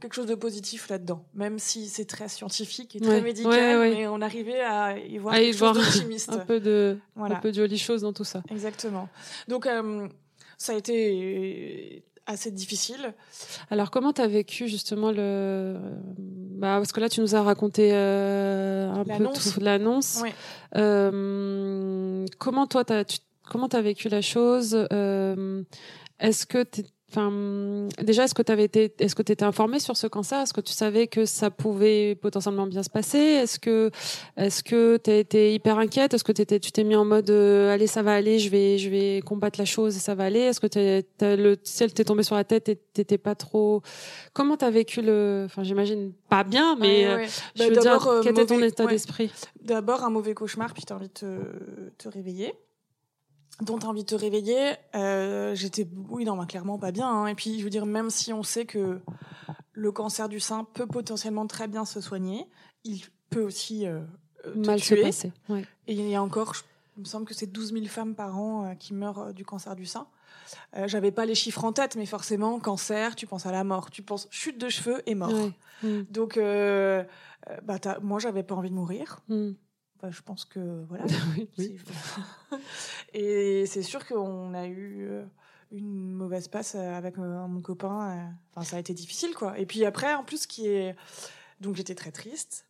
quelque 0.00 0.14
chose 0.14 0.26
de 0.26 0.34
positif 0.34 0.88
là-dedans, 0.88 1.24
même 1.32 1.60
si 1.60 1.86
c'est 1.86 2.04
très 2.04 2.28
scientifique 2.28 2.96
et 2.96 3.00
très 3.00 3.22
médical, 3.22 3.78
mais 3.78 4.08
on 4.08 4.20
arrivait 4.20 4.60
à 4.60 4.98
y 4.98 5.16
voir 5.18 5.36
quelque 5.36 5.56
chose 5.56 5.78
d'optimiste. 5.78 6.30
un 6.30 6.38
peu 6.38 6.60
de, 6.60 6.98
un 7.16 7.36
peu 7.36 7.50
de 7.50 7.56
jolies 7.56 7.78
choses 7.78 8.02
dans 8.02 8.12
tout 8.12 8.24
ça. 8.24 8.42
Exactement. 8.50 9.08
Donc, 9.46 9.66
euh, 9.66 10.08
ça 10.58 10.72
a 10.72 10.76
été 10.76 12.04
assez 12.28 12.50
difficile. 12.50 13.14
Alors, 13.70 13.90
comment 13.90 14.12
tu 14.12 14.20
as 14.20 14.28
vécu 14.28 14.68
justement 14.68 15.10
le. 15.10 15.76
Bah, 16.18 16.76
parce 16.76 16.92
que 16.92 17.00
là, 17.00 17.08
tu 17.08 17.20
nous 17.20 17.34
as 17.34 17.42
raconté 17.42 17.90
euh, 17.92 18.92
un 18.92 19.04
peu 19.04 19.24
tout 19.24 19.60
l'annonce. 19.60 20.20
Oui. 20.22 20.30
Euh, 20.76 22.24
comment 22.38 22.66
toi, 22.66 22.84
tu 22.84 23.18
comment 23.48 23.68
tu 23.68 23.76
as 23.76 23.82
vécu 23.82 24.08
la 24.08 24.20
chose 24.22 24.86
euh, 24.92 25.62
Est-ce 26.20 26.46
que 26.46 26.64
Enfin, 27.10 27.88
déjà, 28.02 28.24
est-ce 28.24 28.34
que 28.34 28.42
tu 28.42 28.52
avais 28.52 28.64
été, 28.64 28.92
est-ce 28.98 29.14
que 29.14 29.22
tu 29.22 29.32
étais 29.32 29.44
informé 29.44 29.78
sur 29.78 29.96
ce 29.96 30.06
cancer 30.06 30.42
Est-ce 30.42 30.52
que 30.52 30.60
tu 30.60 30.74
savais 30.74 31.06
que 31.06 31.24
ça 31.24 31.50
pouvait 31.50 32.14
potentiellement 32.16 32.66
bien 32.66 32.82
se 32.82 32.90
passer? 32.90 33.18
Est-ce 33.18 33.58
que, 33.58 33.90
est-ce 34.36 34.62
que 34.62 34.98
tu 34.98 35.10
as 35.10 35.16
été 35.16 35.54
hyper 35.54 35.78
inquiète? 35.78 36.12
Est-ce 36.12 36.24
que 36.24 36.32
t'étais, 36.32 36.60
tu 36.60 36.70
t'es 36.70 36.84
mis 36.84 36.96
en 36.96 37.06
mode, 37.06 37.30
euh, 37.30 37.72
allez, 37.72 37.86
ça 37.86 38.02
va 38.02 38.12
aller, 38.14 38.38
je 38.38 38.50
vais, 38.50 38.76
je 38.76 38.90
vais 38.90 39.22
combattre 39.24 39.58
la 39.58 39.64
chose 39.64 39.96
et 39.96 40.00
ça 40.00 40.14
va 40.14 40.24
aller? 40.24 40.40
Est-ce 40.40 40.60
que 40.60 40.66
t'es, 40.66 41.06
le 41.20 41.56
ciel 41.62 41.94
t'est 41.94 42.04
tombé 42.04 42.22
sur 42.22 42.36
la 42.36 42.44
tête 42.44 42.68
et 42.68 42.76
t'étais 42.76 43.18
pas 43.18 43.34
trop 43.34 43.80
Comment 44.34 44.58
t'as 44.58 44.70
vécu 44.70 45.00
le 45.00 45.44
Enfin, 45.46 45.62
j'imagine 45.62 46.12
pas 46.28 46.44
bien, 46.44 46.76
mais 46.76 47.06
euh, 47.06 47.24
je 47.54 47.60
bah, 47.60 47.68
veux 47.70 47.80
dire, 47.80 48.20
quel 48.22 48.32
était 48.32 48.46
ton 48.46 48.62
état 48.62 48.86
d'esprit? 48.86 49.32
D'abord, 49.62 50.04
un 50.04 50.10
mauvais 50.10 50.34
cauchemar, 50.34 50.74
puis 50.74 50.82
t'as 50.84 50.96
envie 50.96 51.08
de 51.08 51.12
te, 51.12 51.36
te 51.96 52.08
réveiller 52.08 52.52
dont 53.60 53.78
tu 53.78 53.86
as 53.86 53.88
envie 53.88 54.02
de 54.02 54.08
te 54.08 54.14
réveiller, 54.14 54.74
euh, 54.94 55.54
j'étais, 55.54 55.88
oui, 56.10 56.24
non, 56.24 56.36
bah, 56.36 56.46
clairement 56.46 56.78
pas 56.78 56.92
bien. 56.92 57.08
Hein. 57.08 57.26
Et 57.26 57.34
puis, 57.34 57.58
je 57.58 57.64
veux 57.64 57.70
dire, 57.70 57.86
même 57.86 58.10
si 58.10 58.32
on 58.32 58.42
sait 58.42 58.66
que 58.66 59.00
le 59.72 59.92
cancer 59.92 60.28
du 60.28 60.40
sein 60.40 60.64
peut 60.64 60.86
potentiellement 60.86 61.46
très 61.46 61.66
bien 61.66 61.84
se 61.84 62.00
soigner, 62.00 62.46
il 62.84 63.02
peut 63.30 63.42
aussi 63.42 63.86
euh, 63.86 64.00
te 64.44 64.58
mal 64.66 64.80
tuer. 64.80 64.96
se 64.96 65.02
passer. 65.02 65.32
Et 65.86 65.94
il 65.94 66.08
y 66.08 66.14
a 66.14 66.22
encore, 66.22 66.54
il 66.96 67.00
me 67.00 67.04
semble 67.04 67.26
que 67.26 67.34
c'est 67.34 67.46
12 67.46 67.72
000 67.72 67.86
femmes 67.86 68.14
par 68.14 68.38
an 68.38 68.64
euh, 68.64 68.74
qui 68.74 68.94
meurent 68.94 69.34
du 69.34 69.44
cancer 69.44 69.74
du 69.74 69.86
sein. 69.86 70.06
J'avais 70.86 71.10
pas 71.10 71.26
les 71.26 71.34
chiffres 71.34 71.62
en 71.64 71.72
tête, 71.74 71.94
mais 71.94 72.06
forcément, 72.06 72.58
cancer, 72.58 73.16
tu 73.16 73.26
penses 73.26 73.44
à 73.44 73.52
la 73.52 73.64
mort, 73.64 73.90
tu 73.90 74.00
penses 74.00 74.28
chute 74.30 74.56
de 74.56 74.70
cheveux 74.70 75.02
et 75.04 75.14
mort. 75.14 75.30
Mm. 75.82 76.00
Donc, 76.10 76.38
bah, 76.38 77.78
moi, 78.00 78.18
j'avais 78.18 78.42
pas 78.42 78.54
envie 78.54 78.70
de 78.70 78.74
mourir. 78.74 79.20
Je 80.10 80.22
pense 80.22 80.44
que 80.44 80.84
voilà. 80.88 81.04
et 83.14 83.66
c'est 83.66 83.82
sûr 83.82 84.06
qu'on 84.06 84.54
a 84.54 84.66
eu 84.66 85.08
euh, 85.08 85.24
une 85.72 86.12
mauvaise 86.12 86.48
passe 86.48 86.74
euh, 86.76 86.94
avec 86.94 87.18
euh, 87.18 87.46
mon 87.46 87.60
copain. 87.60 88.32
Enfin, 88.52 88.64
ça 88.64 88.76
a 88.76 88.80
été 88.80 88.94
difficile, 88.94 89.34
quoi. 89.34 89.58
Et 89.58 89.66
puis 89.66 89.84
après, 89.84 90.14
en 90.14 90.24
plus, 90.24 90.46
qui 90.46 90.68
est 90.68 90.94
donc 91.60 91.76
j'étais 91.76 91.94
très 91.94 92.12
triste. 92.12 92.66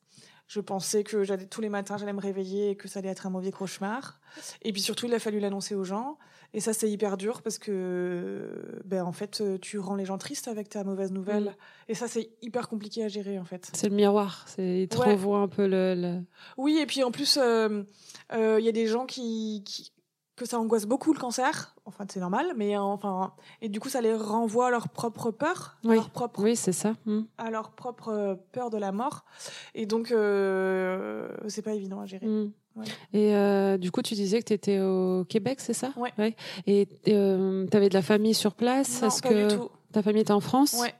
Je 0.47 0.61
pensais 0.61 1.05
que 1.05 1.25
j'allais 1.25 1.45
tous 1.45 1.61
les 1.61 1.69
matins, 1.69 1.99
j'allais 1.99 2.15
me 2.15 2.21
réveiller 2.21 2.71
et 2.71 2.77
que 2.77 2.89
ça 2.89 3.01
allait 3.01 3.11
être 3.11 3.27
un 3.27 3.31
mauvais 3.31 3.53
cauchemar. 3.53 4.19
Et 4.63 4.73
puis 4.73 4.81
surtout, 4.81 5.07
il 5.07 5.13
a 5.13 5.19
fallu 5.19 5.41
l'annoncer 5.41 5.75
aux 5.75 5.85
gens. 5.85 6.19
Et 6.55 6.61
ça, 6.61 6.73
c'est 6.73 6.91
hyper 6.91 7.17
dur 7.17 7.43
parce 7.43 7.59
que, 7.59 8.81
ben, 8.85 9.05
en 9.05 9.13
fait, 9.13 9.43
tu 9.61 9.79
rends 9.79 9.97
les 9.97 10.07
gens 10.07 10.17
tristes 10.17 10.49
avec 10.49 10.69
ta 10.71 10.83
mauvaise 10.83 11.13
nouvelle. 11.13 11.45
Mm. 11.45 11.55
Et 11.89 11.95
ça, 11.95 12.09
c'est 12.09 12.31
hyper 12.41 12.69
compliqué 12.69 13.05
à 13.05 13.09
gérer, 13.09 13.39
en 13.39 13.45
fait. 13.45 13.71
C'est 13.75 13.89
le 13.89 13.95
miroir. 13.95 14.47
Ils 14.57 14.89
te 14.89 14.99
un 14.99 15.49
peu 15.49 15.67
le, 15.67 16.21
Oui, 16.57 16.79
et 16.79 16.87
puis 16.87 17.03
en 17.05 17.11
plus, 17.11 17.39
euh, 17.41 17.83
euh, 18.33 18.57
il 18.59 18.65
y 18.65 18.69
a 18.69 18.73
des 18.73 18.87
gens 18.87 19.05
qui, 19.05 19.63
qui, 19.67 19.93
que 20.37 20.47
ça 20.47 20.59
angoisse 20.59 20.87
beaucoup 20.87 21.13
le 21.13 21.19
cancer. 21.19 21.75
Enfin, 21.85 22.07
c'est 22.09 22.21
normal, 22.21 22.53
mais 22.57 22.79
enfin, 22.79 23.35
et 23.61 23.69
du 23.69 23.79
coup, 23.81 23.91
ça 23.91 24.01
les 24.01 24.15
renvoie 24.15 24.69
à 24.69 24.71
leur 24.71 24.89
propre 24.89 25.31
peur, 25.31 25.77
oui. 25.85 25.97
leur 25.97 26.11
propre, 26.11 26.43
oui, 26.43 26.57
c'est 26.57 26.73
ça, 26.73 26.95
mm. 27.05 27.23
à 27.37 27.51
leur 27.51 27.73
propre 27.73 28.39
peur 28.53 28.71
de 28.71 28.79
la 28.79 28.93
mort. 28.93 29.25
Et 29.75 29.85
donc, 29.85 30.13
euh, 30.13 31.29
c'est 31.49 31.63
pas 31.63 31.75
évident 31.75 32.01
à 32.01 32.07
gérer. 32.07 32.27
Et 33.13 33.35
euh, 33.35 33.77
du 33.79 33.91
coup, 33.91 34.03
tu 34.03 34.15
disais 34.15 34.41
que 34.41 34.47
tu 34.47 34.53
étais 34.53 34.81
au 34.81 35.25
Québec, 35.29 35.61
c'est 35.61 35.73
ça? 35.73 35.93
Ouais. 35.97 36.35
Et 36.67 36.89
euh, 37.09 37.67
tu 37.71 37.77
avais 37.77 37.89
de 37.89 37.95
la 37.95 38.03
famie 38.03 38.35
sur 38.35 38.55
place? 38.55 39.01
Non, 39.03 39.09
Est-ce 39.09 39.23
pas 39.23 39.29
que 39.29 39.49
du 39.49 39.55
tout. 39.57 39.71
ta 39.93 40.03
famille 40.03 40.23
était 40.23 40.33
en 40.33 40.41
France? 40.41 40.77
Ouais. 40.81 40.95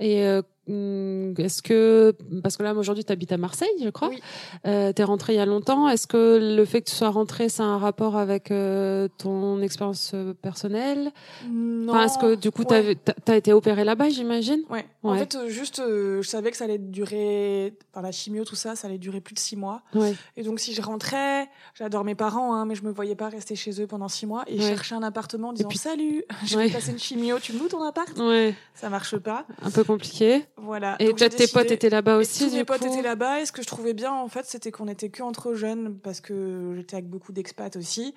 Et 0.00 0.22
euh, 0.24 0.42
est-ce 0.66 1.62
que, 1.62 2.14
parce 2.42 2.56
que 2.56 2.62
là 2.62 2.74
aujourd'hui 2.74 3.04
tu 3.04 3.12
habites 3.12 3.32
à 3.32 3.36
Marseille, 3.36 3.68
je 3.82 3.90
crois, 3.90 4.08
oui. 4.08 4.20
euh, 4.66 4.92
tu 4.94 5.02
es 5.02 5.04
rentré 5.04 5.34
il 5.34 5.36
y 5.36 5.40
a 5.40 5.46
longtemps, 5.46 5.88
est-ce 5.88 6.06
que 6.06 6.56
le 6.56 6.64
fait 6.64 6.80
que 6.80 6.90
tu 6.90 6.96
sois 6.96 7.10
rentré, 7.10 7.48
ça 7.48 7.64
a 7.64 7.66
un 7.66 7.78
rapport 7.78 8.16
avec 8.16 8.50
euh, 8.50 9.08
ton 9.18 9.60
expérience 9.60 10.12
euh, 10.14 10.32
personnelle? 10.32 11.12
Non. 11.50 12.00
Est-ce 12.00 12.18
que 12.18 12.34
du 12.34 12.50
coup 12.50 12.64
tu 12.64 12.74
as, 12.74 13.36
été 13.36 13.52
opéré 13.52 13.84
là-bas, 13.84 14.08
j'imagine? 14.08 14.62
Ouais. 14.70 14.86
En 15.02 15.14
fait, 15.16 15.34
euh, 15.34 15.48
juste, 15.48 15.82
je 15.84 16.26
savais 16.26 16.50
que 16.50 16.56
ça 16.56 16.64
allait 16.64 16.78
durer, 16.78 17.74
par 17.92 18.02
la 18.02 18.10
chimio, 18.10 18.44
tout 18.44 18.56
ça, 18.56 18.74
ça 18.74 18.88
allait 18.88 18.98
durer 18.98 19.20
plus 19.20 19.34
de 19.34 19.38
six 19.38 19.56
mois. 19.56 19.82
Ouais. 19.94 20.14
Et 20.36 20.42
donc 20.42 20.60
si 20.60 20.72
je 20.72 20.80
rentrais, 20.80 21.48
j'adore 21.74 22.04
mes 22.04 22.14
parents, 22.14 22.54
hein, 22.54 22.64
mais 22.64 22.74
je 22.74 22.84
me 22.84 22.90
voyais 22.90 23.14
pas 23.14 23.28
rester 23.28 23.54
chez 23.54 23.82
eux 23.82 23.86
pendant 23.86 24.08
six 24.08 24.26
mois 24.26 24.44
et 24.46 24.58
chercher 24.60 24.94
un 24.94 25.02
appartement 25.02 25.48
en 25.48 25.52
disant 25.52 25.68
puis... 25.68 25.78
salut, 25.78 26.24
je 26.46 26.56
vais 26.56 26.70
passer 26.70 26.92
une 26.92 26.98
chimio, 26.98 27.38
tu 27.38 27.52
me 27.52 27.58
loues 27.58 27.68
ton 27.68 27.82
appart? 27.82 28.18
Ouais. 28.18 28.54
Ça 28.74 28.88
marche 28.88 29.16
pas. 29.18 29.46
Un 29.62 29.70
peu 29.70 29.84
compliqué. 29.84 30.46
Voilà. 30.56 30.96
Et 31.00 31.12
peut-être 31.12 31.36
tes 31.36 31.48
potes 31.48 31.70
étaient 31.70 31.90
là-bas 31.90 32.16
aussi. 32.16 32.48
Tous 32.48 32.54
mes 32.54 32.64
potes 32.64 32.82
étaient 32.82 33.02
là-bas. 33.02 33.40
Et 33.40 33.46
ce 33.46 33.52
que 33.52 33.62
je 33.62 33.66
trouvais 33.66 33.94
bien, 33.94 34.12
en 34.12 34.28
fait, 34.28 34.46
c'était 34.46 34.70
qu'on 34.70 34.88
était 34.88 35.08
que 35.08 35.22
entre 35.22 35.54
jeunes, 35.54 35.98
parce 35.98 36.20
que 36.20 36.74
j'étais 36.76 36.96
avec 36.96 37.08
beaucoup 37.08 37.32
d'expats 37.32 37.76
aussi. 37.76 38.14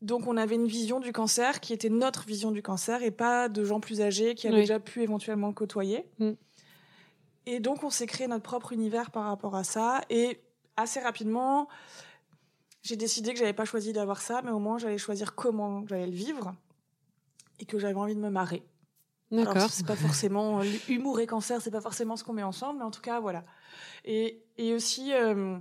Donc, 0.00 0.26
on 0.26 0.36
avait 0.36 0.54
une 0.54 0.66
vision 0.66 1.00
du 1.00 1.12
cancer 1.12 1.60
qui 1.60 1.72
était 1.72 1.90
notre 1.90 2.24
vision 2.24 2.52
du 2.52 2.62
cancer 2.62 3.02
et 3.02 3.10
pas 3.10 3.48
de 3.48 3.64
gens 3.64 3.80
plus 3.80 4.00
âgés 4.00 4.34
qui 4.34 4.48
avaient 4.48 4.60
déjà 4.60 4.80
pu 4.80 5.02
éventuellement 5.02 5.52
côtoyer. 5.52 6.06
Mm. 6.18 6.30
Et 7.46 7.60
donc, 7.60 7.84
on 7.84 7.90
s'est 7.90 8.06
créé 8.06 8.26
notre 8.26 8.42
propre 8.42 8.72
univers 8.72 9.10
par 9.10 9.24
rapport 9.24 9.56
à 9.56 9.64
ça. 9.64 10.00
Et 10.08 10.40
assez 10.76 11.00
rapidement, 11.00 11.68
j'ai 12.82 12.96
décidé 12.96 13.32
que 13.32 13.38
j'avais 13.38 13.52
pas 13.52 13.64
choisi 13.64 13.92
d'avoir 13.92 14.22
ça, 14.22 14.40
mais 14.42 14.50
au 14.50 14.58
moins, 14.58 14.78
j'allais 14.78 14.98
choisir 14.98 15.34
comment 15.34 15.84
j'allais 15.86 16.06
le 16.06 16.12
vivre 16.12 16.54
et 17.58 17.66
que 17.66 17.78
j'avais 17.78 17.94
envie 17.94 18.14
de 18.14 18.20
me 18.20 18.30
marrer. 18.30 18.62
D'accord. 19.30 19.68
C'est 19.70 19.86
pas 19.86 19.96
forcément 19.96 20.60
humour 20.88 21.20
et 21.20 21.26
cancer, 21.26 21.60
c'est 21.62 21.70
pas 21.70 21.80
forcément 21.80 22.16
ce 22.16 22.24
qu'on 22.24 22.32
met 22.32 22.42
ensemble, 22.42 22.80
mais 22.80 22.84
en 22.84 22.90
tout 22.90 23.00
cas 23.00 23.20
voilà. 23.20 23.44
Et, 24.04 24.42
et 24.58 24.74
aussi 24.74 25.12
euh, 25.12 25.56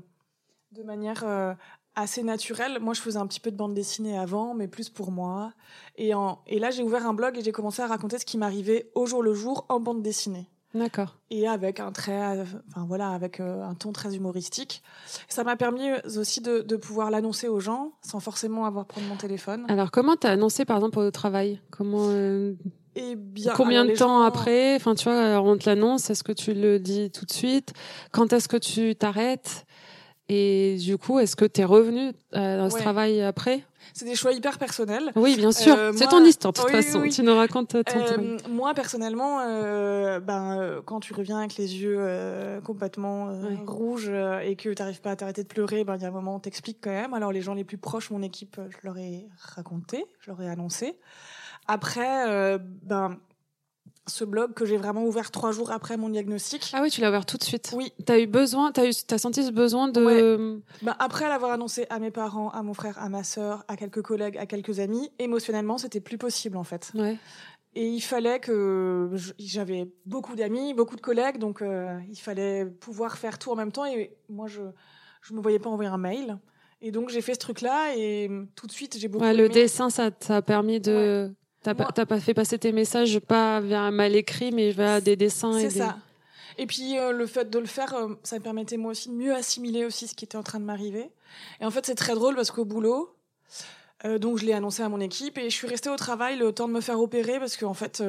de 0.71 0.83
manière 0.83 1.23
euh, 1.23 1.53
assez 1.95 2.23
naturelle. 2.23 2.79
Moi, 2.79 2.93
je 2.93 3.01
faisais 3.01 3.19
un 3.19 3.27
petit 3.27 3.39
peu 3.39 3.51
de 3.51 3.57
bande 3.57 3.73
dessinée 3.73 4.17
avant, 4.17 4.53
mais 4.53 4.67
plus 4.67 4.89
pour 4.89 5.11
moi. 5.11 5.53
Et, 5.97 6.13
en, 6.13 6.41
et 6.47 6.57
là, 6.57 6.71
j'ai 6.71 6.81
ouvert 6.81 7.05
un 7.05 7.13
blog 7.13 7.37
et 7.37 7.41
j'ai 7.41 7.51
commencé 7.51 7.81
à 7.81 7.87
raconter 7.87 8.17
ce 8.17 8.25
qui 8.25 8.37
m'arrivait 8.37 8.89
au 8.95 9.05
jour 9.05 9.21
le 9.21 9.33
jour 9.33 9.65
en 9.69 9.79
bande 9.79 10.01
dessinée. 10.01 10.49
D'accord. 10.73 11.17
Et 11.31 11.47
avec 11.47 11.79
un 11.79 11.91
trait, 11.91 12.45
enfin 12.69 12.85
voilà, 12.87 13.09
avec 13.09 13.39
euh, 13.39 13.63
un 13.63 13.73
ton 13.73 13.91
très 13.91 14.15
humoristique. 14.15 14.83
Ça 15.27 15.43
m'a 15.43 15.55
permis 15.55 15.89
aussi 16.15 16.41
de, 16.41 16.61
de 16.61 16.75
pouvoir 16.75 17.09
l'annoncer 17.09 17.47
aux 17.47 17.59
gens 17.59 17.93
sans 18.03 18.19
forcément 18.19 18.65
avoir 18.65 18.85
prendre 18.85 19.07
mon 19.07 19.17
téléphone. 19.17 19.65
Alors, 19.67 19.89
comment 19.89 20.15
t'as 20.15 20.29
annoncé 20.29 20.65
par 20.65 20.77
exemple 20.77 20.99
au 20.99 21.11
travail? 21.11 21.59
Comment 21.71 22.07
bien, 23.15 23.53
Combien 23.55 23.85
de 23.85 23.91
temps 23.91 24.21
après 24.21 24.75
Enfin, 24.75 24.95
tu 24.95 25.05
vois, 25.05 25.41
on 25.41 25.57
te 25.57 25.69
l'annonce. 25.69 26.09
Est-ce 26.09 26.23
que 26.23 26.31
tu 26.31 26.53
le 26.53 26.79
dis 26.79 27.11
tout 27.11 27.25
de 27.25 27.31
suite? 27.31 27.73
Quand 28.11 28.33
est-ce 28.33 28.47
que 28.47 28.57
tu 28.57 28.95
t'arrêtes? 28.95 29.65
Et 30.31 30.77
du 30.77 30.97
coup, 30.99 31.17
est-ce 31.19 31.35
que 31.35 31.45
tu 31.45 31.61
es 31.61 31.65
revenu 31.65 32.11
euh, 32.35 32.57
dans 32.59 32.69
ce 32.69 32.77
travail 32.77 33.19
après? 33.23 33.63
C'est 33.95 34.05
des 34.05 34.13
choix 34.13 34.31
hyper 34.31 34.59
personnels. 34.59 35.11
Oui, 35.15 35.35
bien 35.35 35.51
sûr. 35.51 35.75
Euh, 35.75 35.91
c'est 35.95 36.07
ton 36.07 36.23
histoire, 36.23 36.53
de 36.53 36.59
toute 36.59 36.69
façon. 36.69 37.01
Tu 37.09 37.23
nous 37.23 37.35
racontes 37.35 37.69
ton 37.69 37.99
euh, 37.99 38.37
Moi, 38.47 38.75
personnellement, 38.75 39.39
ben, 40.19 40.81
quand 40.85 40.99
tu 40.99 41.15
reviens 41.15 41.39
avec 41.39 41.57
les 41.57 41.81
yeux 41.81 41.99
complètement 42.63 43.29
rouges 43.65 44.11
et 44.43 44.55
que 44.55 44.69
tu 44.69 44.81
n'arrives 44.81 45.01
pas 45.01 45.11
à 45.11 45.15
t'arrêter 45.15 45.41
de 45.41 45.47
pleurer, 45.47 45.83
ben, 45.83 45.95
il 45.95 46.03
y 46.03 46.05
a 46.05 46.09
un 46.09 46.11
moment, 46.11 46.35
on 46.35 46.39
t'explique 46.39 46.77
quand 46.79 46.91
même. 46.91 47.15
Alors, 47.15 47.31
les 47.31 47.41
gens 47.41 47.55
les 47.55 47.63
plus 47.63 47.79
proches, 47.79 48.11
mon 48.11 48.21
équipe, 48.21 48.61
je 48.69 48.77
leur 48.83 48.99
ai 48.99 49.25
raconté, 49.55 50.05
je 50.19 50.29
leur 50.29 50.39
ai 50.43 50.47
annoncé. 50.47 50.95
Après, 51.71 52.27
euh, 52.27 52.57
ben, 52.59 53.19
ce 54.07 54.23
blog 54.23 54.55
que 54.55 54.65
j'ai 54.65 54.75
vraiment 54.75 55.05
ouvert 55.05 55.29
trois 55.29 55.51
jours 55.51 55.71
après 55.71 55.97
mon 55.97 56.09
diagnostic. 56.09 56.71
Ah 56.73 56.79
oui, 56.81 56.89
tu 56.89 56.99
l'as 56.99 57.09
ouvert 57.09 57.27
tout 57.27 57.37
de 57.37 57.43
suite. 57.43 57.73
Oui. 57.75 57.93
T'as 58.07 58.17
eu 58.17 58.25
besoin, 58.25 58.71
t'as 58.71 58.87
eu, 58.87 58.91
as 59.11 59.17
senti 59.19 59.45
ce 59.45 59.51
besoin 59.51 59.87
de. 59.87 60.59
Ben, 60.81 60.95
après 60.97 61.29
l'avoir 61.29 61.51
annoncé 61.51 61.85
à 61.91 61.99
mes 61.99 62.09
parents, 62.09 62.49
à 62.49 62.63
mon 62.63 62.73
frère, 62.73 62.97
à 62.97 63.07
ma 63.07 63.23
sœur, 63.23 63.63
à 63.67 63.77
quelques 63.77 64.01
collègues, 64.01 64.35
à 64.39 64.47
quelques 64.47 64.79
amis, 64.79 65.11
émotionnellement, 65.19 65.77
c'était 65.77 66.01
plus 66.01 66.17
possible 66.17 66.57
en 66.57 66.63
fait. 66.63 66.91
Ouais. 66.95 67.17
Et 67.75 67.87
il 67.87 68.01
fallait 68.01 68.39
que 68.39 69.11
j'avais 69.37 69.93
beaucoup 70.07 70.35
d'amis, 70.35 70.73
beaucoup 70.73 70.95
de 70.95 71.01
collègues, 71.01 71.37
donc 71.37 71.61
euh, 71.61 71.99
il 72.09 72.17
fallait 72.17 72.65
pouvoir 72.65 73.19
faire 73.19 73.37
tout 73.37 73.51
en 73.51 73.55
même 73.55 73.71
temps. 73.71 73.85
Et 73.85 74.17
moi, 74.27 74.47
je 74.47 74.61
je 75.21 75.35
me 75.35 75.39
voyais 75.39 75.59
pas 75.59 75.69
envoyer 75.69 75.91
un 75.91 75.99
mail. 75.99 76.39
Et 76.81 76.91
donc 76.91 77.09
j'ai 77.09 77.21
fait 77.21 77.33
ce 77.33 77.39
truc-là 77.39 77.93
et 77.95 78.31
tout 78.55 78.65
de 78.65 78.71
suite 78.71 78.97
j'ai 78.97 79.07
beaucoup. 79.07 79.23
Ouais, 79.23 79.35
le 79.35 79.49
dessin, 79.49 79.91
ça 79.91 80.09
t'a 80.09 80.41
permis 80.41 80.79
de. 80.79 81.31
T'as 81.61 81.73
pas, 81.73 81.91
pas 81.91 82.19
fait 82.19 82.33
passer 82.33 82.57
tes 82.57 82.71
messages 82.71 83.19
pas 83.19 83.59
vers 83.59 83.81
un 83.81 83.91
mal 83.91 84.15
écrit, 84.15 84.51
mais 84.51 84.71
vers 84.71 85.01
des 85.01 85.15
dessins. 85.15 85.59
C'est 85.59 85.69
ça. 85.69 85.97
Et 86.59 86.65
puis 86.65 86.97
euh, 86.97 87.13
le 87.13 87.25
fait 87.25 87.49
de 87.49 87.57
le 87.57 87.65
faire, 87.65 87.93
euh, 87.93 88.09
ça 88.23 88.37
me 88.37 88.43
permettait 88.43 88.75
moi 88.75 88.91
aussi 88.91 89.07
de 89.07 89.13
mieux 89.13 89.33
assimiler 89.33 89.85
aussi 89.85 90.07
ce 90.07 90.13
qui 90.13 90.25
était 90.25 90.37
en 90.37 90.43
train 90.43 90.59
de 90.59 90.65
m'arriver. 90.65 91.09
Et 91.61 91.65
en 91.65 91.71
fait, 91.71 91.85
c'est 91.85 91.95
très 91.95 92.13
drôle 92.15 92.35
parce 92.35 92.51
qu'au 92.51 92.65
boulot, 92.65 93.15
euh, 94.03 94.19
donc 94.19 94.37
je 94.39 94.45
l'ai 94.45 94.51
annoncé 94.51 94.83
à 94.83 94.89
mon 94.89 94.99
équipe 94.99 95.37
et 95.37 95.49
je 95.49 95.55
suis 95.55 95.67
restée 95.67 95.89
au 95.89 95.95
travail 95.95 96.37
le 96.37 96.51
temps 96.51 96.67
de 96.67 96.73
me 96.73 96.81
faire 96.81 96.99
opérer 96.99 97.39
parce 97.39 97.55
qu'en 97.55 97.69
en 97.69 97.73
fait 97.73 98.03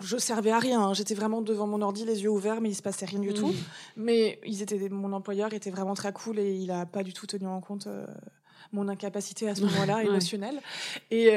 je 0.00 0.16
servais 0.16 0.50
à 0.50 0.58
rien. 0.58 0.80
Hein. 0.80 0.94
J'étais 0.94 1.14
vraiment 1.14 1.42
devant 1.42 1.68
mon 1.68 1.80
ordi 1.80 2.04
les 2.04 2.24
yeux 2.24 2.28
ouverts 2.28 2.60
mais 2.60 2.70
il 2.70 2.74
se 2.74 2.82
passait 2.82 3.06
rien 3.06 3.20
du 3.20 3.34
tout. 3.34 3.48
Mmh. 3.48 3.64
Mais 3.96 4.40
ils 4.44 4.62
étaient 4.62 4.88
mon 4.88 5.12
employeur 5.12 5.52
était 5.54 5.70
vraiment 5.70 5.94
très 5.94 6.12
cool 6.12 6.40
et 6.40 6.52
il 6.52 6.72
a 6.72 6.86
pas 6.86 7.04
du 7.04 7.12
tout 7.12 7.26
tenu 7.26 7.46
en 7.46 7.60
compte 7.60 7.86
mon 8.72 8.88
incapacité 8.88 9.48
à 9.48 9.54
ce 9.54 9.60
moment-là 9.64 10.02
émotionnelle. 10.02 10.60
Et 11.12 11.30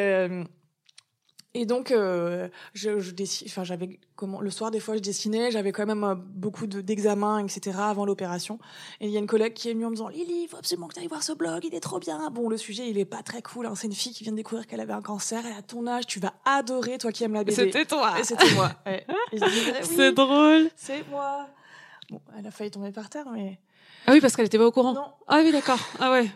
et 1.56 1.68
donc, 1.68 1.92
euh, 1.92 2.48
je, 2.74 3.00
je 3.00 3.12
dessine, 3.12 3.48
enfin, 3.48 3.64
j'avais 3.64 4.00
comment 4.16 4.42
le 4.42 4.50
soir 4.50 4.72
des 4.72 4.80
fois 4.80 4.96
je 4.96 5.02
dessinais, 5.02 5.52
j'avais 5.52 5.72
quand 5.72 5.86
même 5.86 6.04
euh, 6.04 6.16
beaucoup 6.16 6.66
d'examens, 6.66 7.46
etc. 7.46 7.78
avant 7.80 8.06
l'opération. 8.06 8.58
Et 9.00 9.06
il 9.06 9.12
y 9.12 9.18
a 9.18 9.20
une 9.20 9.28
collègue 9.28 9.54
qui 9.54 9.70
est 9.70 9.74
venue 9.74 9.86
en 9.86 9.92
me 9.92 9.96
disant 9.96 10.08
Lily, 10.08 10.44
il 10.44 10.48
faut 10.48 10.58
absolument 10.58 10.88
que 10.88 10.96
tu 10.96 11.02
ailles 11.02 11.08
voir 11.08 11.22
ce 11.22 11.32
blog, 11.32 11.64
il 11.64 11.76
est 11.76 11.80
trop 11.80 12.00
bien. 12.00 12.32
Bon, 12.32 12.50
le 12.50 12.58
sujet 12.58 12.90
il 12.90 12.98
est 12.98 13.06
pas 13.06 13.22
très 13.22 13.44
cool. 13.44 13.68
Hein. 13.68 13.74
C'est 13.76 13.86
une 13.86 13.94
fille 13.94 14.14
qui 14.14 14.24
vient 14.24 14.34
de 14.34 14.38
découvrir 14.38 14.66
qu'elle 14.66 14.80
avait 14.80 14.94
un 14.94 15.04
cancer, 15.04 15.44
elle 15.46 15.56
a 15.56 15.62
ton 15.62 15.86
âge, 15.86 16.08
tu 16.08 16.20
vas 16.20 16.34
adorer, 16.44 16.98
toi 16.98 17.12
qui 17.12 17.24
aimes 17.24 17.34
la 17.34 17.44
BD. 17.44 17.56
C'était 17.56 17.86
toi. 17.86 18.20
Et 18.20 18.24
c'était 18.24 18.52
moi. 18.56 18.72
c'est 19.84 20.12
drôle. 20.12 20.72
C'est 20.76 21.08
moi. 21.08 21.48
Bon, 22.10 22.20
elle 22.38 22.48
a 22.48 22.52
failli 22.52 22.72
tomber 22.72 22.92
par 22.92 23.12
terre, 23.12 23.26
mais. 23.32 23.60
Ah 24.08 24.14
oui, 24.14 24.22
parce 24.22 24.36
qu'elle 24.36 24.48
était 24.48 24.58
pas 24.58 24.66
au 24.66 24.72
courant. 24.72 24.94
Non. 24.94 25.06
Ah 25.28 25.42
oui, 25.44 25.52
d'accord. 25.52 25.80
Ah 26.00 26.12
ouais. 26.12 26.32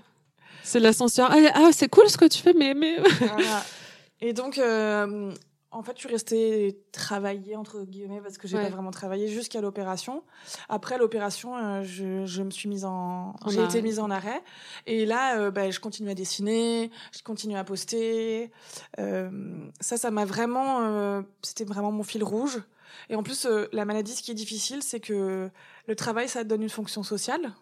C'est 0.62 0.80
l'ascenseur. 0.80 1.30
Ah, 1.32 1.38
ah 1.56 1.70
c'est 1.72 1.90
cool 1.90 2.08
ce 2.08 2.18
que 2.18 2.26
tu 2.26 2.38
fais, 2.38 2.54
mais 2.54 2.76
mais. 2.76 3.00
Voilà. 3.20 3.64
Et 4.22 4.34
donc, 4.34 4.58
euh, 4.58 5.32
en 5.72 5.84
fait, 5.84 5.94
je 5.96 6.00
suis 6.00 6.10
restée 6.10 6.80
travailler, 6.92 7.56
entre 7.56 7.84
guillemets, 7.84 8.22
parce 8.22 8.38
que 8.38 8.48
j'ai 8.48 8.58
pas 8.58 8.70
vraiment 8.70 8.92
travaillé 8.92 9.28
jusqu'à 9.28 9.62
l'opération. 9.62 10.24
Après 10.70 10.98
l'opération, 10.98 11.56
euh, 11.56 11.84
je, 11.84 12.26
je, 12.26 12.42
me 12.42 12.50
suis 12.50 12.68
mise 12.68 12.86
en, 12.86 13.36
j'ai 13.48 13.64
été 13.64 13.82
mise 13.82 14.00
en 14.00 14.10
arrêt. 14.10 14.42
Et 14.86 15.06
là, 15.06 15.40
euh, 15.40 15.52
bah, 15.52 15.70
je 15.70 15.80
continue 15.80 16.10
à 16.10 16.16
dessiner, 16.16 16.90
je 17.16 17.22
continue 17.22 17.56
à 17.58 17.64
poster. 17.64 18.52
ça, 18.98 19.98
ça 19.98 20.12
m'a 20.12 20.26
vraiment, 20.26 21.24
c'était 21.42 21.66
vraiment 21.66 21.92
mon 21.92 22.04
fil 22.04 22.24
rouge. 22.24 22.62
Et 23.10 23.16
en 23.16 23.24
plus, 23.24 23.46
la 23.72 23.86
maladie, 23.86 24.14
ce 24.16 24.24
qui 24.24 24.32
est 24.32 24.36
difficile, 24.36 24.82
c'est 24.82 25.00
que 25.00 25.50
le 25.88 25.96
travail, 25.96 26.28
ça 26.28 26.44
donne 26.44 26.64
une 26.64 26.70
fonction 26.70 27.04
sociale. 27.04 27.54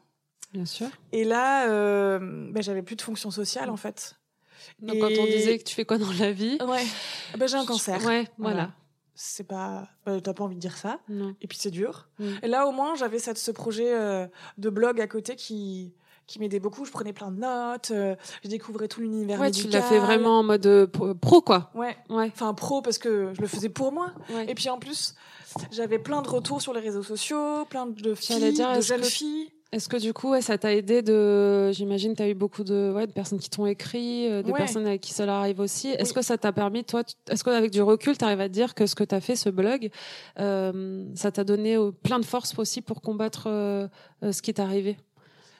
Bien 0.54 0.66
sûr. 0.66 0.88
Et 1.12 1.26
là, 1.26 1.68
bah, 2.18 2.62
j'avais 2.62 2.84
plus 2.84 2.96
de 2.96 3.02
fonction 3.02 3.30
sociale, 3.30 3.70
en 3.70 3.78
fait. 3.78 4.16
Donc 4.80 5.00
quand 5.00 5.10
on 5.20 5.26
disait 5.26 5.58
que 5.58 5.64
tu 5.64 5.76
fais 5.76 5.86
quoi 5.86 5.98
dans 5.98 6.12
la 6.20 6.32
vie 6.32 6.58
Ouais. 6.66 6.84
Ben, 7.38 7.48
j'ai 7.48 7.58
un 7.58 7.66
cancer. 7.66 8.04
Ouais, 8.06 8.28
voilà. 8.38 8.72
C'est 9.18 9.48
pas, 9.48 9.88
bah, 10.06 10.20
t'as 10.22 10.34
pas 10.34 10.44
envie 10.44 10.56
de 10.56 10.60
dire 10.60 10.76
ça. 10.76 11.00
Non. 11.08 11.36
Et 11.42 11.48
puis 11.48 11.58
c'est 11.58 11.72
dur. 11.72 12.10
Mm. 12.20 12.26
Et 12.44 12.48
là 12.48 12.68
au 12.68 12.72
moins 12.72 12.96
j'avais 12.96 13.20
ce 13.20 13.52
projet 13.52 13.94
euh, 13.94 14.28
de 14.58 14.70
blog 14.70 15.00
à 15.00 15.08
côté 15.08 15.36
qui 15.36 15.94
qui 16.28 16.40
m'aidait 16.40 16.60
beaucoup. 16.60 16.86
Je 16.86 16.92
prenais 16.92 17.14
plein 17.14 17.32
de 17.32 17.40
notes, 17.40 17.92
euh, 17.92 18.16
je 18.44 18.50
découvrais 18.50 18.88
tout 18.88 19.02
l'univers 19.02 19.40
ouais, 19.40 19.52
tu 19.52 19.68
l'as 19.68 19.82
fait 19.82 20.00
vraiment 20.00 20.40
en 20.40 20.44
mode 20.44 20.66
euh, 20.66 20.88
pro, 20.88 21.42
quoi. 21.42 21.72
Ouais. 21.76 21.96
Ouais. 22.10 22.32
Enfin 22.34 22.54
pro 22.54 22.82
parce 22.82 22.98
que 22.98 23.34
je 23.34 23.42
le 23.42 23.48
faisais 23.48 23.70
pour 23.70 23.92
moi. 23.92 24.12
Ouais. 24.30 24.50
Et 24.50 24.56
puis 24.56 24.70
en 24.70 24.80
plus, 24.80 25.16
j'avais 25.72 26.00
plein 26.00 26.22
de 26.22 26.28
retours 26.28 26.62
sur 26.62 26.74
les 26.74 26.82
réseaux 26.82 27.04
sociaux, 27.04 27.66
plein 27.66 27.86
de 27.86 28.16
filles, 28.16 28.54
dire, 28.54 28.76
de 28.76 28.82
jeunes 28.82 29.04
filles 29.04 29.50
est-ce 29.76 29.90
que 29.90 29.98
du 29.98 30.14
coup, 30.14 30.40
ça 30.40 30.58
t'a 30.58 30.74
aidé 30.74 31.02
de. 31.02 31.70
J'imagine, 31.74 32.16
tu 32.16 32.24
as 32.24 32.30
eu 32.30 32.34
beaucoup 32.34 32.64
de, 32.64 32.94
ouais, 32.96 33.08
de 33.08 33.12
personnes 33.12 33.40
qui 33.40 33.50
t'ont 33.50 33.66
écrit, 33.66 34.32
euh, 34.32 34.42
des 34.42 34.54
personnes 34.54 34.88
avec 34.88 35.02
qui 35.02 35.14
cela 35.14 35.40
arrive 35.40 35.60
aussi. 35.60 35.90
Est-ce 35.90 36.14
que 36.14 36.22
ça 36.22 36.38
t'a 36.38 36.54
permis, 36.54 36.86
toi, 36.86 37.04
est-ce 37.30 37.44
qu'avec 37.44 37.72
du 37.72 37.82
recul, 37.82 38.18
tu 38.18 38.24
arrives 38.24 38.40
à 38.40 38.48
te 38.48 38.54
dire 38.54 38.74
que 38.74 38.86
ce 38.86 38.96
que 38.96 39.04
tu 39.04 39.14
as 39.14 39.20
fait, 39.20 39.36
ce 39.36 39.50
blog, 39.50 39.90
euh, 40.40 41.06
ça 41.14 41.34
t'a 41.34 41.44
donné 41.44 41.76
euh, 41.76 41.92
plein 41.92 42.20
de 42.20 42.26
force 42.26 42.58
aussi 42.58 42.82
pour 42.82 43.02
combattre 43.02 43.50
ce 44.22 44.42
qui 44.42 44.50
est 44.50 44.62
arrivé? 44.62 44.96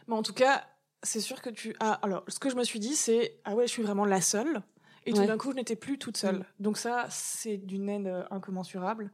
En 0.10 0.24
tout 0.24 0.34
cas, 0.34 0.64
c'est 1.04 1.20
sûr 1.20 1.42
que 1.42 1.50
tu. 1.50 1.76
Ah, 1.82 2.00
alors, 2.02 2.24
ce 2.30 2.40
que 2.40 2.50
je 2.50 2.56
me 2.56 2.64
suis 2.64 2.80
dit, 2.80 2.96
c'est 2.96 3.36
Ah 3.44 3.54
ouais, 3.54 3.68
je 3.68 3.72
suis 3.74 3.84
vraiment 3.84 4.06
la 4.06 4.22
seule. 4.22 4.62
Et 5.06 5.14
tout 5.14 5.26
d'un 5.26 5.38
coup, 5.38 5.52
je 5.52 5.56
n'étais 5.56 5.76
plus 5.76 6.00
toute 6.00 6.18
seule. 6.18 6.40
Mm. 6.40 6.46
Donc 6.60 6.78
ça, 6.78 7.06
c'est 7.10 7.58
d'une 7.58 7.90
aide 7.90 8.08
euh, 8.08 8.24
incommensurable. 8.32 9.12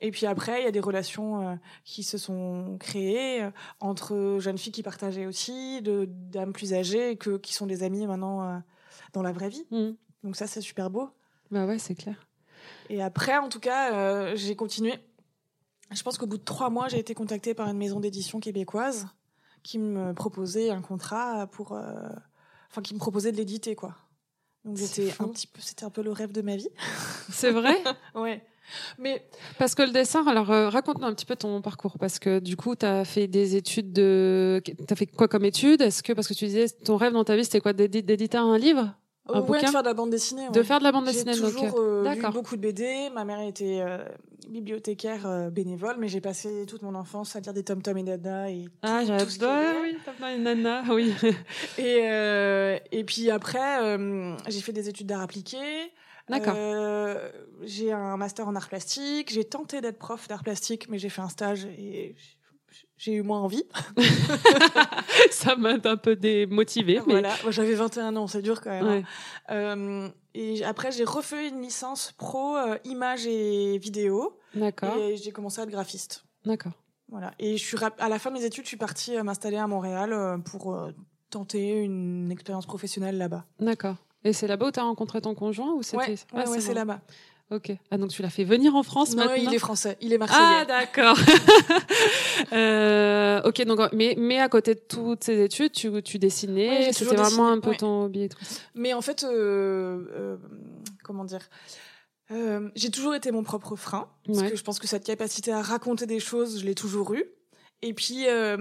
Et 0.00 0.10
puis 0.10 0.26
après, 0.26 0.60
il 0.60 0.64
y 0.64 0.68
a 0.68 0.72
des 0.72 0.80
relations 0.80 1.48
euh, 1.48 1.54
qui 1.84 2.02
se 2.02 2.18
sont 2.18 2.76
créées 2.80 3.44
euh, 3.44 3.50
entre 3.80 4.38
jeunes 4.40 4.58
filles 4.58 4.72
qui 4.72 4.82
partageaient 4.82 5.26
aussi, 5.26 5.80
de 5.82 6.06
dames 6.08 6.52
plus 6.52 6.74
âgées, 6.74 7.16
que, 7.16 7.36
qui 7.36 7.54
sont 7.54 7.66
des 7.66 7.84
amies 7.84 8.06
maintenant 8.06 8.62
dans 9.12 9.22
la 9.22 9.32
vraie 9.32 9.48
vie. 9.48 9.64
Mm. 9.70 9.90
Donc 10.24 10.36
ça, 10.36 10.46
c'est 10.46 10.60
super 10.60 10.90
beau. 10.90 11.10
Bah 11.50 11.66
ouais, 11.66 11.78
c'est 11.78 11.94
clair. 11.94 12.26
Et 12.90 13.00
après, 13.00 13.38
en 13.38 13.48
tout 13.48 13.60
cas, 13.60 14.34
j'ai 14.34 14.56
continué. 14.56 14.94
Je 15.90 16.02
pense 16.02 16.18
qu'au 16.18 16.26
bout 16.26 16.36
de 16.36 16.44
trois 16.44 16.68
mois, 16.68 16.88
j'ai 16.88 16.98
été 16.98 17.14
contactée 17.14 17.54
par 17.54 17.68
une 17.68 17.78
maison 17.78 18.00
d'édition 18.00 18.40
québécoise 18.40 19.06
qui 19.62 19.78
me 19.78 20.12
proposait 20.12 20.70
un 20.70 20.82
contrat 20.82 21.46
pour... 21.46 21.78
Enfin, 22.70 22.82
qui 22.82 22.92
me 22.92 22.98
proposait 22.98 23.32
de 23.32 23.36
l'éditer, 23.38 23.74
quoi. 23.74 23.94
Donc 24.64 24.78
c'était 24.78 25.12
un 25.20 25.28
petit 25.28 25.46
peu, 25.46 25.60
c'était 25.60 25.84
un 25.84 25.90
peu 25.90 26.02
le 26.02 26.12
rêve 26.12 26.32
de 26.32 26.42
ma 26.42 26.56
vie. 26.56 26.68
C'est 27.30 27.50
vrai? 27.50 27.76
ouais. 28.14 28.42
Mais 28.98 29.26
parce 29.58 29.74
que 29.74 29.82
le 29.82 29.92
dessin, 29.92 30.26
alors 30.26 30.50
euh, 30.50 30.68
raconte-nous 30.68 31.06
un 31.06 31.14
petit 31.14 31.24
peu 31.24 31.36
ton 31.36 31.62
parcours 31.62 31.98
parce 31.98 32.18
que 32.18 32.38
du 32.38 32.56
coup, 32.56 32.76
tu 32.76 32.84
as 32.84 33.04
fait 33.04 33.26
des 33.26 33.56
études 33.56 33.92
de 33.92 34.60
tu 34.64 34.74
as 34.90 34.96
fait 34.96 35.06
quoi 35.06 35.26
comme 35.26 35.44
études 35.44 35.80
Est-ce 35.80 36.02
que 36.02 36.12
parce 36.12 36.28
que 36.28 36.34
tu 36.34 36.44
disais 36.44 36.68
ton 36.68 36.96
rêve 36.96 37.12
dans 37.14 37.24
ta 37.24 37.34
vie 37.34 37.44
c'était 37.44 37.60
quoi? 37.60 37.72
D'éditer 37.72 38.36
un 38.36 38.58
livre? 38.58 38.94
Un 39.28 39.40
de 39.40 39.56
faire 39.66 39.82
de 39.82 39.88
la 39.88 39.94
bande 39.94 40.10
dessinée. 40.10 40.48
De 40.50 40.62
faire 40.62 40.78
de 40.78 40.84
la 40.84 40.92
bande 40.92 41.04
dessinée. 41.04 41.34
J'ai 41.34 41.42
toujours 41.42 41.78
euh, 41.78 42.14
lu 42.14 42.22
beaucoup 42.32 42.56
de 42.56 42.60
BD. 42.60 43.10
Ma 43.14 43.24
mère 43.24 43.40
était 43.40 43.80
euh, 43.80 44.04
bibliothécaire 44.48 45.26
euh, 45.26 45.50
bénévole, 45.50 45.96
mais 45.98 46.08
j'ai 46.08 46.20
passé 46.20 46.64
toute 46.66 46.82
mon 46.82 46.94
enfance 46.94 47.36
à 47.36 47.40
lire 47.40 47.52
des 47.52 47.62
Tom 47.62 47.82
Tom 47.82 47.96
et 47.98 48.02
Nana 48.02 48.50
et 48.50 48.66
ah 48.82 49.02
j'adore 49.04 49.74
oui 49.82 49.96
Tom 50.04 50.14
Tom 50.18 50.28
et 50.28 50.38
Nana 50.38 50.82
oui. 50.90 51.14
et 51.76 51.98
et 52.90 53.04
puis 53.04 53.30
après 53.30 53.98
j'ai 54.48 54.60
fait 54.60 54.72
des 54.72 54.88
études 54.88 55.06
d'art 55.06 55.22
appliqué. 55.22 55.58
D'accord. 56.28 56.56
j'ai 57.62 57.90
un 57.90 58.16
master 58.18 58.48
en 58.48 58.54
art 58.54 58.68
plastique. 58.68 59.32
J'ai 59.32 59.44
tenté 59.44 59.80
d'être 59.80 59.98
prof 59.98 60.28
d'art 60.28 60.42
plastique, 60.42 60.88
mais 60.90 60.98
j'ai 60.98 61.08
fait 61.08 61.22
un 61.22 61.30
stage 61.30 61.64
et 61.64 62.14
j'ai 62.98 63.12
eu 63.12 63.22
moins 63.22 63.40
envie. 63.40 63.62
ça 65.30 65.56
m'a 65.56 65.76
un 65.82 65.96
peu 65.96 66.16
démotivée. 66.16 67.00
Mais... 67.06 67.20
Voilà, 67.20 67.34
j'avais 67.48 67.74
21 67.74 68.16
ans, 68.16 68.26
c'est 68.26 68.42
dur 68.42 68.60
quand 68.60 68.70
même. 68.70 68.86
Hein. 68.86 69.02
Euh, 69.50 70.08
et 70.34 70.64
après, 70.64 70.90
j'ai 70.90 71.04
refait 71.04 71.48
une 71.48 71.62
licence 71.62 72.12
pro 72.18 72.56
euh, 72.56 72.76
images 72.84 73.26
et 73.26 73.78
vidéo. 73.78 74.38
D'accord. 74.54 74.96
Et 74.96 75.16
j'ai 75.16 75.30
commencé 75.30 75.60
à 75.60 75.64
être 75.64 75.70
graphiste. 75.70 76.24
D'accord. 76.44 76.72
Voilà. 77.08 77.32
Et 77.38 77.56
je 77.56 77.64
suis 77.64 77.78
à 77.98 78.08
la 78.08 78.18
fin 78.18 78.30
de 78.30 78.36
mes 78.36 78.44
études, 78.44 78.64
je 78.64 78.68
suis 78.68 78.76
partie 78.76 79.16
euh, 79.16 79.22
m'installer 79.22 79.56
à 79.56 79.66
Montréal 79.66 80.42
pour 80.44 80.76
tenter 81.30 81.80
une 81.80 82.30
expérience 82.32 82.66
professionnelle 82.66 83.16
là-bas. 83.16 83.44
D'accord. 83.60 83.96
Et 84.24 84.32
c'est 84.32 84.48
là-bas 84.48 84.66
où 84.66 84.70
tu 84.72 84.80
as 84.80 84.82
rencontré 84.82 85.20
ton 85.20 85.34
conjoint 85.34 85.72
ou 85.72 85.82
c'était 85.82 86.16
Ouais, 86.34 86.48
ouais, 86.48 86.60
c'est 86.60 86.74
là-bas. 86.74 87.00
Ok. 87.50 87.72
Ah 87.90 87.96
donc 87.96 88.10
tu 88.10 88.20
l'as 88.20 88.28
fait 88.28 88.44
venir 88.44 88.76
en 88.76 88.82
France 88.82 89.10
non, 89.12 89.24
maintenant 89.24 89.42
il 89.42 89.54
est 89.54 89.58
français, 89.58 89.96
il 90.02 90.12
est 90.12 90.18
marseillais. 90.18 90.42
Ah 90.42 90.64
d'accord. 90.66 91.16
euh, 92.52 93.40
ok 93.42 93.64
donc 93.64 93.80
mais 93.92 94.14
mais 94.18 94.38
à 94.38 94.50
côté 94.50 94.74
de 94.74 94.80
toutes 94.80 95.24
ces 95.24 95.42
études, 95.42 95.72
tu 95.72 96.02
tu 96.02 96.18
dessinais, 96.18 96.92
c'était 96.92 97.14
vraiment 97.14 97.48
un 97.48 97.60
peu 97.60 97.74
ton 97.74 98.04
hobby 98.04 98.24
et 98.24 98.28
tout. 98.28 98.38
Mais 98.74 98.92
en 98.92 99.00
fait, 99.00 99.24
euh, 99.24 100.04
euh, 100.12 100.36
comment 101.02 101.24
dire. 101.24 101.48
Euh, 102.30 102.68
j'ai 102.74 102.90
toujours 102.90 103.14
été 103.14 103.32
mon 103.32 103.42
propre 103.42 103.74
frein, 103.74 104.10
parce 104.26 104.42
que 104.42 104.54
je 104.54 104.62
pense 104.62 104.78
que 104.78 104.86
cette 104.86 105.04
capacité 105.04 105.50
à 105.50 105.62
raconter 105.62 106.04
des 106.04 106.20
choses, 106.20 106.60
je 106.60 106.66
l'ai 106.66 106.74
toujours 106.74 107.14
eue. 107.14 107.24
Et 107.80 107.94
puis, 107.94 108.24
euh, 108.26 108.56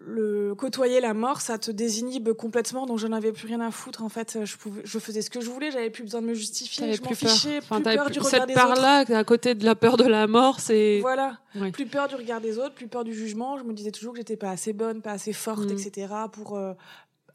le 0.00 0.54
côtoyer 0.56 1.00
la 1.00 1.14
mort, 1.14 1.40
ça 1.40 1.56
te 1.56 1.70
désinhibe 1.70 2.32
complètement, 2.32 2.84
donc 2.84 2.98
je 2.98 3.06
n'avais 3.06 3.30
plus 3.30 3.46
rien 3.46 3.60
à 3.60 3.70
foutre. 3.70 4.02
En 4.02 4.08
fait, 4.08 4.44
je 4.44 4.56
pouvais, 4.56 4.82
je 4.84 4.98
faisais 4.98 5.22
ce 5.22 5.30
que 5.30 5.40
je 5.40 5.48
voulais, 5.48 5.70
j'avais 5.70 5.90
plus 5.90 6.02
besoin 6.02 6.20
de 6.20 6.26
me 6.26 6.34
justifier, 6.34 6.94
je 6.94 7.02
m'en 7.02 7.10
fichais, 7.10 7.60
plus 7.60 7.68
peur 7.68 7.80
du 7.80 7.88
regard 7.88 8.10
des 8.10 8.18
autres. 8.18 8.30
Cette 8.30 8.54
part-là, 8.54 9.04
à 9.16 9.24
côté 9.24 9.54
de 9.54 9.64
la 9.64 9.76
peur 9.76 9.96
de 9.96 10.04
la 10.04 10.26
mort, 10.26 10.58
c'est 10.58 10.98
voilà, 11.00 11.38
plus 11.72 11.86
peur 11.86 12.08
du 12.08 12.16
regard 12.16 12.40
des 12.40 12.58
autres, 12.58 12.74
plus 12.74 12.88
peur 12.88 13.04
du 13.04 13.14
jugement. 13.14 13.56
Je 13.56 13.62
me 13.62 13.72
disais 13.72 13.92
toujours 13.92 14.14
que 14.14 14.18
j'étais 14.18 14.36
pas 14.36 14.50
assez 14.50 14.72
bonne, 14.72 15.00
pas 15.00 15.12
assez 15.12 15.32
forte, 15.32 15.70
mm. 15.70 15.78
etc. 15.78 16.12
pour 16.32 16.56
euh, 16.56 16.72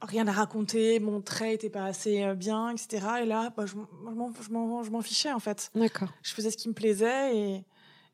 rien 0.02 0.28
à 0.28 0.34
raconter, 0.34 1.00
mon 1.00 1.22
trait 1.22 1.54
était 1.54 1.70
pas 1.70 1.86
assez 1.86 2.24
euh, 2.24 2.36
bien, 2.36 2.72
etc. 2.72 3.06
Et 3.24 3.26
là, 3.26 3.54
bah, 3.56 3.66
je 3.66 3.76
m'en 4.52 5.02
fichais 5.02 5.32
en 5.32 5.40
fait. 5.40 5.72
D'accord. 5.76 6.10
Je 6.24 6.34
faisais 6.34 6.52
ce 6.52 6.58
qui 6.58 6.68
me 6.68 6.74
plaisait 6.74 7.38
et 7.38 7.64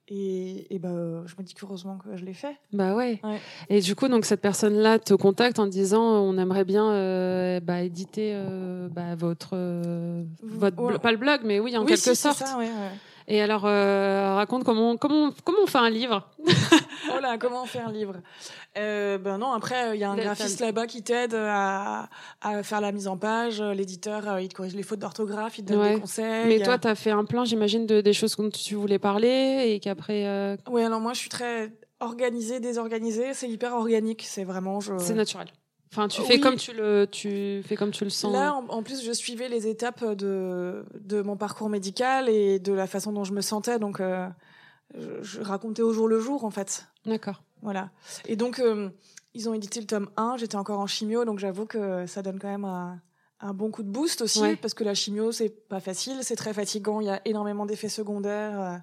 et, 0.08 0.74
et 0.74 0.80
bah, 0.80 1.24
je 1.26 1.34
me 1.38 1.44
dis 1.44 1.54
qu'heureusement 1.54 1.98
que 1.98 2.16
je 2.16 2.26
l'ai 2.26 2.34
fait. 2.34 2.56
Bah 2.74 2.96
ouais. 2.96 3.20
Et 3.70 3.82
du 3.82 3.96
coup, 3.96 4.08
donc 4.08 4.26
cette 4.26 4.42
personne-là 4.42 5.00
te 5.00 5.14
contacte 5.14 5.60
en 5.60 5.68
disant 5.68 6.04
on 6.04 6.38
aimerait 6.38 6.66
bien 6.66 6.92
euh, 6.92 7.60
bah, 7.60 7.82
éditer 7.82 8.34
euh, 8.36 8.88
bah, 8.90 9.16
votre, 9.16 9.52
euh, 9.54 10.24
votre 10.44 11.00
pas 11.00 11.12
le 11.12 11.18
blog, 11.18 11.42
mais 11.44 11.60
oui, 11.60 11.76
en 11.76 11.86
quelque 11.86 12.14
sorte. 12.14 12.38
Ça, 12.38 12.58
ouais, 12.58 12.70
Et 13.28 13.42
alors, 13.42 13.66
euh, 13.66 14.36
raconte 14.36 14.64
comment, 14.64 14.98
comment, 14.98 15.32
comment 15.44 15.60
on 15.64 15.68
fait 15.68 15.80
un 15.80 15.90
livre 15.90 16.30
Oh 17.16 17.20
là, 17.20 17.38
comment 17.38 17.64
on 17.64 17.66
fait 17.66 17.80
un 17.80 17.92
livre 17.92 18.18
euh, 18.78 19.18
Ben 19.18 19.40
non, 19.40 19.52
après, 19.52 19.96
il 19.96 20.00
y 20.00 20.04
a 20.04 20.12
un 20.12 20.16
graphiste 20.16 20.60
là-bas 20.60 20.86
qui 20.86 21.02
t'aide 21.02 21.34
à, 21.34 22.08
à, 22.42 22.62
faire 22.62 22.82
la 22.82 22.92
mise 22.92 23.08
en 23.08 23.18
page. 23.18 23.62
L'éditeur, 23.62 24.28
euh, 24.30 24.42
il 24.42 24.50
te 24.50 24.56
corrige 24.56 24.76
les 24.76 24.84
fautes 24.84 25.00
d'orthographe, 25.00 25.58
il 25.58 25.66
te 25.66 25.74
donne 25.74 25.96
des 25.96 26.00
conseils. 26.00 26.48
Mais 26.48 26.60
toi, 26.60 26.78
tu 26.78 26.88
as 26.88 26.96
fait 26.96 27.12
un 27.12 27.26
plan, 27.26 27.46
j'imagine, 27.46 27.88
de, 27.88 28.02
des 28.02 28.14
choses 28.14 28.36
dont 28.36 28.50
tu 28.50 28.76
voulais 28.76 29.00
parler 29.00 29.72
et 29.74 29.80
qu'après... 29.80 30.28
Euh... 30.28 30.56
Oui, 30.70 30.84
alors 30.84 31.00
moi, 31.00 31.14
je 31.14 31.20
suis 31.20 31.30
très 31.30 31.74
organisée, 32.00 32.60
désorganisée. 32.60 33.34
C'est 33.34 33.50
hyper 33.50 33.74
organique, 33.74 34.24
c'est 34.28 34.44
vraiment... 34.44 34.80
Je... 34.82 34.94
C'est 35.00 35.16
naturel. 35.16 35.48
Enfin, 35.96 36.08
tu 36.10 36.22
fais 36.24 36.40
comme 36.40 36.58
tu 36.58 36.74
le, 36.74 37.08
tu 37.10 37.62
fais 37.66 37.76
comme 37.76 37.92
tu 37.92 38.04
le 38.04 38.10
sens. 38.10 38.34
Là, 38.34 38.54
en, 38.54 38.84
plus, 38.84 39.04
je 39.04 39.12
suivais 39.14 39.48
les 39.48 39.68
étapes 39.68 40.04
de 40.04 40.86
de 41.00 41.22
mon 41.22 41.38
parcours 41.38 41.70
médical 41.70 42.28
et 42.28 42.60
de 42.60 42.74
la 42.74 42.86
façon 42.86 43.14
dont 43.14 43.24
je 43.24 43.32
me 43.32 43.42
sentais, 43.42 43.80
donc 43.80 44.02
euh, 44.02 44.28
je, 45.22 45.40
racontais 45.42 45.82
au 45.82 45.94
jour 45.94 46.08
le 46.08 46.20
jour, 46.20 46.44
en 46.44 46.52
fait. 46.52 46.88
D'accord. 47.06 47.44
Voilà. 47.62 47.92
Et 48.28 48.36
donc, 48.36 48.60
euh, 48.60 48.90
ils 49.34 49.48
ont 49.48 49.54
édité 49.54 49.80
le 49.80 49.88
tome 49.88 50.10
1. 50.18 50.38
J'étais 50.38 50.58
encore 50.58 50.80
en 50.80 50.88
chimio, 50.88 51.24
donc 51.24 51.40
j'avoue 51.40 51.66
que 51.66 52.06
ça 52.08 52.22
donne 52.22 52.40
quand 52.40 52.50
même 52.50 52.66
un, 52.66 53.00
un 53.40 53.54
bon 53.54 53.72
coup 53.72 53.84
de 53.84 53.90
boost 53.90 54.22
aussi, 54.22 54.56
parce 54.62 54.74
que 54.74 54.84
la 54.84 54.94
chimio, 54.94 55.32
c'est 55.32 55.50
pas 55.50 55.80
facile, 55.80 56.18
c'est 56.22 56.36
très 56.36 56.54
fatigant. 56.54 57.00
Il 57.00 57.08
y 57.08 57.10
a 57.10 57.22
énormément 57.26 57.66
d'effets 57.66 57.90
secondaires. 57.90 58.60
Euh, 58.60 58.78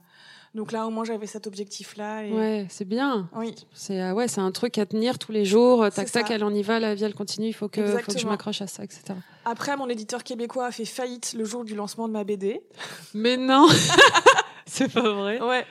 donc 0.55 0.72
là, 0.72 0.86
au 0.86 0.90
moins, 0.90 1.05
j'avais 1.05 1.26
cet 1.26 1.46
objectif-là. 1.46 2.24
Et... 2.24 2.32
Ouais, 2.32 2.66
c'est 2.68 2.84
bien. 2.84 3.28
Oui. 3.34 3.55
C'est 3.72 4.00
euh, 4.00 4.12
ouais, 4.12 4.28
c'est 4.28 4.40
un 4.40 4.50
truc 4.50 4.76
à 4.78 4.86
tenir 4.86 5.18
tous 5.18 5.32
les 5.32 5.44
jours. 5.44 5.88
Tac 5.90 6.11
tac, 6.11 6.30
elle 6.30 6.44
en 6.44 6.53
y 6.53 6.62
va, 6.62 6.78
la 6.78 6.94
vie 6.94 7.05
elle 7.05 7.14
continue. 7.14 7.48
Il 7.48 7.55
faut 7.55 7.68
que, 7.68 7.84
faut 7.86 8.12
que 8.12 8.18
je 8.18 8.26
m'accroche 8.26 8.61
à 8.61 8.66
ça, 8.66 8.84
etc. 8.84 9.14
Après, 9.44 9.76
mon 9.76 9.88
éditeur 9.88 10.22
québécois 10.22 10.66
a 10.66 10.70
fait 10.70 10.84
faillite 10.84 11.34
le 11.36 11.44
jour 11.44 11.64
du 11.64 11.74
lancement 11.74 12.07
de 12.07 12.12
ma 12.12 12.24
BD. 12.24 12.61
Mais 13.14 13.36
non. 13.36 13.66
c'est 14.66 14.92
pas 14.92 15.12
vrai. 15.12 15.40
Ouais 15.40 15.64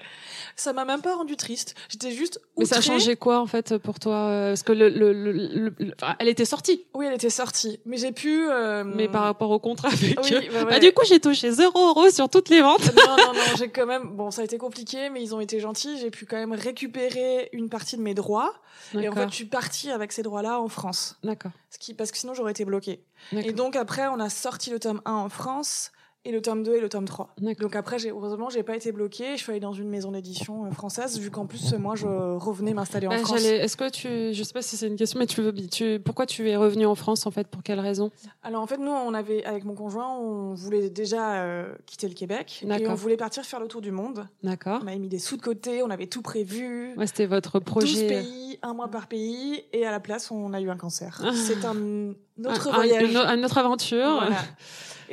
ça 0.56 0.74
m'a 0.74 0.86
même 0.86 1.02
pas 1.02 1.16
rendu 1.16 1.36
triste. 1.36 1.76
J'étais 1.90 2.12
juste 2.12 2.38
outrée. 2.38 2.52
Mais 2.58 2.66
ça 2.66 2.78
a 2.78 2.82
changé 2.82 3.16
quoi 3.16 3.40
en 3.40 3.48
fait 3.48 3.78
pour 3.78 4.00
toi 4.00 4.16
euh, 4.16 4.50
Parce 4.52 4.64
que 4.64 4.74
le, 4.74 4.90
le, 4.90 5.14
le, 5.14 5.74
elle 6.20 6.28
était 6.28 6.46
sortie. 6.46 6.86
Oui, 6.94 7.06
elle 7.06 7.14
était 7.14 7.30
sortie. 7.30 7.80
Mais 7.86 7.98
j'ai 7.98 8.12
pu. 8.12 8.48
Euh... 8.50 8.84
Mais 8.84 9.08
par 9.08 9.24
rapport 9.24 9.52
au 9.52 9.60
contrat 9.60 9.90
avec 9.90 10.20
oui, 10.24 10.50
bah, 10.54 10.66
bah, 10.66 10.80
du 10.80 10.92
coup, 10.92 11.04
j'ai 11.08 11.20
touché 11.20 11.52
0 11.52 11.90
euros 11.90 12.10
sur 12.10 12.30
toutes 12.30 12.50
les 12.50 12.62
ventes. 12.62 12.86
non, 12.96 13.18
non, 13.18 13.34
non. 13.34 13.56
J'ai 13.58 13.70
quand 13.70 13.86
même. 13.86 14.16
Bon, 14.16 14.32
ça 14.32 14.42
a 14.42 14.46
été 14.46 14.58
compliqué, 14.58 15.10
mais 15.10 15.22
ils 15.22 15.36
ont 15.36 15.40
été 15.40 15.60
gentils. 15.60 15.98
J'ai 16.00 16.12
pu 16.12 16.26
quand 16.26 16.38
même 16.38 16.54
récupérer 16.54 17.50
une 17.54 17.70
partie 17.70 17.98
de 17.98 18.02
mes 18.02 18.14
droits. 18.14 18.54
Et 18.98 19.08
en 19.08 19.14
fait, 19.14 19.30
je 19.30 19.36
suis 19.36 19.46
partie 19.46 19.92
avec 19.92 20.12
ces 20.12 20.24
droits-là 20.24 20.60
en 20.60 20.68
France. 20.68 21.18
D'accord. 21.24 21.52
Ce 21.70 21.78
qui, 21.80 21.94
parce 21.94 22.12
que 22.12 22.18
sinon, 22.18 22.34
j'aurais 22.34 22.52
été 22.52 22.66
bloquée. 22.66 23.04
Et 23.32 23.54
donc 23.54 23.76
après, 23.76 24.08
on 24.08 24.20
a 24.20 24.30
sorti 24.30 24.70
le 24.70 24.80
tome 24.80 25.02
1 25.06 25.12
en 25.12 25.30
France 25.30 25.92
et 26.24 26.32
le 26.32 26.42
tome 26.42 26.64
2 26.64 26.76
et 26.76 26.80
le 26.80 26.90
tome 26.90 27.06
3. 27.06 27.36
Donc 27.60 27.76
après, 27.76 27.98
j'ai, 27.98 28.10
heureusement, 28.10 28.50
j'ai 28.50 28.62
pas 28.62 28.76
été 28.76 28.92
bloquée. 28.92 29.38
Je 29.38 29.42
suis 29.42 29.52
allée 29.52 29.60
dans 29.60 29.74
une 29.74 29.90
maison 29.90 30.12
d'édition 30.12 30.66
euh, 30.66 30.72
française, 30.72 31.20
vu 31.20 31.32
qu'en 31.32 31.48
plus, 31.48 31.74
moi, 31.74 31.96
je 31.96 32.06
revenais 32.06 32.74
m'installer 32.74 33.08
en 33.08 33.12
bah, 33.12 33.18
France. 33.18 33.44
Est-ce 33.44 33.76
que 33.76 33.90
tu, 33.90 34.34
je 34.34 34.44
sais 34.44 34.54
pas 34.54 34.62
si 34.62 34.78
c'est 34.78 34.88
une 34.88 34.98
question, 34.98 35.20
mais 35.20 35.26
tu 35.26 35.42
veux, 35.42 35.54
tu, 35.54 36.00
pourquoi 36.00 36.28
tu 36.28 36.48
es 36.48 36.56
revenue 36.56 36.86
en 36.86 36.94
France, 36.94 37.26
en 37.26 37.32
fait, 37.32 37.48
pour 37.48 37.64
quelle 37.64 37.80
raison? 37.80 38.12
Alors, 38.44 38.62
en 38.62 38.68
fait, 38.68 38.78
nous, 38.78 38.92
on 38.92 39.14
avait, 39.14 39.44
avec 39.46 39.66
mon 39.66 39.74
conjoint, 39.74 40.16
on 40.16 40.54
voulait 40.54 40.90
déjà 40.92 41.42
euh, 41.44 41.74
quitter 41.88 42.08
le 42.08 42.14
Québec. 42.14 42.64
Et 42.68 42.88
on 42.88 42.94
voulait 42.94 43.18
partir 43.18 43.44
faire 43.44 43.60
le 43.60 43.68
tour 43.68 43.82
du 43.82 43.92
monde. 43.92 44.28
D'accord. 44.44 44.82
On 44.84 44.88
avait 44.88 45.00
mis 45.00 45.10
des 45.10 45.20
sous 45.20 45.38
de 45.38 45.42
côté, 45.42 45.82
on 45.82 45.90
avait 45.90 46.08
tout 46.08 46.22
prévu. 46.22 46.94
Ouais, 46.98 47.08
c'était 47.08 47.26
votre 47.26 47.60
projet. 47.60 47.88
12 47.88 48.08
pays, 48.08 48.60
un 48.62 48.74
mois 48.74 48.90
par 48.90 49.08
pays. 49.08 49.64
Et 49.74 49.86
à 49.86 49.92
la 49.92 50.00
place, 50.00 50.30
on 50.30 50.54
a 50.54 50.62
eu 50.62 50.70
un 50.70 50.78
cancer. 50.78 51.24
C'est 51.34 51.66
un 51.66 52.14
autre 52.46 52.72
voyage. 52.74 53.12
une, 53.12 53.46
autre 53.46 53.58
aventure. 53.58 54.20
Voilà. 54.20 54.38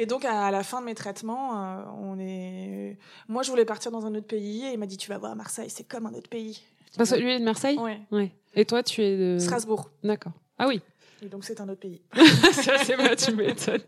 Et 0.01 0.07
donc, 0.07 0.25
à 0.25 0.53
la 0.53 0.63
fin 0.63 0.81
de 0.81 0.87
mes 0.87 0.95
traitements, 0.95 1.61
euh, 1.61 1.83
on 2.01 2.19
est. 2.21 2.97
Moi, 3.27 3.43
je 3.43 3.51
voulais 3.51 3.65
partir 3.65 3.91
dans 3.91 4.07
un 4.07 4.15
autre 4.15 4.29
pays 4.29 4.65
et 4.65 4.73
il 4.73 4.79
m'a 4.79 4.87
dit 4.87 4.97
Tu 4.97 5.09
vas 5.09 5.19
voir, 5.19 5.35
Marseille, 5.35 5.71
c'est 5.71 5.83
comme 5.83 6.07
un 6.07 6.15
autre 6.15 6.31
pays. 6.31 6.63
Parce 6.97 7.11
que 7.11 7.17
lui 7.17 7.33
est 7.33 7.41
de 7.41 7.45
Marseille? 7.45 7.77
Oui. 7.81 7.93
Ouais. 8.13 8.31
Et 8.55 8.65
toi, 8.65 8.85
tu 8.85 9.03
es 9.03 9.17
de. 9.17 9.39
Strasbourg. 9.41 9.91
D'accord. 10.05 10.33
Ah 10.57 10.69
oui. 10.69 10.81
Et 11.23 11.27
donc, 11.27 11.45
c'est 11.45 11.61
un 11.61 11.69
autre 11.69 11.81
pays. 11.81 12.01
c'est 12.53 12.95
vrai, 12.95 13.17
tu 13.17 13.35
m'étonnes. 13.35 13.81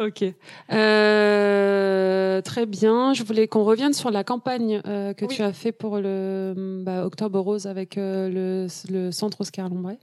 Ok. 0.00 0.24
Euh, 0.72 2.40
très 2.40 2.66
bien. 2.66 3.12
Je 3.12 3.22
voulais 3.22 3.46
qu'on 3.46 3.62
revienne 3.64 3.92
sur 3.92 4.10
la 4.10 4.24
campagne 4.24 4.80
euh, 4.86 5.12
que 5.14 5.26
tu 5.26 5.42
as 5.42 5.52
fait 5.52 5.70
pour 5.72 5.98
le 5.98 6.82
bah, 6.84 7.04
Octobre 7.04 7.38
Rose 7.38 7.66
avec 7.66 7.98
euh, 7.98 8.28
le, 8.28 8.66
le, 8.90 9.12
centre 9.12 9.42
Oscar 9.42 9.68
Lombray. 9.68 9.98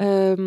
Euh, 0.00 0.38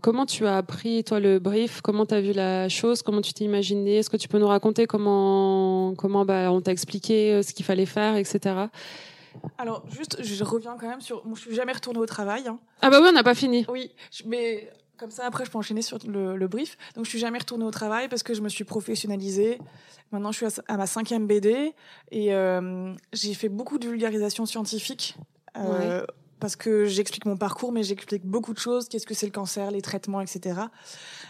comment 0.00 0.24
tu 0.24 0.46
as 0.46 0.56
appris, 0.56 1.04
toi, 1.04 1.20
le 1.20 1.38
brief? 1.38 1.80
Comment 1.82 2.06
tu 2.06 2.14
as 2.14 2.20
vu 2.20 2.32
la 2.32 2.68
chose? 2.68 3.02
Comment 3.02 3.20
tu 3.20 3.34
t'es 3.34 3.44
imaginé? 3.44 3.96
Est-ce 3.98 4.10
que 4.10 4.16
tu 4.16 4.28
peux 4.28 4.38
nous 4.38 4.48
raconter 4.48 4.86
comment, 4.86 5.94
comment 5.96 6.24
bah, 6.24 6.50
on 6.52 6.60
t'a 6.60 6.72
expliqué 6.72 7.42
ce 7.42 7.52
qu'il 7.52 7.66
fallait 7.66 7.86
faire, 7.86 8.16
etc. 8.16 8.54
Alors, 9.58 9.84
juste, 9.90 10.22
je 10.22 10.44
reviens 10.44 10.76
quand 10.78 10.88
même 10.88 11.00
sur. 11.00 11.24
Moi, 11.26 11.34
je 11.36 11.40
suis 11.40 11.54
jamais 11.54 11.72
retournée 11.72 11.98
au 11.98 12.06
travail. 12.06 12.48
Hein. 12.48 12.58
Ah, 12.82 12.90
bah 12.90 12.98
oui, 13.00 13.08
on 13.10 13.12
n'a 13.12 13.22
pas 13.22 13.34
fini. 13.34 13.64
Oui, 13.68 13.90
mais 14.26 14.70
comme 14.96 15.10
ça, 15.10 15.26
après, 15.26 15.44
je 15.44 15.50
peux 15.50 15.58
enchaîner 15.58 15.82
sur 15.82 15.98
le, 16.06 16.46
brief. 16.46 16.76
Donc, 16.94 17.04
je 17.04 17.10
suis 17.10 17.18
jamais 17.18 17.38
retournée 17.38 17.64
au 17.64 17.70
travail 17.70 18.08
parce 18.08 18.22
que 18.22 18.34
je 18.34 18.42
me 18.42 18.48
suis 18.48 18.64
professionnalisée. 18.64 19.58
Maintenant, 20.12 20.32
je 20.32 20.36
suis 20.36 20.62
à, 20.66 20.76
ma 20.76 20.86
cinquième 20.86 21.26
BD 21.26 21.72
et 22.10 22.34
euh, 22.34 22.92
j'ai 23.12 23.34
fait 23.34 23.48
beaucoup 23.48 23.78
de 23.78 23.88
vulgarisation 23.88 24.44
scientifique. 24.44 25.16
Euh, 25.56 26.04
parce 26.40 26.56
que 26.56 26.86
j'explique 26.86 27.26
mon 27.26 27.36
parcours, 27.36 27.72
mais 27.72 27.82
j'explique 27.82 28.24
beaucoup 28.24 28.54
de 28.54 28.58
choses. 28.58 28.88
Qu'est-ce 28.88 29.06
que 29.06 29.14
c'est 29.14 29.26
le 29.26 29.32
cancer, 29.32 29.70
les 29.70 29.82
traitements, 29.82 30.20
etc. 30.20 30.60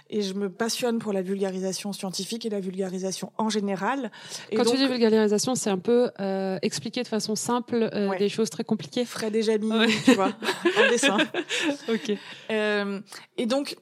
Et 0.09 0.23
je 0.23 0.35
me 0.35 0.49
passionne 0.49 0.99
pour 0.99 1.13
la 1.13 1.23
vulgarisation 1.23 1.93
scientifique 1.93 2.47
et 2.47 2.49
la 2.49 2.61
vulgarisation 2.61 3.33
en 3.39 3.49
général. 3.49 4.11
Et 4.51 4.57
Quand 4.57 4.65
tu 4.65 4.77
dis 4.77 4.87
vulgarisation, 4.87 5.55
c'est 5.55 5.71
un 5.71 5.79
peu 5.79 6.11
euh, 6.21 6.59
expliquer 6.63 7.03
de 7.03 7.09
façon 7.09 7.35
simple 7.37 7.91
euh, 7.93 8.17
des 8.19 8.29
choses 8.29 8.51
très 8.51 8.65
compliquées. 8.65 9.05
Frais 9.05 9.31
déjà 9.31 9.59
mis, 9.59 9.71
tu 10.05 10.15
vois, 10.15 10.33
en 10.79 10.89
dessin. 10.91 11.19
ok. 11.89 12.13
Euh, 12.51 13.01
et 13.37 13.47
donc, 13.47 13.77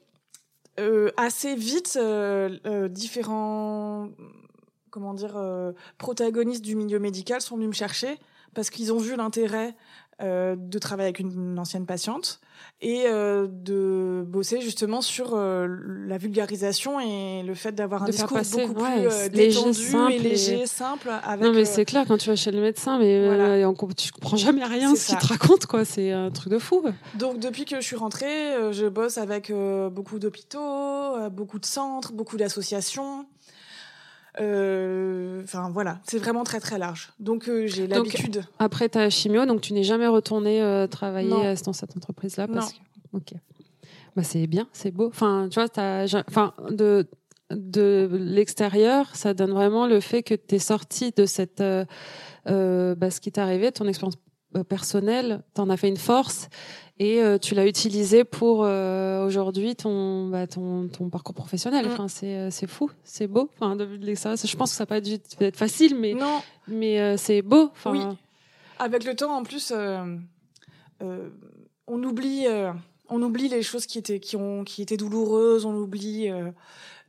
euh, 0.79 1.11
assez 1.17 1.55
vite, 1.55 1.97
euh, 2.01 2.87
différents 2.87 4.09
comment 4.91 5.13
dire, 5.13 5.39
protagonistes 5.99 6.63
du 6.63 6.75
milieu 6.75 6.97
médical 6.97 7.41
sont 7.41 7.55
venus 7.55 7.69
me 7.69 7.73
chercher 7.73 8.17
parce 8.55 8.71
qu'ils 8.71 8.91
ont 8.91 8.97
vu 8.97 9.15
l'intérêt 9.15 9.75
euh, 10.21 10.57
de 10.57 10.79
travailler 10.79 11.07
avec 11.07 11.19
une, 11.19 11.57
ancienne 11.57 11.85
patiente 11.85 12.41
et 12.81 13.03
euh, 13.05 13.47
de 13.49 14.21
bosser 14.27 14.59
justement 14.59 15.01
sur 15.01 15.33
euh, 15.33 15.65
la 16.07 16.17
vulgarisation 16.17 16.99
et 16.99 17.41
le 17.41 17.53
fait 17.53 17.71
d'avoir 17.71 18.03
un 18.03 18.09
discours 18.09 18.37
beaucoup 18.51 18.73
plus 18.73 19.29
détendu 19.31 20.11
et 20.11 20.19
léger, 20.19 20.65
simple. 20.65 21.09
Avec, 21.23 21.45
non 21.45 21.53
mais 21.53 21.63
c'est 21.63 21.85
clair 21.85 22.03
quand 22.05 22.17
tu 22.17 22.29
vas 22.29 22.35
chez 22.35 22.51
le 22.51 22.59
médecin, 22.59 22.99
mais 22.99 23.27
voilà. 23.27 23.73
tu 23.95 24.11
comprends 24.11 24.35
jamais 24.35 24.65
rien 24.65 24.93
ce 24.93 25.07
qu'il 25.07 25.17
te 25.17 25.27
raconte 25.27 25.67
quoi. 25.67 25.85
C'est 25.85 26.11
un 26.11 26.31
truc 26.31 26.51
de 26.51 26.59
fou. 26.59 26.83
Donc 27.15 27.39
depuis 27.39 27.63
que 27.63 27.77
je 27.77 27.85
suis 27.85 27.95
rentrée, 27.95 28.73
je 28.73 28.89
bosse 28.89 29.17
avec 29.17 29.53
beaucoup 29.89 30.19
d'hôpitaux, 30.19 31.29
beaucoup 31.31 31.59
de 31.59 31.65
centres, 31.65 32.11
beaucoup 32.11 32.35
d'associations. 32.35 33.25
Euh, 34.39 35.41
enfin 35.43 35.69
voilà, 35.71 35.99
c'est 36.03 36.19
vraiment 36.19 36.43
très 36.43 36.59
très 36.59 36.77
large. 36.77 37.11
Donc 37.19 37.49
euh, 37.49 37.67
j'ai 37.67 37.87
l'habitude. 37.87 38.43
Après 38.59 38.89
ta 38.89 39.09
chimio, 39.09 39.45
donc 39.45 39.61
tu 39.61 39.73
n'es 39.73 39.83
jamais 39.83 40.07
retourné 40.07 40.61
euh, 40.61 40.87
travailler 40.87 41.55
dans 41.65 41.73
cette 41.73 41.95
entreprise-là 41.95 42.47
parce 42.47 42.73
que. 42.73 42.79
Ok. 43.13 43.33
Bah 44.15 44.23
c'est 44.23 44.47
bien, 44.47 44.67
c'est 44.71 44.91
beau. 44.91 45.07
Enfin 45.07 45.47
tu 45.49 45.59
vois, 45.59 45.69
enfin 46.27 46.53
de 46.69 47.07
de 47.51 48.07
l'extérieur, 48.11 49.15
ça 49.15 49.33
donne 49.33 49.51
vraiment 49.51 49.87
le 49.87 49.99
fait 49.99 50.21
que 50.21 50.35
tu 50.35 50.55
es 50.55 50.59
sorti 50.59 51.11
de 51.15 51.25
cette 51.25 51.61
bah, 51.61 53.11
ce 53.11 53.19
qui 53.19 53.31
t'est 53.31 53.41
arrivé, 53.41 53.71
ton 53.71 53.87
expérience 53.87 54.17
personnelle, 54.67 55.43
t'en 55.53 55.69
as 55.69 55.77
fait 55.77 55.89
une 55.89 55.97
force 55.97 56.49
et 56.99 57.21
euh, 57.21 57.37
tu 57.37 57.55
l'as 57.55 57.65
utilisé 57.65 58.25
pour 58.25 58.63
euh, 58.63 59.25
aujourd'hui 59.25 59.75
ton, 59.75 60.27
bah, 60.27 60.47
ton 60.47 60.89
ton 60.89 61.09
parcours 61.09 61.33
professionnel. 61.33 61.87
Mm. 61.87 61.91
Enfin, 61.91 62.07
c'est 62.09 62.35
euh, 62.35 62.49
c'est 62.51 62.67
fou, 62.67 62.91
c'est 63.03 63.27
beau. 63.27 63.49
Enfin, 63.55 63.75
de, 63.75 63.85
de 63.85 64.05
l'extérieur, 64.05 64.37
je 64.43 64.57
pense 64.57 64.71
que 64.71 64.75
ça 64.75 64.83
va 64.83 64.87
pas 64.87 65.01
dû 65.01 65.17
être 65.39 65.57
facile, 65.57 65.95
mais 65.95 66.13
non, 66.13 66.41
mais 66.67 67.17
c'est 67.17 67.41
beau. 67.41 67.69
Enfin, 67.71 67.91
oui. 67.91 68.01
Avec 68.79 69.05
le 69.05 69.15
temps, 69.15 69.35
en 69.35 69.43
plus, 69.43 69.73
on 71.01 72.03
oublie 72.03 72.45
on 73.11 73.21
oublie 73.23 73.47
les 73.47 73.63
choses 73.63 73.85
qui 73.85 73.97
étaient 73.97 74.19
qui 74.19 74.35
ont 74.35 74.63
qui 74.63 74.81
étaient 74.81 74.97
douloureuses. 74.97 75.65
On 75.65 75.75
oublie 75.75 76.29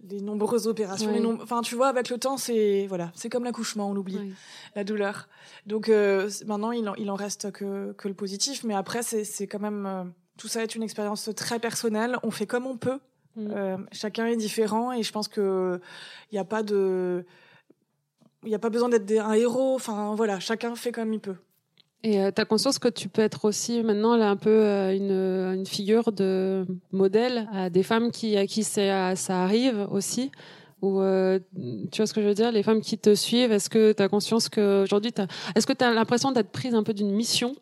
les 0.09 0.21
nombreuses 0.21 0.67
opérations. 0.67 1.13
Les 1.13 1.25
Enfin, 1.43 1.63
tu 1.63 1.75
vois, 1.75 1.89
avec 1.89 2.09
le 2.09 2.19
temps, 2.19 2.37
c'est 2.37 2.87
voilà, 2.89 3.11
c'est 3.15 3.29
comme 3.29 3.45
l'accouchement, 3.45 3.91
on 3.91 3.97
oublie 3.97 4.35
la 4.75 4.85
douleur. 4.85 5.29
Donc 5.67 5.89
euh, 5.89 6.31
maintenant, 6.47 6.73
il 6.73 6.89
en, 6.89 6.95
il 6.95 7.11
en 7.11 7.15
reste 7.15 7.51
que, 7.53 7.93
que 7.93 8.09
le 8.09 8.15
positif, 8.15 8.65
mais 8.65 8.75
après, 8.75 9.03
c'est 9.03 9.47
quand 9.47 9.61
même 9.61 9.87
euh, 9.87 10.05
tout 10.37 10.49
ça 10.49 10.63
est 10.63 10.75
une 10.75 10.83
expérience 10.83 11.29
très 11.37 11.59
personnelle. 11.59 12.19
On 12.23 12.31
fait 12.31 12.47
comme 12.47 12.67
on 12.67 12.77
peut. 12.77 12.99
Mm. 13.37 13.51
Euh, 13.51 13.77
chacun 13.93 14.27
est 14.27 14.37
différent 14.37 14.93
et 14.93 15.03
je 15.03 15.13
pense 15.13 15.29
que 15.29 15.81
il 16.31 16.35
n'y 16.35 16.41
a 16.41 16.45
pas 16.45 16.63
de 16.63 17.25
il 18.43 18.49
n'y 18.49 18.55
a 18.55 18.59
pas 18.59 18.71
besoin 18.71 18.89
d'être 18.89 19.11
un 19.19 19.35
héros. 19.35 19.75
Enfin 19.75 20.15
voilà, 20.15 20.41
chacun 20.41 20.75
fait 20.75 20.93
comme 20.93 21.13
il 21.13 21.21
peut. 21.21 21.37
Et 22.03 22.21
euh, 22.21 22.31
tu 22.35 22.41
as 22.41 22.45
conscience 22.45 22.79
que 22.79 22.89
tu 22.89 23.09
peux 23.09 23.21
être 23.23 23.45
aussi 23.45 23.83
maintenant 23.83 24.17
là 24.17 24.31
un 24.31 24.37
peu 24.37 24.51
euh, 24.51 24.97
une, 24.97 25.59
une, 25.59 25.67
figure 25.67 26.13
de 26.13 26.67
modèle 26.93 27.47
à 27.53 27.69
des 27.69 27.83
femmes 27.83 28.11
qui 28.11 28.37
à 28.39 28.47
qui 28.47 28.65
ça, 28.65 29.17
ça 29.17 29.43
arrive 29.43 29.87
aussi. 29.91 30.31
Ou 30.83 31.03
tu 31.93 31.99
vois 31.99 32.07
ce 32.07 32.15
que 32.15 32.23
je 32.23 32.27
veux 32.27 32.35
dire? 32.35 32.51
Les 32.53 32.63
femmes 32.63 32.81
qui 32.81 32.97
te 32.97 33.15
suivent 33.15 33.53
est-ce 33.53 33.69
que 33.69 33.93
tu 33.93 34.03
as 34.03 34.09
conscience 34.09 34.49
que 34.49 34.83
aujourd'hui 34.85 35.13
est-ce 35.55 35.67
que 35.67 35.75
tu 35.75 35.85
as 35.85 35.93
l'impression 35.93 36.33
d'être 36.33 36.49
prise 36.49 36.75
un 36.75 36.83
peu 36.83 36.95
d'une 36.95 37.11
mission 37.11 37.55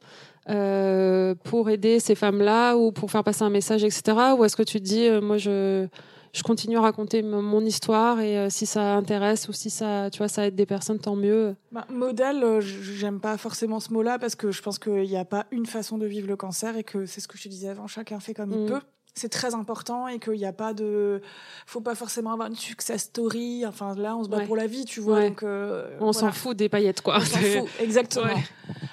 pour 1.43 1.68
aider 1.68 1.99
ces 1.99 2.14
femmes-là 2.14 2.76
ou 2.76 2.93
pour 2.93 3.11
faire 3.11 3.24
passer 3.24 3.43
un 3.43 3.51
message 3.51 3.82
etc 3.82 4.18
ou 4.39 4.45
est-ce 4.45 4.57
que 4.57 4.62
tu 4.62 4.78
te 4.78 4.84
dis 4.84 5.11
moi 5.20 5.36
je 5.36 5.89
je 6.33 6.43
continue 6.43 6.76
à 6.76 6.81
raconter 6.81 7.22
mon 7.22 7.64
histoire 7.64 8.20
et 8.20 8.39
euh, 8.39 8.51
si 8.51 8.66
ça 8.66 8.95
intéresse 8.95 9.49
ou 9.49 9.53
si 9.53 9.70
ça, 9.70 10.11
tu 10.11 10.18
vois, 10.18 10.29
ça 10.29 10.47
aide 10.47 10.55
des 10.55 10.66
personnes, 10.66 10.99
tant 10.99 11.16
mieux. 11.16 11.57
Bah, 11.72 11.87
modèle, 11.91 12.43
euh, 12.43 12.61
j'aime 12.61 13.20
pas 13.20 13.37
forcément 13.37 13.81
ce 13.81 13.93
mot-là 13.93 14.18
parce 14.18 14.35
que 14.35 14.51
je 14.51 14.62
pense 14.62 14.79
qu'il 14.79 15.03
n'y 15.03 15.16
a 15.16 15.24
pas 15.24 15.47
une 15.51 15.66
façon 15.66 15.99
de 15.99 16.07
vivre 16.07 16.29
le 16.29 16.37
cancer 16.37 16.76
et 16.76 16.85
que 16.85 17.07
c'est 17.07 17.20
ce 17.20 17.29
que 17.29 17.39
je 17.39 17.45
te 17.45 17.49
disais 17.49 17.68
avant, 17.68 17.87
chacun 17.87 18.20
fait 18.20 18.35
comme 18.35 18.53
il 18.53 18.64
mm. 18.64 18.66
peut. 18.66 18.81
C'est 19.14 19.31
très 19.31 19.55
important 19.55 20.07
et 20.07 20.20
qu'il 20.20 20.35
n'y 20.35 20.47
a 20.47 20.53
pas 20.53 20.74
de, 20.74 21.22
faut 21.66 21.81
pas 21.81 21.97
forcément 21.97 22.33
avoir 22.33 22.49
une 22.49 22.55
success 22.55 23.03
story. 23.03 23.66
Enfin 23.66 23.97
là, 23.97 24.16
on 24.16 24.22
se 24.22 24.29
bat 24.29 24.43
pour 24.43 24.55
la 24.55 24.68
vie, 24.68 24.85
tu 24.85 25.01
vois. 25.01 25.29
Donc, 25.29 25.43
euh, 25.43 25.97
on 25.99 26.12
s'en 26.12 26.31
fout 26.31 26.57
des 26.57 26.68
paillettes, 26.68 27.01
quoi. 27.01 27.16
On 27.16 27.24
s'en 27.24 27.39
fout, 27.39 27.68
exactement. 27.81 28.41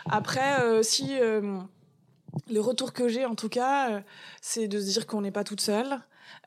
Après, 0.09 0.81
si 0.83 1.11
le 2.49 2.59
retour 2.59 2.93
que 2.93 3.07
j'ai, 3.07 3.25
en 3.25 3.35
tout 3.35 3.49
cas, 3.49 4.01
c'est 4.41 4.67
de 4.67 4.79
se 4.79 4.85
dire 4.85 5.07
qu'on 5.07 5.21
n'est 5.21 5.31
pas 5.31 5.43
toute 5.43 5.61
seule. 5.61 5.99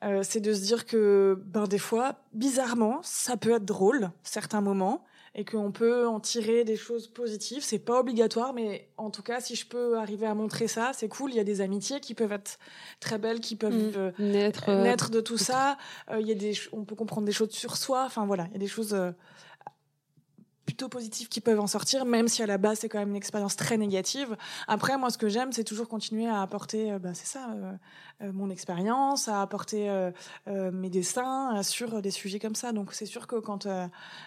Euh, 0.03 0.21
c'est 0.23 0.39
de 0.39 0.53
se 0.53 0.61
dire 0.61 0.85
que 0.85 1.41
ben, 1.45 1.65
des 1.65 1.77
fois, 1.77 2.15
bizarrement, 2.33 2.99
ça 3.03 3.37
peut 3.37 3.51
être 3.51 3.65
drôle, 3.65 4.11
certains 4.23 4.61
moments, 4.61 5.03
et 5.35 5.45
qu'on 5.45 5.71
peut 5.71 6.07
en 6.07 6.19
tirer 6.19 6.63
des 6.63 6.75
choses 6.75 7.07
positives. 7.07 7.63
C'est 7.63 7.79
pas 7.79 7.99
obligatoire, 7.99 8.53
mais 8.53 8.89
en 8.97 9.09
tout 9.09 9.21
cas, 9.21 9.39
si 9.41 9.55
je 9.55 9.67
peux 9.67 9.97
arriver 9.97 10.25
à 10.25 10.33
montrer 10.33 10.67
ça, 10.67 10.91
c'est 10.93 11.07
cool. 11.07 11.31
Il 11.31 11.37
y 11.37 11.39
a 11.39 11.43
des 11.43 11.61
amitiés 11.61 11.99
qui 11.99 12.13
peuvent 12.13 12.31
être 12.31 12.59
très 12.99 13.17
belles, 13.17 13.39
qui 13.39 13.55
peuvent 13.55 13.73
mmh. 13.73 13.97
euh, 13.97 14.11
naître, 14.19 14.69
euh, 14.69 14.83
naître, 14.83 15.09
de 15.11 15.21
tout 15.21 15.37
ça. 15.37 15.77
il 16.17 16.27
y 16.27 16.31
a 16.31 16.35
des, 16.35 16.53
on 16.71 16.83
peut 16.83 16.95
comprendre 16.95 17.25
des 17.25 17.33
choses 17.33 17.51
sur 17.51 17.77
soi. 17.77 18.03
Enfin 18.05 18.25
voilà, 18.25 18.45
il 18.47 18.53
y 18.53 18.55
a 18.55 18.59
des 18.59 18.67
choses 18.67 18.95
plutôt 20.69 20.87
positifs 20.87 21.29
qui 21.29 21.41
peuvent 21.41 21.59
en 21.59 21.67
sortir, 21.67 22.05
même 22.05 22.27
si 22.27 22.43
à 22.43 22.45
la 22.45 22.59
base 22.59 22.79
c'est 22.79 22.89
quand 22.89 22.99
même 22.99 23.09
une 23.09 23.15
expérience 23.15 23.55
très 23.55 23.77
négative. 23.77 24.37
Après, 24.67 24.97
moi, 24.99 25.09
ce 25.09 25.17
que 25.17 25.27
j'aime, 25.27 25.51
c'est 25.51 25.63
toujours 25.63 25.87
continuer 25.87 26.27
à 26.27 26.41
apporter, 26.43 26.95
bah, 26.99 27.15
c'est 27.15 27.25
ça, 27.25 27.49
euh, 28.21 28.31
mon 28.33 28.49
expérience, 28.49 29.29
à 29.29 29.41
apporter 29.41 29.89
euh, 29.89 30.11
euh, 30.49 30.71
mes 30.71 30.89
dessins 30.89 31.63
sur 31.63 32.01
des 32.01 32.11
sujets 32.11 32.37
comme 32.39 32.55
ça. 32.55 32.73
Donc 32.73 32.89
c'est 32.91 33.05
sûr 33.05 33.27
que 33.27 33.37
quand 33.37 33.67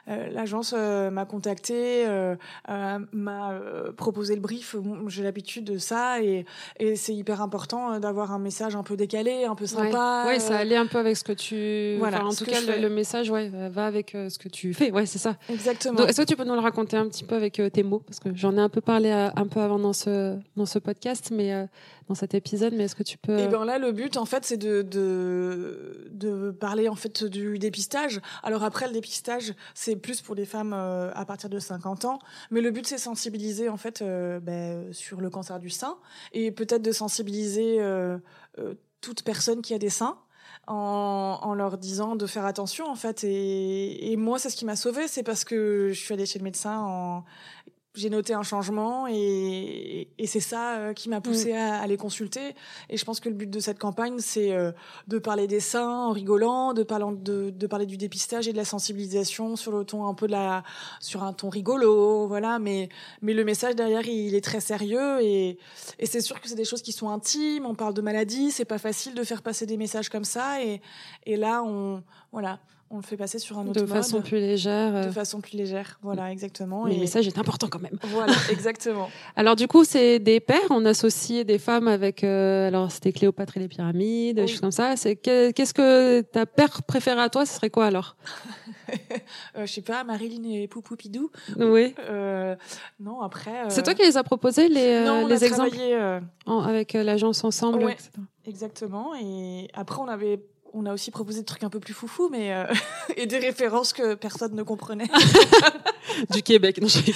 l'agence 0.07 0.73
m'a 0.73 1.25
contacté, 1.25 2.07
m'a 2.69 3.61
proposé 3.97 4.35
le 4.35 4.41
brief, 4.41 4.77
j'ai 5.09 5.23
l'habitude 5.23 5.65
de 5.65 5.79
ça 5.79 6.23
et, 6.23 6.47
et 6.79 6.97
c'est 6.97 7.15
hyper 7.15 7.43
important 7.43 7.99
d'avoir 8.01 8.33
un 8.33 8.39
message 8.39 8.77
un 8.77 8.83
peu 8.83 8.97
décalé, 8.97 9.45
un 9.45 9.55
peu 9.55 9.67
sympa. 9.67 10.25
Oui, 10.29 10.41
ça 10.41 10.59
allait 10.59 10.77
un 10.77 10.87
peu 10.87 10.99
avec 10.99 11.17
ce 11.17 11.25
que 11.25 11.33
tu. 11.33 11.97
Voilà. 11.99 12.25
en 12.25 12.33
tout 12.33 12.45
cas, 12.45 12.61
le, 12.61 12.89
message, 12.89 13.31
ouais, 13.31 13.49
va 13.49 13.87
avec 13.87 14.11
ce 14.13 14.39
que 14.39 14.49
tu 14.49 14.73
fais. 14.75 14.91
Ouais, 14.91 15.07
c'est 15.07 15.19
ça. 15.19 15.37
Exactement. 15.49 16.07
Tu 16.33 16.37
peux 16.37 16.45
nous 16.45 16.55
le 16.55 16.61
raconter 16.61 16.97
un 16.97 17.09
petit 17.09 17.25
peu 17.25 17.35
avec 17.35 17.61
tes 17.73 17.83
mots 17.83 18.01
parce 18.01 18.19
que 18.19 18.35
j'en 18.35 18.57
ai 18.57 18.61
un 18.61 18.69
peu 18.69 18.81
parlé 18.81 19.11
un 19.11 19.47
peu 19.47 19.61
avant 19.61 19.79
dans 19.79 19.93
ce 19.93 20.39
dans 20.57 20.67
ce 20.67 20.79
podcast, 20.79 21.31
mais 21.31 21.69
dans 22.09 22.15
cet 22.15 22.35
épisode. 22.35 22.75
Mais 22.75 22.85
est-ce 22.85 22.97
que 22.97 23.03
tu 23.03 23.19
peux 23.19 23.39
Et 23.39 23.45
eh 23.45 23.49
ben 23.49 23.65
là, 23.65 23.79
le 23.79 23.93
but, 23.93 24.17
en 24.17 24.25
fait, 24.25 24.45
c'est 24.45 24.57
de, 24.57 24.83
de, 24.83 26.51
parler 26.51 26.89
en 26.89 26.95
fait 26.95 27.25
du 27.25 27.59
dépistage. 27.59 28.21
Alors 28.43 28.63
après, 28.63 28.87
le 28.87 28.93
dépistage, 28.93 29.55
c'est 29.75 29.97
plus 29.97 30.21
pour 30.21 30.35
les 30.35 30.45
femmes 30.45 30.73
euh, 30.75 31.11
à 31.15 31.25
partir 31.25 31.49
de 31.49 31.59
50 31.59 32.05
ans, 32.05 32.19
mais 32.51 32.61
le 32.61 32.71
but, 32.71 32.87
c'est 32.87 32.99
sensibiliser 32.99 33.69
en 33.69 33.77
fait 33.77 34.03
euh, 34.03 34.41
ben, 34.41 34.93
sur 34.93 35.21
le 35.21 35.31
cancer 35.31 35.59
du 35.59 35.71
sein 35.71 35.97
et 36.33 36.51
peut-être 36.51 36.83
de 36.83 36.93
sensibiliser 36.93 37.77
euh, 37.81 38.19
toute 39.01 39.23
personne 39.23 39.63
qui 39.63 39.75
a 39.75 39.79
des 39.79 39.91
seins. 39.91 40.19
En, 40.69 41.55
leur 41.55 41.77
disant 41.77 42.17
de 42.17 42.27
faire 42.27 42.47
attention 42.47 42.89
en 42.89 42.95
fait. 42.95 43.25
Et, 43.25 44.13
et 44.13 44.17
moi 44.17 44.39
c'est 44.39 44.49
ce 44.49 44.57
qui 44.57 44.65
m'a 44.65 44.77
sauvée 44.77 45.09
c'est 45.09 45.23
parce 45.23 45.45
que 45.45 45.91
je 45.93 46.01
suis 46.01 46.15
allée 46.15 46.25
chez 46.25 46.39
le 46.39 46.45
médecin 46.45 46.79
en 46.81 47.25
j'ai 47.95 48.09
noté 48.09 48.33
un 48.33 48.43
changement 48.43 49.07
et, 49.07 50.09
et 50.19 50.27
c'est 50.27 50.41
ça 50.41 50.77
euh, 50.77 50.93
qui 50.95 51.09
m'a 51.09 51.21
poussé 51.21 51.53
mm. 51.53 51.57
à, 51.57 51.81
à, 51.81 51.87
les 51.87 51.97
consulter. 51.97 52.55
Et 52.89 52.97
je 52.97 53.05
pense 53.05 53.21
que 53.21 53.29
le 53.29 53.35
but 53.35 53.51
de 53.51 53.61
cette 53.61 53.79
campagne, 53.79 54.19
c'est 54.19 54.53
euh, 54.53 54.73
de 55.09 55.19
parler 55.19 55.47
des 55.47 55.61
seins 55.61 56.07
en 56.07 56.13
rigolant, 56.13 56.73
de 56.73 56.83
parler, 56.83 57.05
de, 57.19 57.51
de, 57.51 57.67
parler 57.67 57.87
du 57.87 57.99
dépistage 57.99 58.49
et 58.49 58.53
de 58.53 58.57
la 58.57 58.65
sensibilisation 58.65 59.57
sur 59.57 59.73
le 59.73 59.85
ton 59.85 60.07
un 60.07 60.15
peu 60.15 60.27
de 60.27 60.33
la, 60.33 60.63
sur 61.01 61.23
un 61.23 61.33
ton 61.33 61.51
rigolo, 61.51 62.27
voilà. 62.27 62.59
Mais, 62.59 62.89
mais 63.21 63.35
le 63.35 63.45
message 63.45 63.77
derrière, 63.77 64.07
il 64.07 64.35
est 64.35 64.45
très 64.45 64.61
sérieux 64.61 65.21
et, 65.21 65.59
et 65.99 66.07
c'est 66.07 66.23
sûr 66.23 66.41
que 66.41 66.49
c'est 66.49 66.55
des 66.55 66.65
choses 66.65 66.83
qui 66.83 66.93
sont 66.93 67.11
intimes. 67.11 67.67
On 67.67 67.75
parle 67.75 67.95
de 67.95 68.03
maladie, 68.03 68.51
c'est 68.51 68.65
pas 68.65 68.79
facile 68.79 69.15
de 69.15 69.23
faire 69.23 69.43
passer 69.43 69.67
des 69.67 69.77
messages 69.77 70.09
comme 70.09 70.25
ça. 70.25 70.63
Et, 70.65 70.81
et 71.27 71.37
là, 71.37 71.63
on, 71.63 72.03
voilà, 72.33 72.61
on 72.93 72.97
le 72.99 73.03
fait 73.03 73.17
passer 73.17 73.39
sur 73.39 73.59
un 73.59 73.67
autre 73.67 73.81
de 73.81 73.87
façon 73.87 74.21
plus 74.21 74.37
légère. 74.37 74.93
De 74.93 74.97
euh. 75.09 75.13
façon 75.13 75.41
plus 75.41 75.57
légère, 75.57 75.99
voilà, 76.03 76.31
exactement. 76.31 76.85
Mais 76.85 76.95
le 76.95 77.01
message 77.01 77.27
est 77.27 77.39
important 77.39 77.69
quand 77.69 77.81
même. 77.81 77.99
Voilà, 78.03 78.35
exactement. 78.51 79.09
alors 79.35 79.57
du 79.57 79.67
coup, 79.67 79.83
c'est 79.85 80.19
des 80.19 80.41
pères, 80.41 80.61
on 80.69 80.85
associe 80.85 81.45
des 81.47 81.59
femmes 81.59 81.89
avec, 81.89 82.23
euh, 82.23 82.69
alors 82.69 82.93
c'était 82.93 83.13
Cléopâtre 83.13 83.57
et 83.57 83.61
les 83.61 83.69
pyramides, 83.69 84.37
des 84.37 84.47
choses 84.47 84.61
comme 84.61 84.73
ça. 84.73 84.97
C'est 84.97 85.17
qu'est-ce 85.17 85.73
que 85.73 86.21
ta 86.21 86.45
père 86.45 86.83
préférée 86.83 87.23
à 87.23 87.31
toi, 87.31 87.47
ce 87.47 87.55
serait 87.55 87.71
quoi 87.71 87.87
alors? 87.87 88.17
Euh, 89.57 89.65
Je 89.65 89.73
sais 89.73 89.81
pas, 89.81 90.05
Marilyn 90.05 90.45
et 90.51 90.69
Poupou 90.69 90.97
Pidou? 90.97 91.31
Oui. 91.59 91.95
Euh, 92.11 92.55
non, 93.01 93.23
après. 93.23 93.71
C'est 93.71 93.83
toi 93.83 93.95
qui 93.95 94.03
les 94.03 94.19
as 94.19 94.23
proposés 94.23 94.69
les, 94.69 95.03
non, 95.05 95.23
on 95.23 95.27
les 95.27 95.43
a 95.43 95.47
exemples? 95.47 95.79
avec 96.47 96.93
l'agence 96.93 97.43
ensemble. 97.43 97.85
Ouais, 97.85 97.97
exactement. 98.45 99.15
Et 99.15 99.69
après, 99.73 100.01
on 100.01 100.09
avait 100.09 100.43
on 100.73 100.87
a 100.87 100.93
aussi 100.93 101.11
proposé 101.11 101.41
des 101.41 101.45
trucs 101.45 101.65
un 101.65 101.71
peu 101.71 101.81
plus 101.81 101.95
foufou, 101.95 102.29
mais 102.31 102.53
euh, 102.53 102.67
et 103.17 103.27
des 103.27 103.39
références 103.39 103.93
que 103.93 104.15
personne 104.15 104.55
ne 104.55 104.63
comprenait. 104.63 105.09
du 106.31 106.43
Québec, 106.43 106.81
non, 106.81 106.89
je 106.89 106.99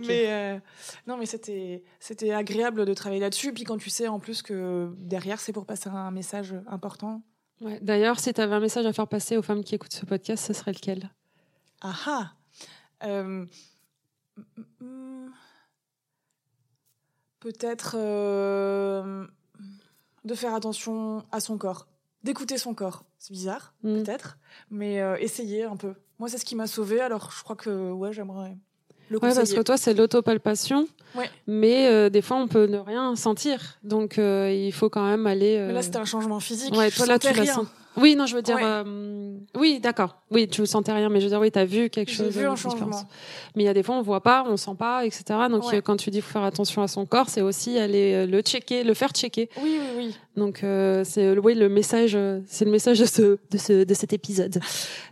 Mais 0.00 0.32
euh, 0.32 0.58
non, 1.06 1.16
mais 1.16 1.26
c'était 1.26 1.84
c'était 2.00 2.32
agréable 2.32 2.84
de 2.84 2.94
travailler 2.94 3.20
là-dessus. 3.20 3.52
Puis 3.52 3.62
quand 3.62 3.78
tu 3.78 3.88
sais 3.88 4.08
en 4.08 4.18
plus 4.18 4.42
que 4.42 4.92
derrière 4.98 5.38
c'est 5.38 5.52
pour 5.52 5.64
passer 5.64 5.88
un 5.88 6.10
message 6.10 6.54
important. 6.66 7.22
D'ailleurs, 7.80 8.18
si 8.18 8.34
tu 8.34 8.40
avais 8.40 8.56
un 8.56 8.60
message 8.60 8.84
à 8.84 8.92
faire 8.92 9.06
passer 9.06 9.36
aux 9.36 9.42
femmes 9.42 9.62
qui 9.62 9.74
écoutent 9.76 9.92
ce 9.92 10.04
podcast, 10.04 10.44
ce 10.44 10.52
serait 10.52 10.72
lequel? 10.72 11.10
Ah 11.80 11.94
ah 12.06 12.32
euh, 13.04 13.46
Peut-être 17.38 17.96
de 20.26 20.34
faire 20.34 20.54
attention 20.54 21.24
à 21.32 21.40
son 21.40 21.56
corps, 21.56 21.86
d'écouter 22.22 22.58
son 22.58 22.74
corps. 22.74 23.04
C'est 23.18 23.32
bizarre, 23.32 23.74
mm. 23.82 24.02
peut-être, 24.02 24.38
mais 24.70 25.00
euh, 25.00 25.16
essayer 25.18 25.64
un 25.64 25.76
peu. 25.76 25.94
Moi, 26.18 26.28
c'est 26.28 26.38
ce 26.38 26.44
qui 26.44 26.56
m'a 26.56 26.66
sauvée, 26.66 27.00
alors 27.00 27.30
je 27.36 27.42
crois 27.42 27.56
que 27.56 27.92
ouais, 27.92 28.12
j'aimerais 28.12 28.56
le 29.08 29.18
ouais, 29.18 29.32
parce 29.32 29.52
que 29.52 29.60
toi, 29.60 29.76
c'est 29.76 29.94
l'autopalpation. 29.94 30.88
Ouais. 31.14 31.30
Mais 31.46 31.86
euh, 31.86 32.10
des 32.10 32.22
fois, 32.22 32.38
on 32.38 32.48
peut 32.48 32.66
ne 32.66 32.78
rien 32.78 33.14
sentir. 33.14 33.78
Donc, 33.84 34.18
euh, 34.18 34.50
il 34.50 34.72
faut 34.72 34.90
quand 34.90 35.08
même 35.08 35.28
aller. 35.28 35.72
Là, 35.72 35.80
c'était 35.80 35.98
un 35.98 36.04
changement 36.04 36.40
physique. 36.40 36.74
Ouais, 36.74 36.90
toi, 36.90 37.06
là, 37.06 37.18
tu 37.20 37.28
rien. 37.28 37.68
Oui, 37.96 38.16
non, 38.16 38.26
je 38.26 38.36
veux 38.36 38.42
dire, 38.42 38.58
euh, 38.60 39.36
oui, 39.56 39.80
d'accord. 39.80 40.16
Oui, 40.30 40.48
tu 40.48 40.60
ne 40.60 40.66
sentais 40.66 40.92
rien, 40.92 41.08
mais 41.08 41.20
je 41.20 41.26
veux 41.26 41.30
dire, 41.30 41.40
oui, 41.40 41.52
tu 41.52 41.58
as 41.58 41.64
vu 41.64 41.88
quelque 41.88 42.10
chose. 42.10 42.32
J'ai 42.32 42.40
vu 42.40 42.46
un 42.46 42.56
changement. 42.56 43.04
Mais 43.54 43.62
il 43.62 43.66
y 43.66 43.68
a 43.68 43.74
des 43.74 43.82
fois, 43.82 43.94
on 43.94 44.02
voit 44.02 44.22
pas, 44.22 44.44
on 44.48 44.56
sent 44.56 44.74
pas, 44.76 45.04
etc. 45.04 45.24
Donc, 45.50 45.64
quand 45.84 45.96
tu 45.96 46.10
dis 46.10 46.20
faut 46.20 46.32
faire 46.32 46.42
attention 46.42 46.82
à 46.82 46.88
son 46.88 47.06
corps, 47.06 47.28
c'est 47.28 47.42
aussi 47.42 47.78
aller 47.78 48.12
euh, 48.14 48.26
le 48.26 48.40
checker, 48.40 48.82
le 48.82 48.92
faire 48.92 49.10
checker. 49.10 49.48
Oui, 49.62 49.78
oui, 49.80 49.88
oui. 49.96 50.16
Donc, 50.36 50.64
euh, 50.64 51.02
c'est 51.04 51.38
oui, 51.38 51.54
le 51.54 51.68
message, 51.68 52.18
c'est 52.46 52.64
le 52.64 52.70
message 52.70 52.98
de 52.98 53.06
ce, 53.06 53.38
de 53.50 53.58
ce, 53.58 53.84
de 53.84 53.94
cet 53.94 54.12
épisode. 54.12 54.60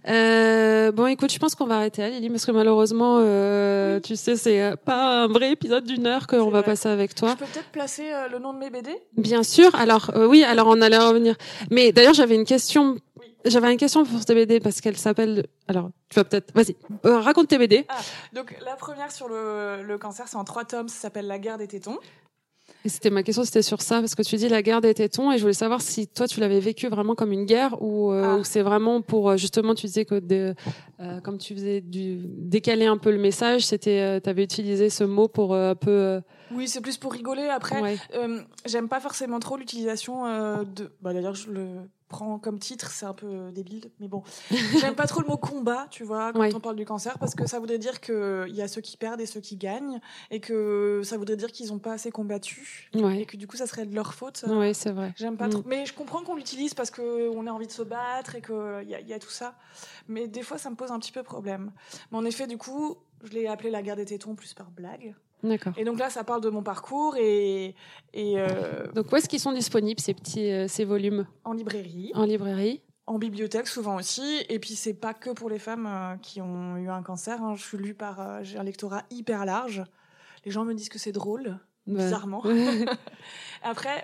Euh, 0.09 0.93
bon, 0.93 1.07
écoute, 1.07 1.33
je 1.33 1.39
pense 1.39 1.55
qu'on 1.55 1.65
va 1.65 1.77
arrêter 1.77 2.03
là, 2.03 2.11
Lily, 2.11 2.29
parce 2.29 2.45
que 2.45 2.51
malheureusement, 2.51 3.19
euh, 3.21 4.01
tu 4.01 4.17
sais, 4.17 4.37
c'est 4.37 4.75
pas 4.85 5.23
un 5.23 5.29
vrai 5.29 5.53
épisode 5.53 5.85
d'une 5.85 6.07
heure 6.07 6.27
qu'on 6.27 6.51
va 6.51 6.63
passer 6.63 6.91
avec 6.91 7.15
toi. 7.15 7.31
Je 7.31 7.45
peux 7.45 7.51
peut-être 7.51 7.71
placer 7.71 8.03
le 8.31 8.39
nom 8.39 8.53
de 8.53 8.59
mes 8.59 8.69
BD 8.69 8.91
Bien 9.17 9.43
sûr. 9.43 9.75
Alors, 9.77 10.11
oui, 10.29 10.45
alors 10.45 10.67
on 10.69 10.83
allait 10.83 10.99
revenir. 10.99 11.37
Mais 11.71 11.93
d'ailleurs, 11.93 12.15
j'avais 12.15 12.35
une 12.35 12.45
question 12.45 12.74
j'avais 13.45 13.73
une 13.73 13.79
question 13.79 14.05
pour 14.05 14.25
tes 14.25 14.35
BD 14.35 14.61
parce 14.61 14.81
qu'elle 14.81 14.97
s'appelle. 14.97 15.47
Alors, 15.69 15.91
tu 16.09 16.17
vas 16.17 16.25
peut-être. 16.25 16.53
Vas-y, 16.55 16.77
euh, 17.05 17.21
raconte 17.21 17.49
tes 17.49 17.59
BD. 17.59 17.85
Ah, 17.89 17.99
donc, 18.33 18.57
la 18.65 18.77
première 18.77 19.11
sur 19.13 19.29
le, 19.29 19.83
le 19.83 19.99
cancer, 19.99 20.29
c'est 20.29 20.37
en 20.37 20.45
trois 20.45 20.65
tomes. 20.65 20.89
Ça 20.89 21.03
s'appelle 21.03 21.27
La 21.27 21.39
guerre 21.39 21.59
des 21.59 21.69
tétons. 21.69 21.99
Et 22.87 22.91
c'était 22.91 23.09
ma 23.09 23.23
question, 23.23 23.45
c'était 23.45 23.63
sur 23.63 23.81
ça, 23.81 24.01
parce 24.01 24.15
que 24.15 24.23
tu 24.23 24.37
dis 24.37 24.49
la 24.49 24.61
guerre 24.61 24.83
des 24.83 24.93
tétons, 24.93 25.33
et 25.33 25.39
je 25.39 25.43
voulais 25.43 25.55
savoir 25.55 25.81
si 25.81 26.07
toi 26.07 26.29
tu 26.29 26.41
l'avais 26.41 26.61
vécu 26.61 26.89
vraiment 26.89 27.15
comme 27.15 27.33
une 27.33 27.47
guerre, 27.47 27.83
ou, 27.83 28.13
euh, 28.13 28.39
ah. 28.41 28.45
c'est 28.45 28.61
vraiment 28.61 29.01
pour, 29.01 29.31
euh, 29.31 29.37
justement, 29.39 29.75
tu 29.75 29.87
disais 29.87 30.05
que 30.05 30.21
euh, 30.21 31.21
comme 31.23 31.39
tu 31.39 31.55
faisais 31.55 31.81
du 31.81 32.21
décaler 32.27 32.85
un 32.85 32.99
peu 32.99 33.11
le 33.11 33.19
message, 33.19 33.65
c'était, 33.65 34.01
euh, 34.01 34.21
tu 34.23 34.29
avais 34.29 34.45
utilisé 34.45 34.91
ce 34.91 35.03
mot 35.03 35.29
pour 35.29 35.55
un 35.55 35.75
peu. 35.75 36.21
Oui, 36.53 36.69
c'est 36.69 36.83
plus 36.83 36.99
pour 36.99 37.13
rigoler. 37.13 37.49
Après, 37.49 37.97
j'aime 38.67 38.89
pas 38.89 39.01
forcément 39.01 39.41
trop 39.41 39.57
l'utilisation 39.57 40.25
de. 40.65 40.93
Bah, 41.01 41.15
D'ailleurs, 41.15 41.35
je 41.35 41.51
le 41.51 41.67
prends 42.09 42.39
comme 42.39 42.59
titre, 42.59 42.91
c'est 42.91 43.07
un 43.07 43.15
peu 43.15 43.51
débile, 43.53 43.91
mais 44.01 44.09
bon. 44.09 44.23
J'aime 44.81 44.95
pas 44.95 45.07
trop 45.07 45.21
le 45.21 45.27
mot 45.27 45.37
combat, 45.37 45.87
tu 45.91 46.05
vois, 46.05 46.33
quand 46.33 46.55
on 46.55 46.61
parle 46.61 46.77
du 46.77 46.85
cancer, 46.85 47.19
parce 47.19 47.35
que 47.35 47.47
ça 47.47 47.59
voudrait 47.59 47.79
dire 47.79 48.01
qu'il 48.01 48.55
y 48.55 48.63
a 48.63 48.69
ceux 48.69 48.81
qui 48.81 48.97
perdent 48.97 49.21
et 49.21 49.27
ceux 49.27 49.41
qui 49.41 49.57
gagnent, 49.57 50.01
et 50.31 50.41
que 50.41 51.03
ça 51.05 51.17
voudrait 51.17 51.37
dire 51.37 51.51
qu'ils 51.51 51.73
ont 51.73 51.79
pas 51.79 51.93
assez 51.93 52.11
combattu, 52.11 52.91
et 52.95 53.27
que 53.27 53.37
du 53.37 53.47
coup, 53.47 53.57
ça 53.57 53.67
serait 53.67 53.87
de 53.87 53.95
leur 53.95 54.15
faute. 54.15 54.45
Oui, 54.49 54.75
c'est 54.75 54.93
vrai. 54.93 55.13
J'aime 55.17 55.37
pas 55.37 55.47
mm. 55.47 55.51
trop. 55.51 55.63
Mais 55.67 55.87
je 55.87 55.95
comprends 55.95 56.23
qu'on 56.23 56.37
l'utilise 56.37 56.75
parce 56.75 56.91
qu'on 56.91 57.47
a 57.47 57.51
envie 57.51 57.67
de 57.67 57.73
se 57.73 57.83
battre 57.83 58.35
et 58.37 58.43
qu'il 58.43 58.85
y, 58.87 59.09
y 59.09 59.13
a 59.13 59.19
tout 59.19 59.31
ça. 59.31 59.55
Mais 60.09 60.29
des 60.29 60.43
fois, 60.43 60.59
ça 60.59 60.71
me 60.71 60.77
pose 60.77 60.91
un 60.91 60.99
petit 60.99 61.13
peu 61.13 61.23
problème. 61.23 61.73
Mais 62.11 62.19
en 62.19 62.25
effet, 62.25 62.47
du 62.47 62.59
coup, 62.59 62.97
je 63.25 63.31
l'ai 63.31 63.47
appelé 63.47 63.71
la 63.71 63.83
guerre 63.83 63.97
des 63.97 64.05
tétons 64.05 64.35
plus 64.35 64.55
par 64.55 64.71
blague. 64.71 65.15
D'accord. 65.45 65.75
Et 65.77 65.85
donc 65.85 65.99
là, 65.99 66.09
ça 66.09 66.25
parle 66.25 66.41
de 66.41 66.49
mon 66.49 66.63
parcours 66.63 67.17
et. 67.17 67.75
et 68.15 68.35
euh, 68.39 68.91
Donc 68.95 69.13
où 69.13 69.17
est-ce 69.17 69.29
qu'ils 69.29 69.41
sont 69.41 69.53
disponibles 69.53 70.01
ces 70.01 70.15
petits 70.15 70.51
euh, 70.51 70.69
ces 70.69 70.85
volumes? 70.85 71.27
En 71.45 71.53
librairie. 71.53 72.11
En 72.15 72.25
librairie. 72.25 72.81
En 73.07 73.19
bibliothèque 73.19 73.67
souvent 73.67 73.97
aussi. 73.97 74.43
Et 74.49 74.59
puis 74.59 74.75
c'est 74.75 74.95
pas 74.95 75.13
que 75.13 75.31
pour 75.31 75.51
les 75.51 75.59
femmes 75.59 75.87
euh, 75.87 76.17
qui 76.17 76.41
ont 76.41 76.79
eu 76.79 76.89
un 76.89 77.03
cancer. 77.03 77.43
Hein. 77.43 77.55
Je 77.57 77.63
suis 77.63 77.77
lue 77.77 77.95
par. 77.95 78.43
J'ai 78.43 78.59
un 78.59 78.65
lectorat 78.65 79.03
hyper 79.11 79.45
large. 79.45 79.85
Les 80.47 80.51
gens 80.51 80.65
me 80.65 80.73
disent 80.73 80.89
que 80.89 80.99
c'est 80.99 81.13
drôle, 81.13 81.59
bizarrement. 81.87 82.43
Après, 83.63 84.03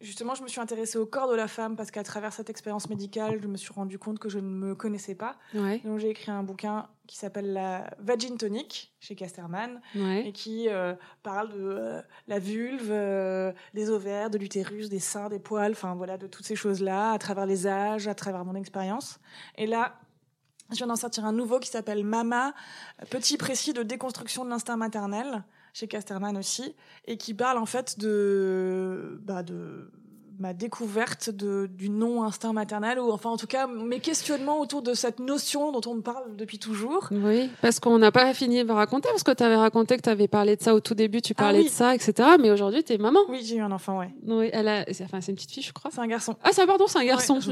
Justement, 0.00 0.36
je 0.36 0.44
me 0.44 0.48
suis 0.48 0.60
intéressée 0.60 0.96
au 0.96 1.06
corps 1.06 1.28
de 1.28 1.34
la 1.34 1.48
femme 1.48 1.74
parce 1.74 1.90
qu'à 1.90 2.04
travers 2.04 2.32
cette 2.32 2.50
expérience 2.50 2.88
médicale, 2.88 3.40
je 3.42 3.48
me 3.48 3.56
suis 3.56 3.72
rendu 3.72 3.98
compte 3.98 4.20
que 4.20 4.28
je 4.28 4.38
ne 4.38 4.48
me 4.48 4.74
connaissais 4.76 5.16
pas. 5.16 5.36
Donc 5.54 5.98
j'ai 5.98 6.10
écrit 6.10 6.30
un 6.30 6.44
bouquin 6.44 6.86
qui 7.08 7.16
s'appelle 7.16 7.54
La 7.54 7.90
Vagin 7.98 8.36
Tonic 8.36 8.94
chez 9.00 9.16
Casterman 9.16 9.80
et 9.96 10.32
qui 10.32 10.68
euh, 10.68 10.94
parle 11.22 11.48
de 11.48 11.58
euh, 11.58 12.02
la 12.28 12.38
vulve, 12.38 12.90
euh, 12.90 13.50
des 13.72 13.88
ovaires, 13.88 14.28
de 14.28 14.36
l'utérus, 14.36 14.90
des 14.90 15.00
seins, 15.00 15.30
des 15.30 15.38
poils, 15.38 15.72
enfin 15.72 15.94
voilà, 15.94 16.18
de 16.18 16.26
toutes 16.26 16.44
ces 16.44 16.54
choses-là 16.54 17.12
à 17.12 17.18
travers 17.18 17.46
les 17.46 17.66
âges, 17.66 18.06
à 18.08 18.14
travers 18.14 18.44
mon 18.44 18.54
expérience. 18.54 19.18
Et 19.56 19.66
là, 19.66 19.98
je 20.70 20.76
viens 20.76 20.86
d'en 20.86 20.96
sortir 20.96 21.24
un 21.24 21.32
nouveau 21.32 21.58
qui 21.58 21.70
s'appelle 21.70 22.04
Mama, 22.04 22.52
petit 23.10 23.38
précis 23.38 23.72
de 23.72 23.82
déconstruction 23.82 24.44
de 24.44 24.50
l'instinct 24.50 24.76
maternel 24.76 25.44
chez 25.72 25.88
Casterman 25.88 26.36
aussi, 26.36 26.76
et 27.06 27.16
qui 27.16 27.32
parle 27.32 27.56
en 27.56 27.66
fait 27.66 27.98
de, 27.98 29.18
bah 29.22 29.42
de 29.42 29.90
ma 30.38 30.52
découverte 30.52 31.30
de, 31.30 31.68
du 31.72 31.90
non-instinct 31.90 32.52
maternel, 32.52 32.98
ou 32.98 33.10
enfin 33.10 33.30
en 33.30 33.36
tout 33.36 33.46
cas 33.46 33.66
mes 33.66 34.00
questionnements 34.00 34.60
autour 34.60 34.82
de 34.82 34.94
cette 34.94 35.18
notion 35.18 35.72
dont 35.72 35.80
on 35.90 35.94
me 35.96 36.00
parle 36.00 36.36
depuis 36.36 36.58
toujours. 36.58 37.08
Oui, 37.10 37.50
parce 37.60 37.80
qu'on 37.80 37.98
n'a 37.98 38.12
pas 38.12 38.32
fini 38.34 38.64
de 38.64 38.70
raconter, 38.70 39.08
parce 39.10 39.22
que 39.22 39.32
tu 39.32 39.42
avais 39.42 39.56
raconté 39.56 39.96
que 39.96 40.02
tu 40.02 40.08
avais 40.08 40.28
parlé 40.28 40.56
de 40.56 40.62
ça 40.62 40.74
au 40.74 40.80
tout 40.80 40.94
début, 40.94 41.22
tu 41.22 41.34
parlais 41.34 41.60
ah 41.60 41.64
de 41.64 41.68
ça, 41.68 41.94
etc. 41.94 42.30
Mais 42.40 42.50
aujourd'hui, 42.50 42.84
tu 42.84 42.92
es 42.92 42.98
maman. 42.98 43.20
Oui, 43.28 43.42
j'ai 43.44 43.56
eu 43.56 43.60
un 43.60 43.72
enfant, 43.72 43.98
ouais. 43.98 44.10
Oui, 44.26 44.48
elle 44.52 44.68
a... 44.68 44.84
enfin, 45.02 45.20
c'est 45.20 45.32
une 45.32 45.36
petite 45.36 45.50
fille, 45.50 45.62
je 45.62 45.72
crois. 45.72 45.90
C'est 45.92 46.00
un 46.00 46.06
garçon. 46.06 46.36
Ah, 46.42 46.52
ça, 46.52 46.66
pardon, 46.66 46.86
c'est 46.86 46.98
un 46.98 47.04
garçon. 47.04 47.40
je 47.40 47.50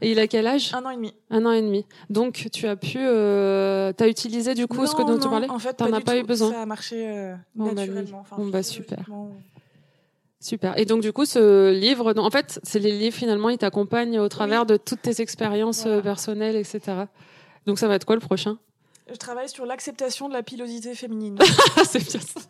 et 0.00 0.12
il 0.12 0.18
a 0.18 0.26
quel 0.26 0.46
âge? 0.46 0.72
Un 0.74 0.84
an 0.84 0.90
et 0.90 0.96
demi. 0.96 1.14
Un 1.30 1.44
an 1.46 1.52
et 1.52 1.62
demi. 1.62 1.84
Donc, 2.10 2.48
tu 2.52 2.66
as 2.66 2.76
pu... 2.76 2.98
Euh... 3.00 3.92
Tu 3.96 4.04
as 4.04 4.08
utilisé 4.08 4.54
du 4.54 4.66
coup 4.66 4.86
ce 4.86 4.94
que 4.94 5.02
dont 5.02 5.18
tu 5.18 5.28
parlais? 5.28 5.50
En 5.50 5.58
fait, 5.58 5.76
tu 5.76 5.84
n'en 5.84 5.92
as 5.92 6.00
pas 6.00 6.16
eu 6.16 6.22
besoin. 6.22 6.50
Ça 6.52 6.62
a 6.62 6.66
marché 6.66 7.06
euh, 7.08 7.34
bah, 7.54 7.72
naturellement. 7.72 8.24
Bon, 8.36 8.46
bah, 8.48 8.62
super. 8.62 9.04
Super. 10.40 10.78
Et 10.78 10.84
donc 10.84 11.02
du 11.02 11.12
coup, 11.12 11.24
ce 11.24 11.72
livre, 11.72 12.14
en 12.16 12.30
fait, 12.30 12.60
c'est 12.62 12.78
les 12.78 12.92
livres 12.92 13.16
finalement, 13.16 13.50
ils 13.50 13.58
t'accompagnent 13.58 14.20
au 14.20 14.28
travers 14.28 14.66
de 14.66 14.76
toutes 14.76 15.02
tes 15.02 15.20
expériences 15.20 15.84
euh, 15.86 16.00
personnelles, 16.00 16.56
etc. 16.56 16.80
Donc 17.66 17.78
ça 17.78 17.88
va 17.88 17.96
être 17.96 18.04
quoi 18.04 18.14
le 18.14 18.20
prochain? 18.20 18.58
Je 19.10 19.16
travaille 19.16 19.48
sur 19.48 19.66
l'acceptation 19.66 20.28
de 20.28 20.34
la 20.34 20.42
pilosité 20.42 20.94
féminine. 20.94 21.38
c'est 21.84 22.04
bien 22.04 22.20
ça. 22.20 22.40